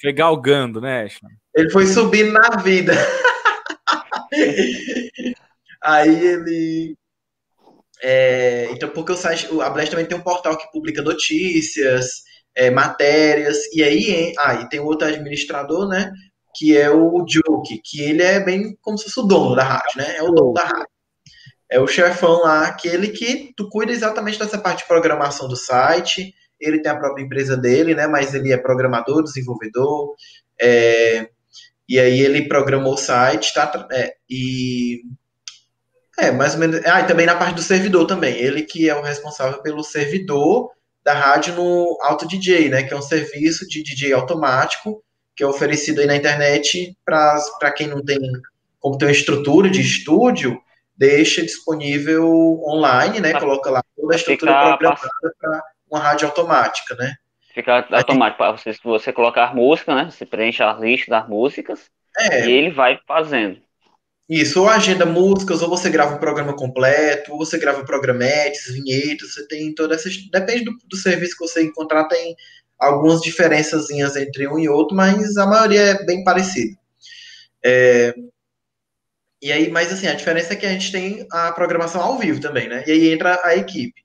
Foi 0.00 0.12
galgando, 0.12 0.80
né, 0.80 1.04
Ashton? 1.04 1.28
Ele 1.54 1.70
foi 1.70 1.86
subindo 1.86 2.32
na 2.32 2.56
vida. 2.56 2.94
Aí 5.82 6.26
ele. 6.26 6.96
É, 8.00 8.68
então, 8.70 8.88
porque 8.90 9.12
o 9.12 9.16
site, 9.16 9.48
a 9.60 9.70
Blast 9.70 9.90
também 9.90 10.06
tem 10.06 10.16
um 10.16 10.22
portal 10.22 10.56
que 10.56 10.70
publica 10.70 11.02
notícias, 11.02 12.22
é, 12.54 12.70
matérias, 12.70 13.58
e 13.72 13.82
aí, 13.82 14.10
hein, 14.10 14.32
ah, 14.38 14.54
e 14.54 14.68
tem 14.68 14.78
outro 14.78 15.08
administrador, 15.08 15.88
né? 15.88 16.12
Que 16.54 16.76
é 16.76 16.90
o 16.90 17.24
Joke, 17.28 17.80
que 17.84 18.00
ele 18.00 18.22
é 18.22 18.40
bem 18.40 18.76
como 18.80 18.98
se 18.98 19.04
fosse 19.04 19.20
o 19.20 19.24
dono 19.24 19.54
da 19.54 19.64
rádio, 19.64 19.98
né? 19.98 20.16
É 20.16 20.22
o 20.22 20.30
dono 20.30 20.52
da 20.52 20.64
rádio. 20.64 20.88
É 21.70 21.78
o 21.78 21.86
chefão 21.86 22.42
lá, 22.42 22.66
aquele 22.66 23.08
que 23.08 23.52
tu 23.56 23.68
cuida 23.68 23.92
exatamente 23.92 24.38
dessa 24.38 24.58
parte 24.58 24.80
de 24.80 24.88
programação 24.88 25.46
do 25.46 25.56
site. 25.56 26.34
Ele 26.58 26.80
tem 26.80 26.90
a 26.90 26.98
própria 26.98 27.22
empresa 27.22 27.56
dele, 27.56 27.94
né? 27.94 28.06
Mas 28.06 28.34
ele 28.34 28.52
é 28.52 28.56
programador, 28.56 29.22
desenvolvedor. 29.22 30.14
É, 30.60 31.28
e 31.88 31.98
aí 31.98 32.20
ele 32.20 32.48
programou 32.48 32.94
o 32.94 32.98
site, 32.98 33.52
tá? 33.52 33.86
É, 33.92 34.14
e 34.28 35.02
é 36.18 36.30
mais 36.30 36.54
ou 36.54 36.60
menos. 36.60 36.84
Ah, 36.86 37.00
e 37.00 37.06
também 37.06 37.26
na 37.26 37.36
parte 37.36 37.54
do 37.54 37.62
servidor 37.62 38.06
também. 38.06 38.34
Ele 38.36 38.62
que 38.62 38.88
é 38.88 38.94
o 38.94 39.02
responsável 39.02 39.62
pelo 39.62 39.84
servidor 39.84 40.70
da 41.04 41.14
rádio 41.14 41.54
no 41.54 41.98
Auto 42.02 42.26
DJ, 42.26 42.68
né? 42.70 42.82
Que 42.82 42.94
é 42.94 42.96
um 42.96 43.02
serviço 43.02 43.66
de 43.68 43.82
DJ 43.82 44.12
automático 44.14 45.02
que 45.38 45.44
é 45.44 45.46
oferecido 45.46 46.00
aí 46.00 46.06
na 46.08 46.16
internet 46.16 46.98
para 47.04 47.70
quem 47.70 47.86
não 47.86 48.04
tem 48.04 48.18
como 48.80 48.98
ter 48.98 49.04
uma 49.04 49.12
estrutura 49.12 49.70
de 49.70 49.80
estúdio, 49.80 50.60
deixa 50.96 51.42
disponível 51.42 52.26
online, 52.64 53.20
né? 53.20 53.38
Coloca 53.38 53.70
lá 53.70 53.80
toda 53.96 54.14
a 54.14 54.16
estrutura 54.16 54.52
programada 54.52 55.08
para 55.40 55.62
uma 55.88 56.00
rádio 56.00 56.26
automática, 56.26 56.96
né? 56.96 57.14
Fica 57.54 57.86
automático 57.92 58.38
para 58.38 58.50
você, 58.50 58.72
você 58.82 59.12
colocar 59.12 59.54
música, 59.54 59.94
né? 59.94 60.10
Você 60.10 60.26
preenche 60.26 60.60
a 60.60 60.72
lista 60.72 61.08
das 61.08 61.28
músicas 61.28 61.88
é. 62.18 62.48
e 62.48 62.50
ele 62.50 62.70
vai 62.70 62.98
fazendo. 63.06 63.60
Isso, 64.28 64.60
ou 64.60 64.68
agenda 64.68 65.06
músicas, 65.06 65.62
ou 65.62 65.70
você 65.70 65.88
grava 65.88 66.16
um 66.16 66.18
programa 66.18 66.54
completo, 66.54 67.32
ou 67.32 67.38
você 67.38 67.58
grava 67.58 67.84
programetes, 67.84 68.74
vinhetas, 68.74 69.34
você 69.34 69.46
tem 69.46 69.72
toda 69.72 69.94
essa. 69.94 70.10
Depende 70.32 70.64
do, 70.64 70.72
do 70.84 70.96
serviço 70.96 71.36
que 71.38 71.46
você 71.46 71.62
encontrar, 71.62 72.08
tem 72.08 72.34
algumas 72.78 73.20
diferenças 73.20 73.90
entre 73.90 74.46
um 74.48 74.58
e 74.58 74.68
outro, 74.68 74.96
mas 74.96 75.36
a 75.36 75.46
maioria 75.46 75.80
é 75.80 76.04
bem 76.04 76.22
parecida. 76.22 76.76
É, 77.64 78.14
e 79.40 79.52
aí, 79.52 79.70
mas 79.70 79.92
assim, 79.92 80.06
a 80.06 80.14
diferença 80.14 80.52
é 80.52 80.56
que 80.56 80.66
a 80.66 80.70
gente 80.70 80.90
tem 80.90 81.26
a 81.30 81.52
programação 81.52 82.02
ao 82.02 82.18
vivo 82.18 82.40
também, 82.40 82.68
né? 82.68 82.82
E 82.86 82.92
aí 82.92 83.12
entra 83.12 83.40
a 83.44 83.56
equipe. 83.56 84.02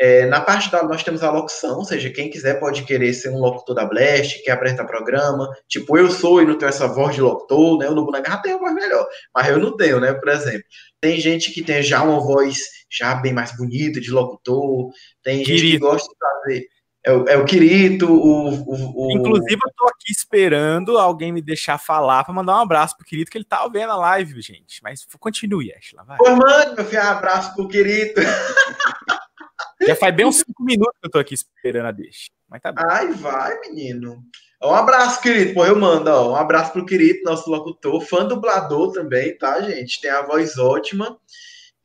É, 0.00 0.26
na 0.26 0.40
parte 0.40 0.70
da 0.70 0.82
nós 0.84 1.02
temos 1.02 1.24
a 1.24 1.30
locução, 1.30 1.78
ou 1.78 1.84
seja, 1.84 2.10
quem 2.10 2.30
quiser 2.30 2.60
pode 2.60 2.84
querer 2.84 3.12
ser 3.14 3.30
um 3.30 3.40
locutor 3.40 3.74
da 3.74 3.84
Blast, 3.84 4.44
quer 4.44 4.52
apresentar 4.52 4.84
programa, 4.84 5.50
tipo 5.66 5.98
eu 5.98 6.08
sou 6.08 6.40
e 6.40 6.46
não 6.46 6.56
tenho 6.56 6.68
essa 6.68 6.86
voz 6.86 7.16
de 7.16 7.20
locutor, 7.20 7.78
né? 7.78 7.88
O 7.88 7.94
Nobu 7.94 8.12
Nagarra 8.12 8.40
tem 8.40 8.52
uma 8.52 8.60
voz 8.60 8.74
melhor, 8.74 9.08
mas 9.34 9.48
eu 9.48 9.58
não 9.58 9.76
tenho, 9.76 9.98
né? 9.98 10.14
Por 10.14 10.28
exemplo, 10.28 10.62
tem 11.00 11.18
gente 11.18 11.50
que 11.50 11.64
tem 11.64 11.82
já 11.82 12.04
uma 12.04 12.20
voz 12.20 12.58
já 12.88 13.16
bem 13.16 13.32
mais 13.32 13.56
bonita 13.56 14.00
de 14.00 14.10
locutor, 14.10 14.92
tem 15.22 15.38
gente 15.38 15.46
Querido. 15.46 15.72
que 15.72 15.78
gosta 15.78 16.08
de 16.08 16.18
fazer 16.18 16.68
é 17.08 17.12
o, 17.12 17.24
é 17.26 17.36
o 17.38 17.44
Quirito, 17.46 18.06
o, 18.06 18.50
o, 18.50 19.06
o, 19.06 19.12
Inclusive, 19.12 19.58
eu 19.64 19.72
tô 19.74 19.86
aqui 19.86 20.12
esperando 20.12 20.98
alguém 20.98 21.32
me 21.32 21.40
deixar 21.40 21.78
falar 21.78 22.22
para 22.22 22.34
mandar 22.34 22.56
um 22.56 22.60
abraço 22.60 22.94
pro 22.98 23.06
Quirito, 23.06 23.30
que 23.30 23.38
ele 23.38 23.46
tá 23.46 23.66
vendo 23.66 23.92
a 23.92 23.96
live, 23.96 24.38
gente. 24.42 24.82
Mas 24.82 25.06
continue, 25.18 25.72
Ashla, 25.72 26.04
vai. 26.04 26.18
Pô, 26.18 26.36
mano, 26.36 26.74
meu 26.76 26.84
filho, 26.84 27.02
um 27.02 27.06
abraço 27.06 27.54
pro 27.54 27.66
Quirito. 27.66 28.20
Já 29.80 29.96
faz 29.96 30.14
bem 30.14 30.26
uns 30.26 30.36
cinco 30.36 30.62
minutos 30.62 30.98
que 31.00 31.06
eu 31.06 31.10
tô 31.10 31.18
aqui 31.18 31.32
esperando 31.32 31.86
a 31.86 31.92
deixa. 31.92 32.28
Mas 32.46 32.60
tá 32.60 32.72
bem. 32.72 32.84
Ai, 32.86 33.10
vai, 33.12 33.58
menino. 33.60 34.22
Um 34.62 34.74
abraço, 34.74 35.22
querido. 35.22 35.54
Pô, 35.54 35.64
eu 35.64 35.78
mando, 35.78 36.10
ó. 36.10 36.32
Um 36.32 36.36
abraço 36.36 36.72
pro 36.72 36.84
querido, 36.84 37.22
nosso 37.24 37.48
locutor, 37.48 38.02
fã 38.02 38.26
dublador 38.26 38.92
também, 38.92 39.38
tá, 39.38 39.62
gente? 39.62 40.00
Tem 40.00 40.10
a 40.10 40.22
voz 40.22 40.58
ótima. 40.58 41.16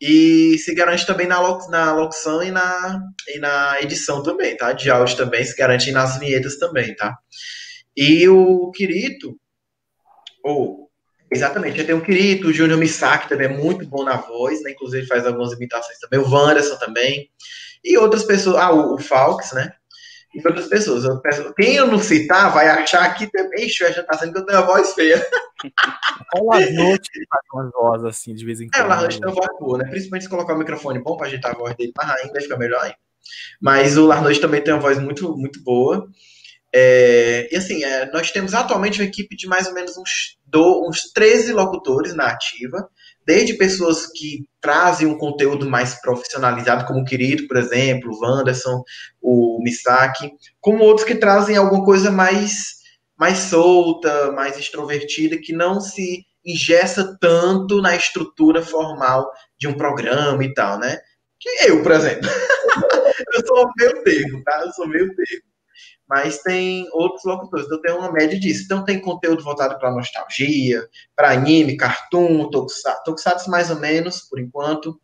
E 0.06 0.58
se 0.58 0.76
garante 0.76 1.08
também 1.08 1.26
na, 1.26 1.40
na 1.70 1.94
locução 1.94 2.44
e 2.44 2.52
na, 2.52 3.02
e 3.26 3.40
na 3.40 3.82
edição 3.82 4.22
também, 4.22 4.58
tá? 4.58 4.74
De 4.74 4.90
áudio 4.90 5.16
também, 5.16 5.46
se 5.46 5.56
garante 5.56 5.94
nas 5.94 6.20
vinhetas 6.20 6.58
também, 6.58 6.94
tá? 6.94 7.18
E 7.96 8.28
o 8.28 8.70
Quirito, 8.72 9.40
ou 10.44 10.84
Exatamente, 11.32 11.84
tem 11.84 11.96
o 11.96 12.04
Quirito, 12.04 12.50
o 12.50 12.54
Júnior 12.54 12.78
Misaki 12.78 13.28
também 13.28 13.48
é 13.48 13.58
muito 13.58 13.88
bom 13.88 14.04
na 14.04 14.18
voz, 14.18 14.62
né? 14.62 14.72
Inclusive 14.72 15.08
faz 15.08 15.26
algumas 15.26 15.54
imitações 15.54 15.98
também, 15.98 16.20
o 16.20 16.30
Wanderson 16.30 16.76
também. 16.76 17.30
E 17.82 17.98
outras 17.98 18.24
pessoas, 18.24 18.58
ah, 18.58 18.72
o, 18.72 18.96
o 18.96 19.00
Falks, 19.00 19.54
né? 19.54 19.72
E 20.34 20.48
outras 20.48 20.68
pessoas. 20.68 21.04
Eu 21.04 21.22
peço, 21.22 21.54
quem 21.54 21.76
eu 21.76 21.88
não 21.88 22.00
citar 22.00 22.52
vai 22.52 22.68
achar 22.68 23.14
que 23.14 23.30
também, 23.32 23.66
ixi, 23.66 23.92
já 23.94 24.04
tá 24.04 24.18
sendo 24.18 24.34
que 24.34 24.40
eu 24.40 24.46
tenho 24.46 24.60
a 24.60 24.64
voz 24.64 24.94
feia. 24.94 25.24
O 26.36 26.50
Larnote 26.50 27.10
faz 27.30 27.46
umas 27.54 27.72
vozes 27.72 28.08
assim, 28.08 28.34
de 28.34 28.44
vez 28.44 28.60
em 28.60 28.68
quando. 28.68 28.82
É, 28.82 28.86
o 28.86 28.90
Larnote 28.90 29.20
tem 29.20 29.30
uma 29.30 29.36
voz 29.36 29.60
boa, 29.60 29.78
né? 29.78 29.90
Principalmente 29.90 30.24
se 30.24 30.30
colocar 30.30 30.54
o 30.56 30.58
microfone 30.58 31.04
bom 31.04 31.16
pra 31.16 31.28
ajeitar 31.28 31.52
a 31.52 31.58
voz 31.58 31.76
dele 31.76 31.94
mais 31.96 32.10
ainda, 32.10 32.42
fica 32.42 32.58
melhor 32.58 32.82
ainda. 32.82 32.98
Mas 33.62 33.98
o 33.98 34.06
Larnote 34.06 34.42
também 34.42 34.62
tem 34.62 34.74
uma 34.74 34.82
voz 34.82 35.00
muito, 35.00 35.38
muito 35.38 35.64
boa. 35.64 36.10
É, 36.76 37.48
e 37.54 37.56
assim, 37.56 37.84
é, 37.84 38.12
nós 38.12 38.32
temos 38.32 38.56
atualmente 38.56 39.00
uma 39.00 39.08
equipe 39.08 39.36
de 39.36 39.48
mais 39.48 39.68
ou 39.68 39.74
menos 39.74 39.96
uns, 39.96 40.40
do, 40.46 40.88
uns 40.90 41.12
13 41.14 41.54
locutores 41.54 42.16
na 42.16 42.26
ativa, 42.26 42.90
desde 43.26 43.56
pessoas 43.56 44.08
que 44.08 44.46
trazem 44.60 45.08
um 45.08 45.18
conteúdo 45.18 45.70
mais 45.70 46.00
profissionalizado, 46.02 46.86
como 46.86 47.02
o 47.02 47.06
Querido, 47.06 47.48
por 47.48 47.58
exemplo, 47.58 48.12
o 48.12 48.20
Wanderson, 48.20 48.84
o 49.22 49.60
Misaki, 49.64 50.32
como 50.60 50.84
outros 50.84 51.06
que 51.06 51.16
trazem 51.16 51.56
alguma 51.56 51.84
coisa 51.84 52.12
mais, 52.12 52.76
mais 53.18 53.38
solta, 53.38 54.32
mais 54.32 54.58
extrovertida, 54.58 55.38
que 55.38 55.54
não 55.54 55.80
se 55.80 56.26
ingessa 56.46 57.18
tanto 57.22 57.82
na 57.82 57.96
estrutura 57.96 58.62
formal 58.62 59.30
de 59.58 59.68
um 59.68 59.74
programa 59.74 60.44
e 60.44 60.54
tal, 60.54 60.78
né? 60.78 61.00
Que 61.40 61.50
eu, 61.68 61.82
por 61.82 61.92
exemplo. 61.92 62.30
eu 63.34 63.48
sou 63.48 63.70
meio 63.78 64.04
termo, 64.04 64.44
tá? 64.44 64.62
Eu 64.66 64.72
sou 64.74 64.88
meio 64.88 65.14
termo 65.16 65.53
mas 66.08 66.40
tem 66.40 66.88
outros 66.92 67.24
locutores, 67.24 67.66
então 67.66 67.82
tem 67.82 67.94
uma 67.94 68.12
média 68.12 68.40
disso. 68.40 68.64
Então 68.66 68.84
tem 68.84 69.00
conteúdo 69.00 69.44
voltado 69.44 69.78
para 69.80 69.92
nostalgia, 69.92 70.88
para 71.16 71.32
anime, 71.32 71.78
cartoon, 71.78 72.50
tokusatsu, 72.50 73.04
tokusatsu 73.04 73.50
mais 73.50 73.70
ou 73.70 73.80
menos, 73.80 74.22
por 74.22 74.40
enquanto, 74.40 75.00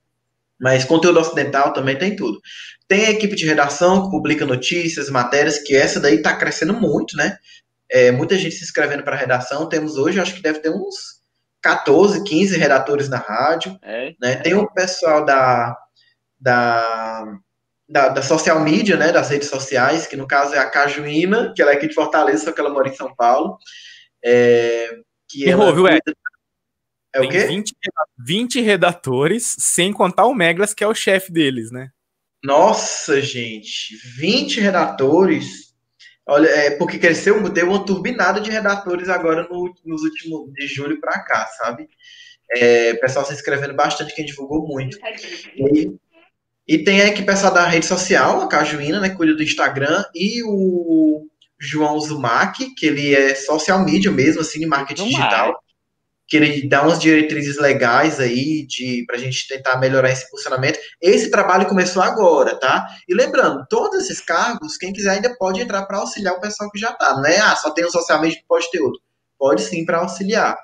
mas 0.59 0.83
conteúdo 0.83 1.19
ocidental 1.19 1.71
também 1.71 1.97
tem 1.97 2.15
tudo. 2.15 2.41
Tem 2.87 3.05
a 3.05 3.11
equipe 3.11 3.35
de 3.35 3.45
redação 3.45 4.03
que 4.03 4.11
publica 4.11 4.45
notícias, 4.45 5.09
matérias, 5.09 5.59
que 5.59 5.75
essa 5.75 5.99
daí 5.99 6.15
está 6.15 6.35
crescendo 6.35 6.73
muito, 6.73 7.15
né? 7.15 7.37
É, 7.89 8.11
muita 8.11 8.37
gente 8.37 8.55
se 8.55 8.63
inscrevendo 8.63 9.03
para 9.03 9.15
redação. 9.15 9.69
Temos 9.69 9.97
hoje, 9.97 10.19
acho 10.19 10.35
que 10.35 10.41
deve 10.41 10.59
ter 10.59 10.69
uns 10.69 11.19
14, 11.61 12.23
15 12.23 12.57
redatores 12.57 13.09
na 13.09 13.17
rádio. 13.17 13.77
É, 13.81 14.13
né? 14.21 14.35
Tem 14.35 14.53
o 14.53 14.69
pessoal 14.71 15.23
da, 15.25 15.77
da 16.39 17.39
da, 17.89 18.09
da, 18.09 18.21
social 18.21 18.59
media, 18.59 18.95
né, 18.95 19.11
das 19.11 19.29
redes 19.29 19.49
sociais, 19.49 20.05
que 20.05 20.15
no 20.15 20.27
caso 20.27 20.53
é 20.53 20.59
a 20.59 20.69
Cajuína, 20.69 21.53
que 21.55 21.61
ela 21.61 21.71
é 21.71 21.75
aqui 21.75 21.87
de 21.87 21.95
Fortaleza, 21.95 22.45
só 22.45 22.51
que 22.51 22.61
ela 22.61 22.69
mora 22.69 22.87
em 22.87 22.95
São 22.95 23.13
Paulo. 23.15 23.57
É, 24.23 24.99
que 25.27 25.43
Errou, 25.47 25.73
viu, 25.73 25.87
Ed? 25.87 26.01
É 27.13 27.19
Tem 27.21 27.29
o 27.29 27.31
quê? 27.31 27.45
20, 27.45 27.73
20 28.19 28.61
redatores, 28.61 29.55
sem 29.57 29.91
contar 29.91 30.25
o 30.25 30.35
Meglas, 30.35 30.73
que 30.73 30.83
é 30.83 30.87
o 30.87 30.93
chefe 30.93 31.31
deles, 31.31 31.71
né? 31.71 31.89
Nossa, 32.43 33.19
gente, 33.19 33.95
20 34.17 34.61
redatores. 34.61 35.73
Olha, 36.27 36.47
é 36.47 36.71
porque 36.71 36.99
cresceu, 36.99 37.41
deu 37.49 37.69
uma 37.69 37.83
turbinada 37.83 38.39
de 38.39 38.51
redatores 38.51 39.09
agora 39.09 39.47
no, 39.49 39.73
nos 39.83 40.03
últimos 40.03 40.53
de 40.53 40.67
julho 40.67 41.01
para 41.01 41.19
cá, 41.23 41.47
sabe? 41.57 41.89
É, 42.51 42.93
pessoal 42.95 43.25
se 43.25 43.33
inscrevendo 43.33 43.73
bastante, 43.73 44.13
quem 44.13 44.25
divulgou 44.25 44.67
muito. 44.67 44.97
E, 45.55 45.95
e 46.69 46.77
tem 46.77 47.01
a 47.01 47.23
pessoal 47.23 47.51
da 47.51 47.65
rede 47.65 47.87
social, 47.87 48.41
a 48.41 48.47
Cajuína, 48.47 48.99
né, 48.99 49.09
que 49.09 49.15
cuida 49.15 49.33
do 49.33 49.41
Instagram, 49.41 50.05
e 50.13 50.43
o 50.43 51.25
João 51.59 51.99
Zumac, 51.99 52.75
que 52.75 52.85
ele 52.85 53.15
é 53.15 53.33
social 53.33 53.83
media 53.83 54.11
mesmo, 54.11 54.41
assim, 54.41 54.59
de 54.59 54.67
marketing 54.67 55.05
digital. 55.05 55.59
Que 56.27 56.37
ele 56.37 56.69
dá 56.69 56.83
umas 56.83 56.99
diretrizes 56.99 57.57
legais 57.57 58.19
aí 58.19 58.67
de 58.67 59.03
pra 59.07 59.17
gente 59.17 59.47
tentar 59.47 59.79
melhorar 59.79 60.11
esse 60.11 60.29
funcionamento. 60.29 60.77
Esse 61.01 61.31
trabalho 61.31 61.67
começou 61.67 62.03
agora, 62.03 62.55
tá? 62.59 62.87
E 63.07 63.15
lembrando, 63.15 63.65
todos 63.67 64.03
esses 64.03 64.21
cargos, 64.21 64.77
quem 64.77 64.93
quiser 64.93 65.09
ainda 65.09 65.35
pode 65.39 65.59
entrar 65.59 65.87
para 65.87 65.97
auxiliar 65.97 66.35
o 66.35 66.39
pessoal 66.39 66.69
que 66.69 66.77
já 66.77 66.93
tá. 66.93 67.15
Não 67.15 67.25
é, 67.25 67.39
ah, 67.39 67.55
só 67.55 67.71
tem 67.71 67.83
o 67.83 67.89
social 67.89 68.21
media 68.21 68.37
que 68.37 68.45
pode 68.47 68.69
ter 68.69 68.79
outro. 68.79 69.01
Pode 69.39 69.63
sim 69.63 69.83
para 69.83 70.01
auxiliar. 70.01 70.55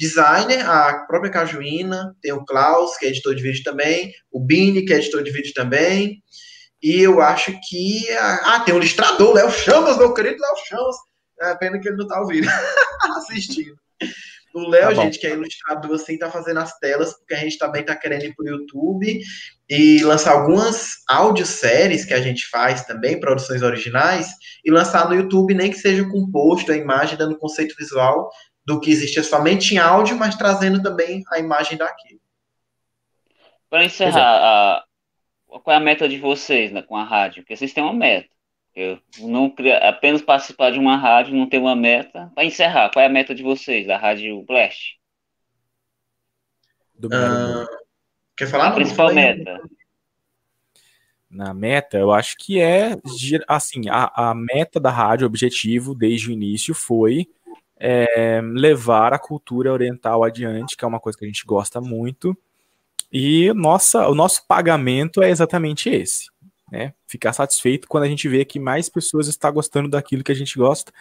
Designer, 0.00 0.66
a 0.66 1.04
própria 1.06 1.30
Cajuína, 1.30 2.16
tem 2.22 2.32
o 2.32 2.42
Klaus, 2.42 2.96
que 2.96 3.04
é 3.04 3.10
editor 3.10 3.34
de 3.34 3.42
vídeo 3.42 3.62
também, 3.62 4.14
o 4.32 4.40
Bini, 4.40 4.86
que 4.86 4.94
é 4.94 4.96
editor 4.96 5.22
de 5.22 5.30
vídeo 5.30 5.52
também, 5.52 6.22
e 6.82 7.02
eu 7.02 7.20
acho 7.20 7.52
que. 7.68 8.08
Ah, 8.18 8.62
tem 8.64 8.74
o 8.74 8.78
listrador, 8.78 9.34
Léo 9.34 9.50
Chamas, 9.50 9.98
meu 9.98 10.14
querido 10.14 10.38
Léo 10.40 10.66
Chamas. 10.66 10.96
É 11.42 11.54
pena 11.54 11.78
que 11.78 11.88
ele 11.88 11.98
não 11.98 12.06
tá 12.06 12.18
ouvindo, 12.18 12.46
assistindo. 13.16 13.76
O 14.54 14.68
Léo, 14.68 14.94
tá 14.94 15.02
gente, 15.02 15.18
que 15.18 15.26
é 15.26 15.32
ilustrador, 15.32 15.94
assim, 15.94 16.18
tá 16.18 16.30
fazendo 16.30 16.60
as 16.60 16.76
telas, 16.78 17.12
porque 17.18 17.34
a 17.34 17.38
gente 17.38 17.58
também 17.58 17.84
tá 17.84 17.94
querendo 17.94 18.24
ir 18.24 18.34
pro 18.34 18.48
YouTube 18.48 19.20
e 19.68 20.02
lançar 20.02 20.32
algumas 20.32 20.94
audioséries 21.08 22.04
que 22.04 22.14
a 22.14 22.20
gente 22.20 22.48
faz 22.48 22.84
também, 22.84 23.20
produções 23.20 23.62
originais, 23.62 24.28
e 24.64 24.70
lançar 24.70 25.08
no 25.08 25.14
YouTube, 25.14 25.54
nem 25.54 25.70
que 25.70 25.78
seja 25.78 26.04
com 26.08 26.30
post, 26.30 26.70
a 26.72 26.76
imagem, 26.76 27.16
dando 27.16 27.38
conceito 27.38 27.76
visual, 27.78 28.30
do 28.70 28.80
que 28.80 28.90
existia 28.90 29.24
somente 29.24 29.74
em 29.74 29.78
áudio, 29.78 30.16
mas 30.16 30.36
trazendo 30.36 30.80
também 30.80 31.24
a 31.32 31.40
imagem 31.40 31.76
daquilo. 31.76 32.20
Para 33.68 33.84
encerrar, 33.84 34.22
a, 34.22 34.84
qual 35.46 35.74
é 35.74 35.76
a 35.76 35.80
meta 35.80 36.08
de 36.08 36.18
vocês 36.18 36.70
né, 36.70 36.82
com 36.82 36.96
a 36.96 37.02
rádio? 37.02 37.42
Porque 37.42 37.56
vocês 37.56 37.72
têm 37.72 37.82
uma 37.82 37.92
meta. 37.92 38.28
Eu 38.74 39.00
não 39.18 39.52
apenas 39.82 40.22
participar 40.22 40.70
de 40.70 40.78
uma 40.78 40.96
rádio, 40.96 41.34
não 41.34 41.48
ter 41.48 41.58
uma 41.58 41.74
meta. 41.74 42.30
Para 42.32 42.44
encerrar, 42.44 42.90
qual 42.92 43.02
é 43.02 43.06
a 43.06 43.10
meta 43.10 43.34
de 43.34 43.42
vocês, 43.42 43.88
da 43.88 43.98
Rádio 43.98 44.40
Blast? 44.44 44.96
Uh, 46.96 47.66
quer 48.36 48.46
falar? 48.46 48.68
A 48.68 48.72
principal 48.72 49.12
meta. 49.12 49.60
Na 51.28 51.52
meta, 51.52 51.98
eu 51.98 52.12
acho 52.12 52.36
que 52.38 52.60
é 52.60 52.96
assim, 53.48 53.88
a, 53.88 54.30
a 54.30 54.34
meta 54.34 54.78
da 54.78 54.90
rádio, 54.90 55.26
objetivo 55.26 55.92
desde 55.92 56.28
o 56.28 56.32
início 56.32 56.72
foi 56.72 57.28
é, 57.80 58.42
levar 58.42 59.14
a 59.14 59.18
cultura 59.18 59.72
oriental 59.72 60.22
adiante, 60.22 60.76
que 60.76 60.84
é 60.84 60.88
uma 60.88 61.00
coisa 61.00 61.18
que 61.18 61.24
a 61.24 61.28
gente 61.28 61.46
gosta 61.46 61.80
muito. 61.80 62.36
E 63.10 63.50
nossa, 63.54 64.06
o 64.06 64.14
nosso 64.14 64.46
pagamento 64.46 65.22
é 65.22 65.30
exatamente 65.30 65.88
esse. 65.88 66.28
Né? 66.70 66.92
Ficar 67.06 67.32
satisfeito 67.32 67.88
quando 67.88 68.04
a 68.04 68.08
gente 68.08 68.28
vê 68.28 68.44
que 68.44 68.60
mais 68.60 68.90
pessoas 68.90 69.26
estão 69.26 69.50
gostando 69.50 69.88
daquilo 69.88 70.22
que 70.22 70.30
a 70.30 70.36
gente 70.36 70.56
gosta. 70.58 70.92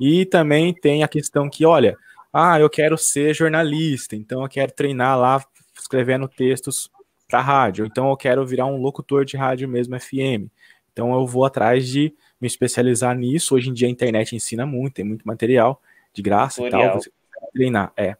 E 0.00 0.24
também 0.24 0.72
tem 0.72 1.02
a 1.02 1.08
questão 1.08 1.50
que, 1.50 1.66
olha, 1.66 1.98
ah, 2.32 2.58
eu 2.60 2.70
quero 2.70 2.96
ser 2.96 3.34
jornalista, 3.34 4.14
então 4.14 4.42
eu 4.42 4.48
quero 4.48 4.72
treinar 4.72 5.18
lá 5.18 5.44
escrevendo 5.78 6.28
textos 6.28 6.88
para 7.28 7.40
rádio, 7.40 7.84
então 7.84 8.08
eu 8.08 8.16
quero 8.16 8.46
virar 8.46 8.66
um 8.66 8.76
locutor 8.76 9.24
de 9.24 9.36
rádio 9.36 9.68
mesmo 9.68 9.98
FM. 9.98 10.48
Então 10.92 11.12
eu 11.12 11.26
vou 11.26 11.44
atrás 11.44 11.86
de 11.88 12.14
me 12.40 12.46
especializar 12.46 13.16
nisso. 13.16 13.54
Hoje 13.54 13.68
em 13.68 13.72
dia 13.74 13.88
a 13.88 13.90
internet 13.90 14.34
ensina 14.34 14.64
muito, 14.64 14.94
tem 14.94 15.04
muito 15.04 15.26
material 15.26 15.80
de 16.12 16.22
graça 16.22 16.62
Tutorial. 16.62 16.82
e 16.82 16.90
tal, 16.90 17.02
você 17.02 17.10
vai 17.10 17.50
treinar, 17.52 17.92
é. 17.96 18.16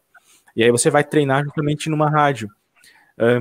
E 0.55 0.63
aí 0.63 0.71
você 0.71 0.89
vai 0.89 1.03
treinar 1.03 1.43
justamente 1.43 1.89
numa 1.89 2.09
rádio, 2.09 2.49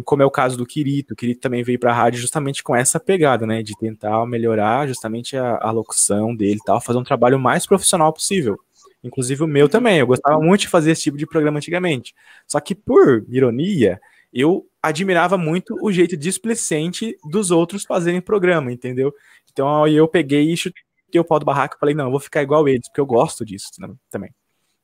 como 0.05 0.23
é 0.23 0.27
o 0.27 0.31
caso 0.31 0.57
do 0.57 0.67
Kirito. 0.67 1.15
O 1.15 1.17
Kirito 1.17 1.41
também 1.41 1.63
veio 1.63 1.79
para 1.79 1.91
a 1.91 1.95
rádio 1.95 2.21
justamente 2.21 2.63
com 2.63 2.77
essa 2.77 3.01
pegada, 3.01 3.47
né, 3.47 3.63
de 3.63 3.77
tentar 3.79 4.25
melhorar 4.27 4.87
justamente 4.87 5.37
a, 5.37 5.59
a 5.61 5.71
locução 5.71 6.35
dele 6.35 6.59
e 6.61 6.65
tal, 6.65 6.81
fazer 6.81 6.99
um 6.99 7.05
trabalho 7.05 7.39
mais 7.39 7.67
profissional 7.67 8.13
possível. 8.13 8.59
Inclusive 9.03 9.43
o 9.43 9.47
meu 9.47 9.69
também, 9.69 9.99
eu 9.99 10.07
gostava 10.07 10.39
muito 10.39 10.63
de 10.63 10.69
fazer 10.69 10.91
esse 10.91 11.03
tipo 11.03 11.17
de 11.17 11.27
programa 11.27 11.57
antigamente. 11.57 12.15
Só 12.47 12.61
que 12.61 12.75
por 12.75 13.25
ironia, 13.29 14.01
eu 14.33 14.67
admirava 14.83 15.39
muito 15.39 15.75
o 15.83 15.91
jeito 15.91 16.17
displicente 16.17 17.17
dos 17.31 17.51
outros 17.51 17.85
fazerem 17.85 18.21
programa, 18.21 18.71
entendeu? 18.71 19.13
Então 19.51 19.87
eu 19.89 20.07
peguei 20.07 20.53
e 20.53 20.57
chutei 20.57 20.83
o 21.19 21.25
pau 21.25 21.39
do 21.39 21.47
barraco 21.47 21.77
e 21.77 21.79
falei, 21.79 21.95
não, 21.95 22.07
eu 22.07 22.11
vou 22.11 22.21
ficar 22.21 22.43
igual 22.43 22.69
eles, 22.69 22.89
porque 22.89 23.01
eu 23.01 23.07
gosto 23.07 23.45
disso 23.45 23.71
né, 23.79 23.89
também. 24.11 24.31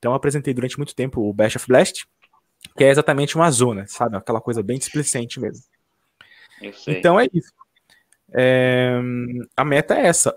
Então 0.06 0.12
eu 0.12 0.16
apresentei 0.16 0.54
durante 0.54 0.76
muito 0.76 0.94
tempo 0.94 1.20
o 1.20 1.32
Bash 1.32 1.56
of 1.56 1.66
Blast, 1.66 2.06
que 2.76 2.84
é 2.84 2.90
exatamente 2.90 3.34
uma 3.34 3.50
zona, 3.50 3.88
sabe? 3.88 4.16
Aquela 4.16 4.40
coisa 4.40 4.62
bem 4.62 4.78
displicente 4.78 5.40
mesmo. 5.40 5.64
Então 6.86 7.18
é 7.18 7.26
isso. 7.34 7.52
É, 8.32 9.00
a 9.56 9.64
meta 9.64 9.96
é 9.96 10.06
essa. 10.06 10.32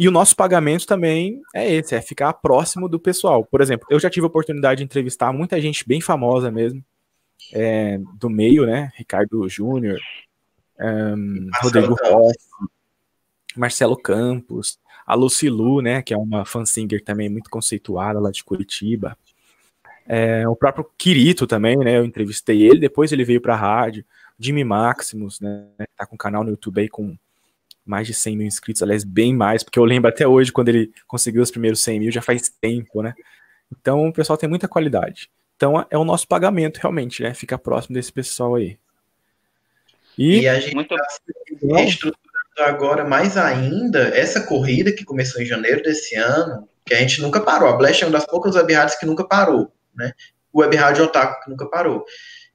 E 0.00 0.08
o 0.08 0.10
nosso 0.10 0.34
pagamento 0.34 0.84
também 0.84 1.40
é 1.54 1.74
esse, 1.74 1.94
é 1.94 2.02
ficar 2.02 2.32
próximo 2.32 2.88
do 2.88 2.98
pessoal. 2.98 3.44
Por 3.44 3.60
exemplo, 3.60 3.86
eu 3.88 4.00
já 4.00 4.10
tive 4.10 4.24
a 4.24 4.26
oportunidade 4.26 4.78
de 4.78 4.84
entrevistar 4.84 5.32
muita 5.32 5.60
gente 5.60 5.86
bem 5.86 6.00
famosa 6.00 6.50
mesmo, 6.50 6.84
é, 7.52 8.00
do 8.18 8.28
meio, 8.28 8.66
né? 8.66 8.90
Ricardo 8.96 9.48
Júnior, 9.48 10.00
um, 10.80 11.50
Rodrigo 11.62 11.94
Rossi, 11.94 12.48
Marcelo 13.56 13.96
Campos, 13.96 14.76
a 15.06 15.14
Lucilu, 15.14 15.80
né, 15.82 16.02
que 16.02 16.14
é 16.14 16.16
uma 16.16 16.44
fansinger 16.44 17.02
também 17.02 17.28
muito 17.28 17.50
conceituada 17.50 18.18
lá 18.18 18.30
de 18.30 18.42
Curitiba. 18.42 19.16
É, 20.06 20.46
o 20.48 20.56
próprio 20.56 20.86
Kirito 20.96 21.46
também, 21.46 21.76
né, 21.78 21.98
eu 21.98 22.04
entrevistei 22.04 22.62
ele, 22.62 22.78
depois 22.78 23.12
ele 23.12 23.24
veio 23.24 23.40
para 23.40 23.54
a 23.54 23.58
rádio. 23.58 24.04
Jimmy 24.38 24.64
Maximus, 24.64 25.40
né, 25.40 25.66
tá 25.96 26.06
com 26.06 26.14
um 26.14 26.18
canal 26.18 26.42
no 26.42 26.50
YouTube 26.50 26.80
aí 26.80 26.88
com 26.88 27.16
mais 27.84 28.06
de 28.06 28.14
100 28.14 28.36
mil 28.36 28.46
inscritos, 28.46 28.82
aliás, 28.82 29.04
bem 29.04 29.34
mais, 29.34 29.62
porque 29.62 29.78
eu 29.78 29.84
lembro 29.84 30.08
até 30.08 30.26
hoje 30.26 30.50
quando 30.50 30.70
ele 30.70 30.90
conseguiu 31.06 31.42
os 31.42 31.50
primeiros 31.50 31.80
100 31.80 32.00
mil, 32.00 32.10
já 32.10 32.22
faz 32.22 32.48
tempo, 32.48 33.02
né? 33.02 33.14
Então 33.70 34.08
o 34.08 34.12
pessoal 34.12 34.38
tem 34.38 34.48
muita 34.48 34.66
qualidade. 34.66 35.30
Então 35.56 35.86
é 35.90 35.98
o 35.98 36.04
nosso 36.04 36.26
pagamento 36.26 36.78
realmente, 36.78 37.22
né? 37.22 37.34
Fica 37.34 37.58
próximo 37.58 37.94
desse 37.94 38.10
pessoal 38.10 38.54
aí. 38.54 38.78
E, 40.16 40.40
e 40.40 40.48
a 40.48 40.58
gente 40.58 40.80
está 40.80 40.96
reestruturando 41.60 42.23
agora 42.58 43.04
mais 43.04 43.36
ainda 43.36 44.08
essa 44.16 44.40
corrida 44.40 44.92
que 44.92 45.04
começou 45.04 45.42
em 45.42 45.46
janeiro 45.46 45.82
desse 45.82 46.14
ano, 46.16 46.68
que 46.84 46.94
a 46.94 46.98
gente 46.98 47.20
nunca 47.20 47.40
parou. 47.40 47.68
A 47.68 47.76
Blast 47.76 48.02
é 48.02 48.06
uma 48.06 48.18
das 48.18 48.26
poucas 48.26 48.54
web 48.54 48.72
rádios 48.72 48.98
que 48.98 49.06
nunca 49.06 49.24
parou, 49.24 49.72
né? 49.94 50.12
O 50.52 50.60
web 50.60 50.76
rádio 50.76 51.04
Otaku 51.04 51.44
que 51.44 51.50
nunca 51.50 51.66
parou. 51.66 52.04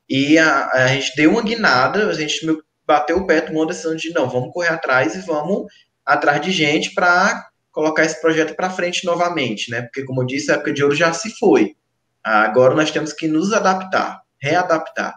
E 0.08 0.38
a, 0.38 0.70
a 0.72 0.88
gente 0.88 1.16
deu 1.16 1.32
uma 1.32 1.41
guinada, 1.41 2.08
a 2.08 2.14
gente 2.14 2.45
bateu 2.86 3.18
o 3.18 3.28
pé, 3.28 3.41
tomou 3.41 3.64
a 3.64 3.68
decisão 3.68 3.95
de 3.95 4.12
não, 4.12 4.30
vamos 4.30 4.52
correr 4.54 4.70
atrás 4.70 5.16
e 5.16 5.20
vamos 5.20 5.68
atrás 6.06 6.41
de 6.41 6.52
gente 6.52 6.93
para 6.93 7.47
colocar 7.72 8.04
esse 8.04 8.20
projeto 8.20 8.56
para 8.56 8.70
frente 8.70 9.06
novamente, 9.06 9.70
né? 9.70 9.84
Porque, 9.84 10.04
como 10.04 10.22
eu 10.22 10.26
disse, 10.26 10.52
a 10.52 10.56
época 10.56 10.74
de 10.74 10.84
ouro 10.84 10.95
já 10.95 11.14
se 11.14 11.30
foi. 11.38 11.76
Agora 12.24 12.74
nós 12.74 12.91
temos 12.91 13.14
que 13.14 13.28
nos 13.28 13.54
adaptar, 13.54 14.22
readaptar. 14.41 15.16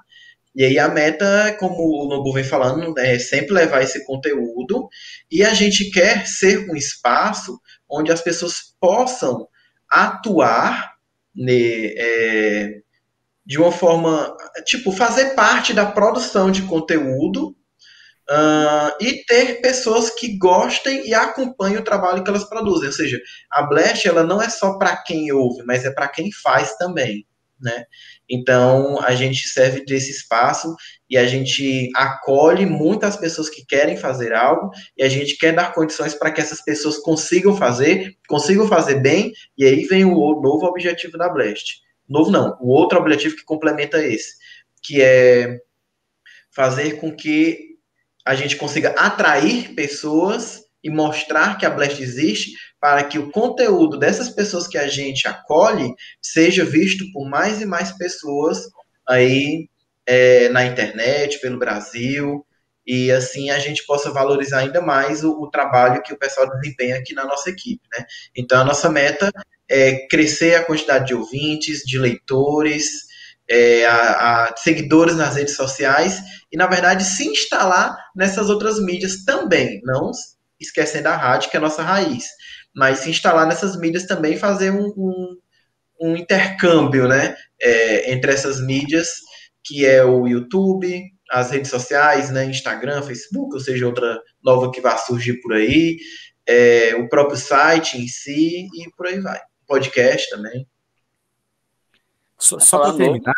E 0.55 0.65
aí 0.65 0.79
a 0.79 0.89
meta, 0.89 1.57
como 1.59 2.05
o 2.05 2.09
Nobu 2.09 2.33
vem 2.33 2.45
falando, 2.45 2.99
é 2.99 3.19
sempre 3.19 3.55
levar 3.55 3.83
esse 3.83 4.05
conteúdo 4.05 4.89
e 5.31 5.43
a 5.43 5.55
gente 5.55 5.91
quer 5.91 6.27
ser 6.27 6.71
um 6.71 6.77
espaço 6.77 7.59
onde 7.89 8.13
as 8.13 8.21
pessoas 8.21 8.75
possam 8.79 9.49
atuar 9.91 10.93
né, 11.35 11.55
é, 11.97 12.81
de 13.47 13.59
uma 13.59 13.73
forma, 13.73 14.37
tipo, 14.65 14.93
fazer 14.93 15.35
parte 15.35 15.73
da 15.73 15.87
produção 15.87 16.51
de 16.51 16.63
conteúdo 16.63 17.57
Uh, 18.31 18.95
e 19.01 19.25
ter 19.27 19.61
pessoas 19.61 20.09
que 20.09 20.39
gostem 20.39 21.07
e 21.07 21.13
acompanhem 21.13 21.79
o 21.79 21.85
trabalho 21.85 22.23
que 22.23 22.31
elas 22.31 22.45
produzem. 22.45 22.87
Ou 22.87 22.93
seja, 22.93 23.21
a 23.51 23.65
Blast 23.65 24.07
ela 24.07 24.23
não 24.23 24.41
é 24.41 24.49
só 24.49 24.79
para 24.79 24.97
quem 24.97 25.31
ouve, 25.33 25.65
mas 25.65 25.85
é 25.85 25.91
para 25.91 26.09
quem 26.09 26.31
faz 26.31 26.77
também. 26.77 27.27
Né? 27.63 27.85
Então 28.29 29.01
a 29.03 29.15
gente 29.15 29.47
serve 29.49 29.85
desse 29.85 30.11
espaço 30.11 30.75
e 31.09 31.17
a 31.17 31.25
gente 31.27 31.89
acolhe 31.95 32.67
muitas 32.67 33.17
pessoas 33.17 33.49
que 33.49 33.65
querem 33.65 33.97
fazer 33.97 34.33
algo 34.33 34.71
e 34.97 35.05
a 35.05 35.09
gente 35.09 35.37
quer 35.37 35.55
dar 35.55 35.73
condições 35.73 36.13
para 36.13 36.33
que 36.33 36.41
essas 36.41 36.61
pessoas 36.61 36.99
consigam 36.99 37.57
fazer, 37.57 38.17
consigam 38.29 38.67
fazer 38.67 38.97
bem, 38.97 39.33
e 39.57 39.65
aí 39.65 39.85
vem 39.85 40.05
o 40.05 40.41
novo 40.41 40.67
objetivo 40.67 41.17
da 41.17 41.29
Blast. 41.29 41.81
Novo 42.09 42.33
não, 42.33 42.59
o 42.61 42.69
outro 42.73 42.99
objetivo 42.99 43.37
que 43.37 43.45
complementa 43.45 44.05
esse, 44.05 44.35
que 44.83 45.01
é 45.01 45.61
fazer 46.51 46.99
com 46.99 47.15
que 47.15 47.77
a 48.25 48.35
gente 48.35 48.57
consiga 48.57 48.91
atrair 48.91 49.75
pessoas 49.75 50.62
e 50.83 50.91
mostrar 50.91 51.59
que 51.59 51.67
a 51.67 51.71
Blast 51.71 52.03
existe 52.03 52.53
para 52.81 53.05
que 53.05 53.19
o 53.19 53.31
conteúdo 53.31 53.99
dessas 53.99 54.29
pessoas 54.29 54.67
que 54.67 54.77
a 54.77 54.89
gente 54.89 55.29
acolhe 55.29 55.95
seja 56.21 56.65
visto 56.65 57.05
por 57.13 57.29
mais 57.29 57.61
e 57.61 57.67
mais 57.67 57.93
pessoas 57.93 58.59
aí 59.09 59.69
é, 60.07 60.49
na 60.49 60.65
internet, 60.65 61.41
pelo 61.41 61.59
Brasil, 61.59 62.45
e 62.87 63.11
assim 63.13 63.51
a 63.51 63.59
gente 63.59 63.87
possa 63.87 64.11
valorizar 64.11 64.59
ainda 64.59 64.81
mais 64.81 65.23
o, 65.23 65.31
o, 65.31 65.49
trabalho 65.49 66.03
que 66.03 66.13
o 66.13 66.19
pessoal 66.19 66.51
desempenha 66.51 66.97
aqui 66.97 67.15
na 67.15 67.25
nossa 67.25 67.51
equipe, 67.51 67.83
né? 67.97 68.05
Então 68.37 68.61
a 68.61 68.65
nossa 68.65 68.89
meta 68.89 69.31
é 69.69 70.07
crescer 70.09 70.57
a 70.57 70.65
quantidade 70.65 71.07
de 71.07 71.15
ouvintes, 71.15 71.83
de 71.83 71.99
leitores, 71.99 73.13
é, 73.49 73.85
a, 73.87 74.47
a, 74.49 74.57
seguidores 74.57 75.17
nas 75.17 75.37
redes 75.37 75.55
sociais 75.55 76.21
e, 76.51 76.57
na 76.57 76.67
verdade, 76.67 77.05
se 77.05 77.27
instalar 77.27 77.97
nessas 78.15 78.51
outras 78.51 78.81
mídias 78.81 79.25
também, 79.25 79.81
não 79.85 80.11
esquecendo 80.63 81.09
a 81.09 81.17
rádio, 81.17 81.51
que 81.51 81.57
é 81.57 81.59
a 81.59 81.63
nossa 81.63 81.83
raiz, 81.83 82.25
mas 82.75 83.01
se 83.01 83.11
instalar 83.11 83.47
nessas 83.47 83.79
mídias 83.79 84.07
também 84.07 84.37
fazer 84.37 84.71
um, 84.71 84.87
um, 84.97 85.39
um 86.01 86.17
intercâmbio 86.17 87.07
né, 87.07 87.37
é, 87.61 88.13
entre 88.13 88.33
essas 88.33 88.61
mídias, 88.65 89.09
que 89.65 89.85
é 89.87 90.05
o 90.05 90.27
YouTube, 90.27 91.03
as 91.31 91.51
redes 91.51 91.71
sociais, 91.71 92.31
né, 92.31 92.45
Instagram, 92.45 93.03
Facebook, 93.03 93.55
ou 93.55 93.61
seja, 93.61 93.87
outra 93.87 94.21
nova 94.43 94.71
que 94.71 94.81
vai 94.81 94.97
surgir 94.99 95.41
por 95.41 95.55
aí, 95.55 95.99
é, 96.47 96.95
o 96.97 97.09
próprio 97.09 97.39
site 97.39 97.99
em 97.99 98.07
si 98.07 98.67
e 98.75 98.91
por 98.97 99.07
aí 99.07 99.21
vai. 99.21 99.41
Podcast 99.67 100.29
também. 100.31 100.67
Só, 102.39 102.59
só 102.59 102.79
para 102.81 102.97
terminar, 102.97 103.35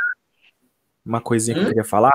uma 1.05 1.21
coisinha 1.21 1.57
hum? 1.57 1.61
que 1.61 1.65
eu 1.65 1.69
hum? 1.69 1.75
queria 1.75 1.89
falar, 1.89 2.13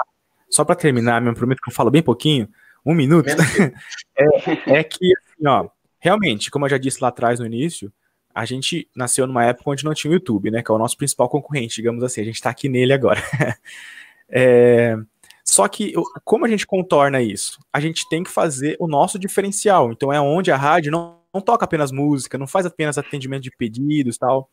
só 0.49 0.66
para 0.66 0.76
terminar, 0.76 1.22
me 1.22 1.34
prometo 1.34 1.62
que 1.62 1.70
eu 1.70 1.76
falo 1.76 1.91
bem 1.91 2.01
pouquinho, 2.01 2.49
um 2.86 2.94
minuto, 2.94 3.28
é, 4.18 4.80
é, 4.80 4.84
que, 4.84 5.14
assim, 5.18 5.48
ó, 5.48 5.70
realmente, 6.00 6.50
como 6.50 6.66
eu 6.66 6.70
já 6.70 6.78
disse 6.78 7.02
lá 7.02 7.10
atrás 7.10 7.40
no 7.40 7.46
início, 7.46 7.92
a 8.34 8.46
gente 8.46 8.88
nasceu 8.96 9.28
numa 9.28 9.44
época 9.46 9.72
onde 9.72 9.84
não 9.84 9.94
tinha 9.94 10.12
o 10.12 10.14
YouTube, 10.14 10.52
né, 10.52 10.64
que 10.64 10.72
é 10.72 10.74
o 10.74 10.78
nosso 10.78 10.98
principal 10.98 11.28
concorrente, 11.30 11.76
digamos 11.76 12.04
assim, 12.04 12.22
a 12.22 12.26
gente 12.26 12.36
está 12.36 12.50
aqui 12.50 12.70
nele 12.70 12.94
agora. 12.94 13.22
é, 14.30 14.96
só 15.44 15.68
que, 15.68 15.94
como 16.24 16.46
a 16.46 16.48
gente 16.48 16.66
contorna 16.66 17.22
isso? 17.22 17.60
A 17.74 17.80
gente 17.80 18.08
tem 18.08 18.24
que 18.24 18.30
fazer 18.30 18.78
o 18.80 18.88
nosso 18.88 19.18
diferencial, 19.18 19.92
então 19.92 20.14
é 20.14 20.22
onde 20.22 20.52
a 20.52 20.56
rádio 20.56 20.92
não, 20.92 21.20
não 21.34 21.42
toca 21.42 21.66
apenas 21.66 21.92
música, 21.92 22.38
não 22.38 22.48
faz 22.48 22.66
apenas 22.66 22.98
atendimento 22.98 23.44
de 23.44 23.52
pedidos 23.52 24.18
tal, 24.18 24.50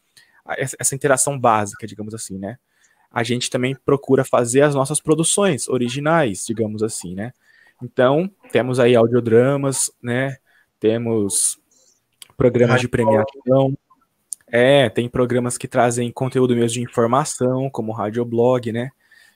essa 0.49 0.95
interação 0.95 1.39
básica, 1.39 1.87
digamos 1.87 2.15
assim, 2.15 2.39
né? 2.39 2.57
A 3.11 3.23
gente 3.23 3.51
também 3.51 3.75
procura 3.85 4.25
fazer 4.25 4.63
as 4.63 4.75
nossas 4.75 5.01
produções 5.01 5.69
originais, 5.69 6.45
digamos 6.47 6.83
assim, 6.83 7.15
né? 7.15 7.33
Então, 7.83 8.31
temos 8.53 8.81
aí 8.81 8.95
audiodramas, 8.95 9.91
né? 10.03 10.37
Temos 10.81 11.59
programas 12.37 12.81
de 12.81 12.89
premiação. 12.89 13.77
É, 14.49 14.89
tem 14.89 15.09
programas 15.09 15.59
que 15.59 15.67
trazem 15.67 16.11
conteúdo 16.11 16.55
mesmo 16.55 16.75
de 16.75 16.83
informação, 16.83 17.69
como 17.71 17.93
o 17.93 17.95
radioblog, 17.95 18.73
né? 18.73 18.91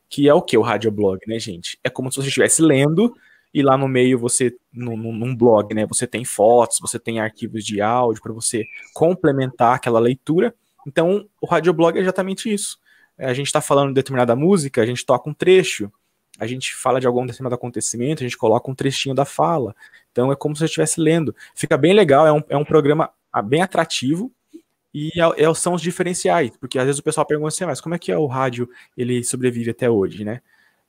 Que 0.09 0.29
é 0.29 0.35
o 0.35 0.43
que 0.43 0.57
o 0.57 0.63
radioblog, 0.63 1.21
né, 1.27 1.39
gente? 1.39 1.79
É 1.85 1.91
como 1.91 2.11
se 2.11 2.17
você 2.17 2.29
estivesse 2.29 2.63
lendo 2.63 3.15
e 3.53 3.63
lá 3.63 3.77
no 3.77 3.89
meio 3.89 4.19
você, 4.19 4.57
num, 4.73 4.97
num 4.97 5.35
blog, 5.35 5.75
né? 5.75 5.87
Você 5.87 6.07
tem 6.07 6.25
fotos, 6.25 6.79
você 6.81 6.99
tem 6.99 7.21
arquivos 7.21 7.65
de 7.65 7.81
áudio 7.81 8.23
para 8.23 8.33
você 8.33 8.65
complementar 8.95 9.75
aquela 9.75 9.99
leitura 9.99 10.55
então, 10.87 11.29
o 11.41 11.47
radioblog 11.47 11.99
é 11.99 12.01
exatamente 12.01 12.53
isso. 12.53 12.79
É, 13.19 13.27
a 13.27 13.35
gente 13.35 13.47
está 13.47 13.61
falando 13.61 13.89
de 13.89 13.95
determinada 13.95 14.35
música, 14.35 14.83
a 14.83 14.87
gente 14.87 15.05
toca 15.05 15.29
um 15.29 15.35
trecho, 15.35 15.93
a 16.39 16.47
gente 16.47 16.75
fala 16.75 17.01
de 17.01 17.07
algum 17.07 17.27
determinado 17.27 17.55
acontecimento, 17.55 18.23
a 18.23 18.27
gente 18.27 18.37
coloca 18.37 18.71
um 18.71 18.75
trechinho 18.75 19.15
da 19.15 19.25
fala. 19.25 19.75
Então, 20.13 20.33
é 20.33 20.37
como 20.37 20.57
se 20.57 20.63
eu 20.63 20.67
estivesse 20.67 21.01
lendo. 21.01 21.35
Fica 21.55 21.77
bem 21.77 21.93
legal, 21.93 22.27
é 22.27 22.33
um, 22.33 22.43
é 22.49 22.57
um 22.57 22.65
programa 22.65 23.11
ah, 23.33 23.43
bem 23.43 23.63
atrativo 23.63 24.33
e 24.93 25.11
é, 25.21 25.45
é, 25.45 25.55
são 25.55 25.75
os 25.75 25.83
diferenciais, 25.83 26.57
porque 26.57 26.79
às 26.79 26.85
vezes 26.85 26.99
o 26.99 27.03
pessoal 27.03 27.25
pergunta 27.25 27.49
assim, 27.49 27.65
ah, 27.65 27.69
mas 27.69 27.81
como 27.81 27.95
é 27.95 27.99
que 27.99 28.11
é 28.11 28.19
o 28.19 28.27
rádio, 28.27 28.69
ele 28.97 29.23
sobrevive 29.23 29.71
até 29.71 29.89
hoje, 29.89 30.25
né? 30.25 30.41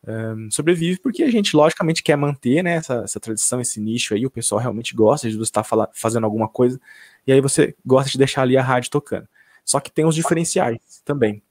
Um, 0.07 0.49
sobrevive 0.49 0.99
porque 0.99 1.21
a 1.21 1.29
gente, 1.29 1.55
logicamente, 1.55 2.01
quer 2.01 2.15
manter 2.15 2.63
né, 2.63 2.73
essa, 2.77 3.01
essa, 3.03 3.19
tradição, 3.19 3.61
esse 3.61 3.79
nicho 3.79 4.15
aí, 4.15 4.25
o 4.25 4.31
pessoal 4.31 4.59
realmente 4.59 4.95
gosta 4.95 5.29
de 5.29 5.37
você 5.37 5.51
estar 5.51 5.63
fazendo 5.93 6.23
alguma 6.23 6.47
coisa, 6.47 6.79
e 7.27 7.31
aí 7.31 7.39
você 7.39 7.75
gosta 7.85 8.09
de 8.09 8.17
deixar 8.17 8.41
ali 8.41 8.57
a 8.57 8.63
rádio 8.63 8.89
tocando. 8.89 9.27
Só 9.63 9.79
que 9.79 9.91
tem 9.91 10.05
os 10.05 10.15
diferenciais 10.15 10.79
também, 11.05 11.43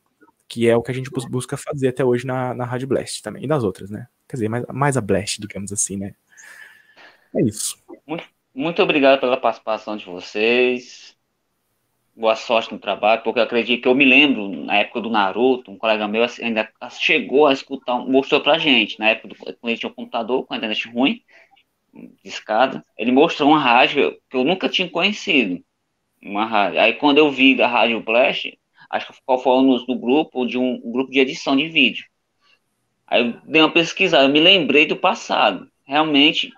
que 0.51 0.69
é 0.69 0.77
o 0.77 0.83
que 0.83 0.91
a 0.91 0.95
gente 0.95 1.09
busca 1.31 1.57
fazer 1.57 1.89
até 1.89 2.05
hoje 2.05 2.27
na, 2.27 2.53
na 2.53 2.65
Rádio 2.65 2.89
Blast 2.89 3.23
também, 3.23 3.45
e 3.45 3.47
nas 3.47 3.63
outras, 3.63 3.89
né? 3.89 4.09
Quer 4.29 4.37
dizer, 4.37 4.49
mais, 4.49 4.65
mais 4.67 4.97
a 4.97 5.01
Blast, 5.01 5.41
digamos 5.41 5.73
assim, 5.73 5.97
né? 5.97 6.13
É 7.33 7.41
isso. 7.41 7.79
Muito, 8.05 8.25
muito 8.53 8.83
obrigado 8.83 9.21
pela 9.21 9.37
participação 9.37 9.97
de 9.97 10.05
vocês. 10.05 11.17
Boa 12.17 12.35
sorte 12.35 12.73
no 12.73 12.81
trabalho, 12.81 13.23
porque 13.23 13.39
eu 13.39 13.45
acredito 13.45 13.83
que 13.83 13.89
eu 13.89 13.95
me 13.95 14.05
lembro, 14.05 14.49
na 14.49 14.79
época 14.79 15.01
do 15.01 15.09
Naruto, 15.09 15.71
um 15.71 15.79
colega 15.79 16.09
meu 16.09 16.27
ainda 16.43 16.69
chegou 16.91 17.47
a 17.47 17.53
escutar, 17.53 18.01
mostrou 18.01 18.41
pra 18.41 18.59
gente, 18.59 18.99
na 18.99 19.11
época 19.11 19.29
do, 19.29 19.37
quando 19.37 19.57
ele 19.63 19.79
tinha 19.79 19.89
um 19.89 19.95
computador 19.95 20.45
com 20.45 20.53
a 20.53 20.57
internet 20.57 20.89
ruim, 20.89 21.23
de 21.95 22.29
escada, 22.29 22.85
ele 22.99 23.13
mostrou 23.13 23.51
uma 23.51 23.61
rádio 23.61 24.19
que 24.29 24.37
eu 24.37 24.43
nunca 24.43 24.69
tinha 24.69 24.91
conhecido 24.91 25.63
uma 26.21 26.45
rádio. 26.45 26.81
Aí 26.81 26.95
quando 26.95 27.19
eu 27.19 27.31
vi 27.31 27.55
da 27.55 27.69
Rádio 27.69 28.03
Flash, 28.03 28.49
acho 28.91 29.13
que 29.13 29.43
falando 29.43 29.87
do 29.87 29.99
grupo, 29.99 30.45
de 30.45 30.59
um, 30.59 30.81
um, 30.85 30.93
grupo 30.93 31.11
de 31.11 31.21
edição 31.21 31.57
de 31.57 31.69
vídeo. 31.69 32.05
Aí 33.07 33.23
eu 33.25 33.41
dei 33.45 33.63
uma 33.63 33.73
pesquisada, 33.73 34.25
eu 34.25 34.29
me 34.29 34.41
lembrei 34.41 34.87
do 34.87 34.97
passado. 34.97 35.71
Realmente, 35.87 36.51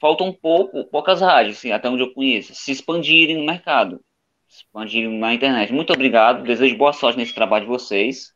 faltam 0.00 0.28
um 0.28 0.32
pouco, 0.32 0.84
poucas 0.84 1.20
rádios, 1.20 1.58
assim, 1.58 1.70
até 1.70 1.88
onde 1.88 2.02
eu 2.02 2.12
conheço, 2.12 2.54
se 2.54 2.72
expandirem 2.72 3.36
no 3.36 3.44
mercado, 3.44 4.00
se 4.48 4.58
expandirem 4.58 5.18
na 5.18 5.34
internet. 5.34 5.72
Muito 5.72 5.92
obrigado, 5.92 6.44
desejo 6.44 6.76
boa 6.76 6.92
sorte 6.92 7.18
nesse 7.18 7.34
trabalho 7.34 7.64
de 7.64 7.70
vocês. 7.70 8.32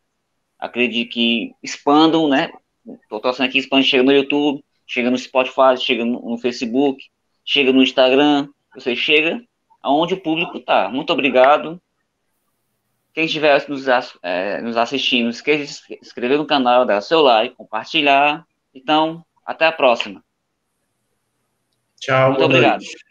Acredito 0.59 1.11
que 1.11 1.53
expandam, 1.63 2.29
né? 2.29 2.51
Estou 3.03 3.21
torcendo 3.21 3.47
aqui, 3.47 3.59
expande, 3.59 3.87
chega 3.87 4.03
no 4.03 4.13
YouTube, 4.13 4.65
chega 4.87 5.11
no 5.11 5.19
Spotify, 5.19 5.77
chega 5.79 6.05
no, 6.05 6.21
no 6.21 6.39
Facebook, 6.39 7.03
chega 7.45 7.73
no 7.73 7.83
Instagram, 7.83 8.49
você 8.75 8.97
chega 8.97 9.43
aonde 9.83 10.15
o 10.15 10.23
público 10.23 10.59
está. 10.59 10.89
Muito 10.89 11.13
obrigado. 11.13 11.81
Quem 13.19 13.25
estiver 13.25 13.69
nos, 13.69 13.85
é, 14.23 14.61
nos 14.61 14.77
assistindo, 14.77 15.29
esqueça 15.29 15.65
de 15.65 15.73
se 15.73 15.99
inscrever 16.01 16.39
no 16.39 16.47
canal, 16.47 16.87
dar 16.87 17.01
seu 17.01 17.21
like, 17.21 17.57
compartilhar. 17.57 18.47
Então, 18.73 19.27
até 19.45 19.67
a 19.67 19.73
próxima. 19.73 20.23
Tchau. 21.99 22.29
Muito 22.31 22.45
obrigado. 22.45 22.79
Noite. 22.79 23.08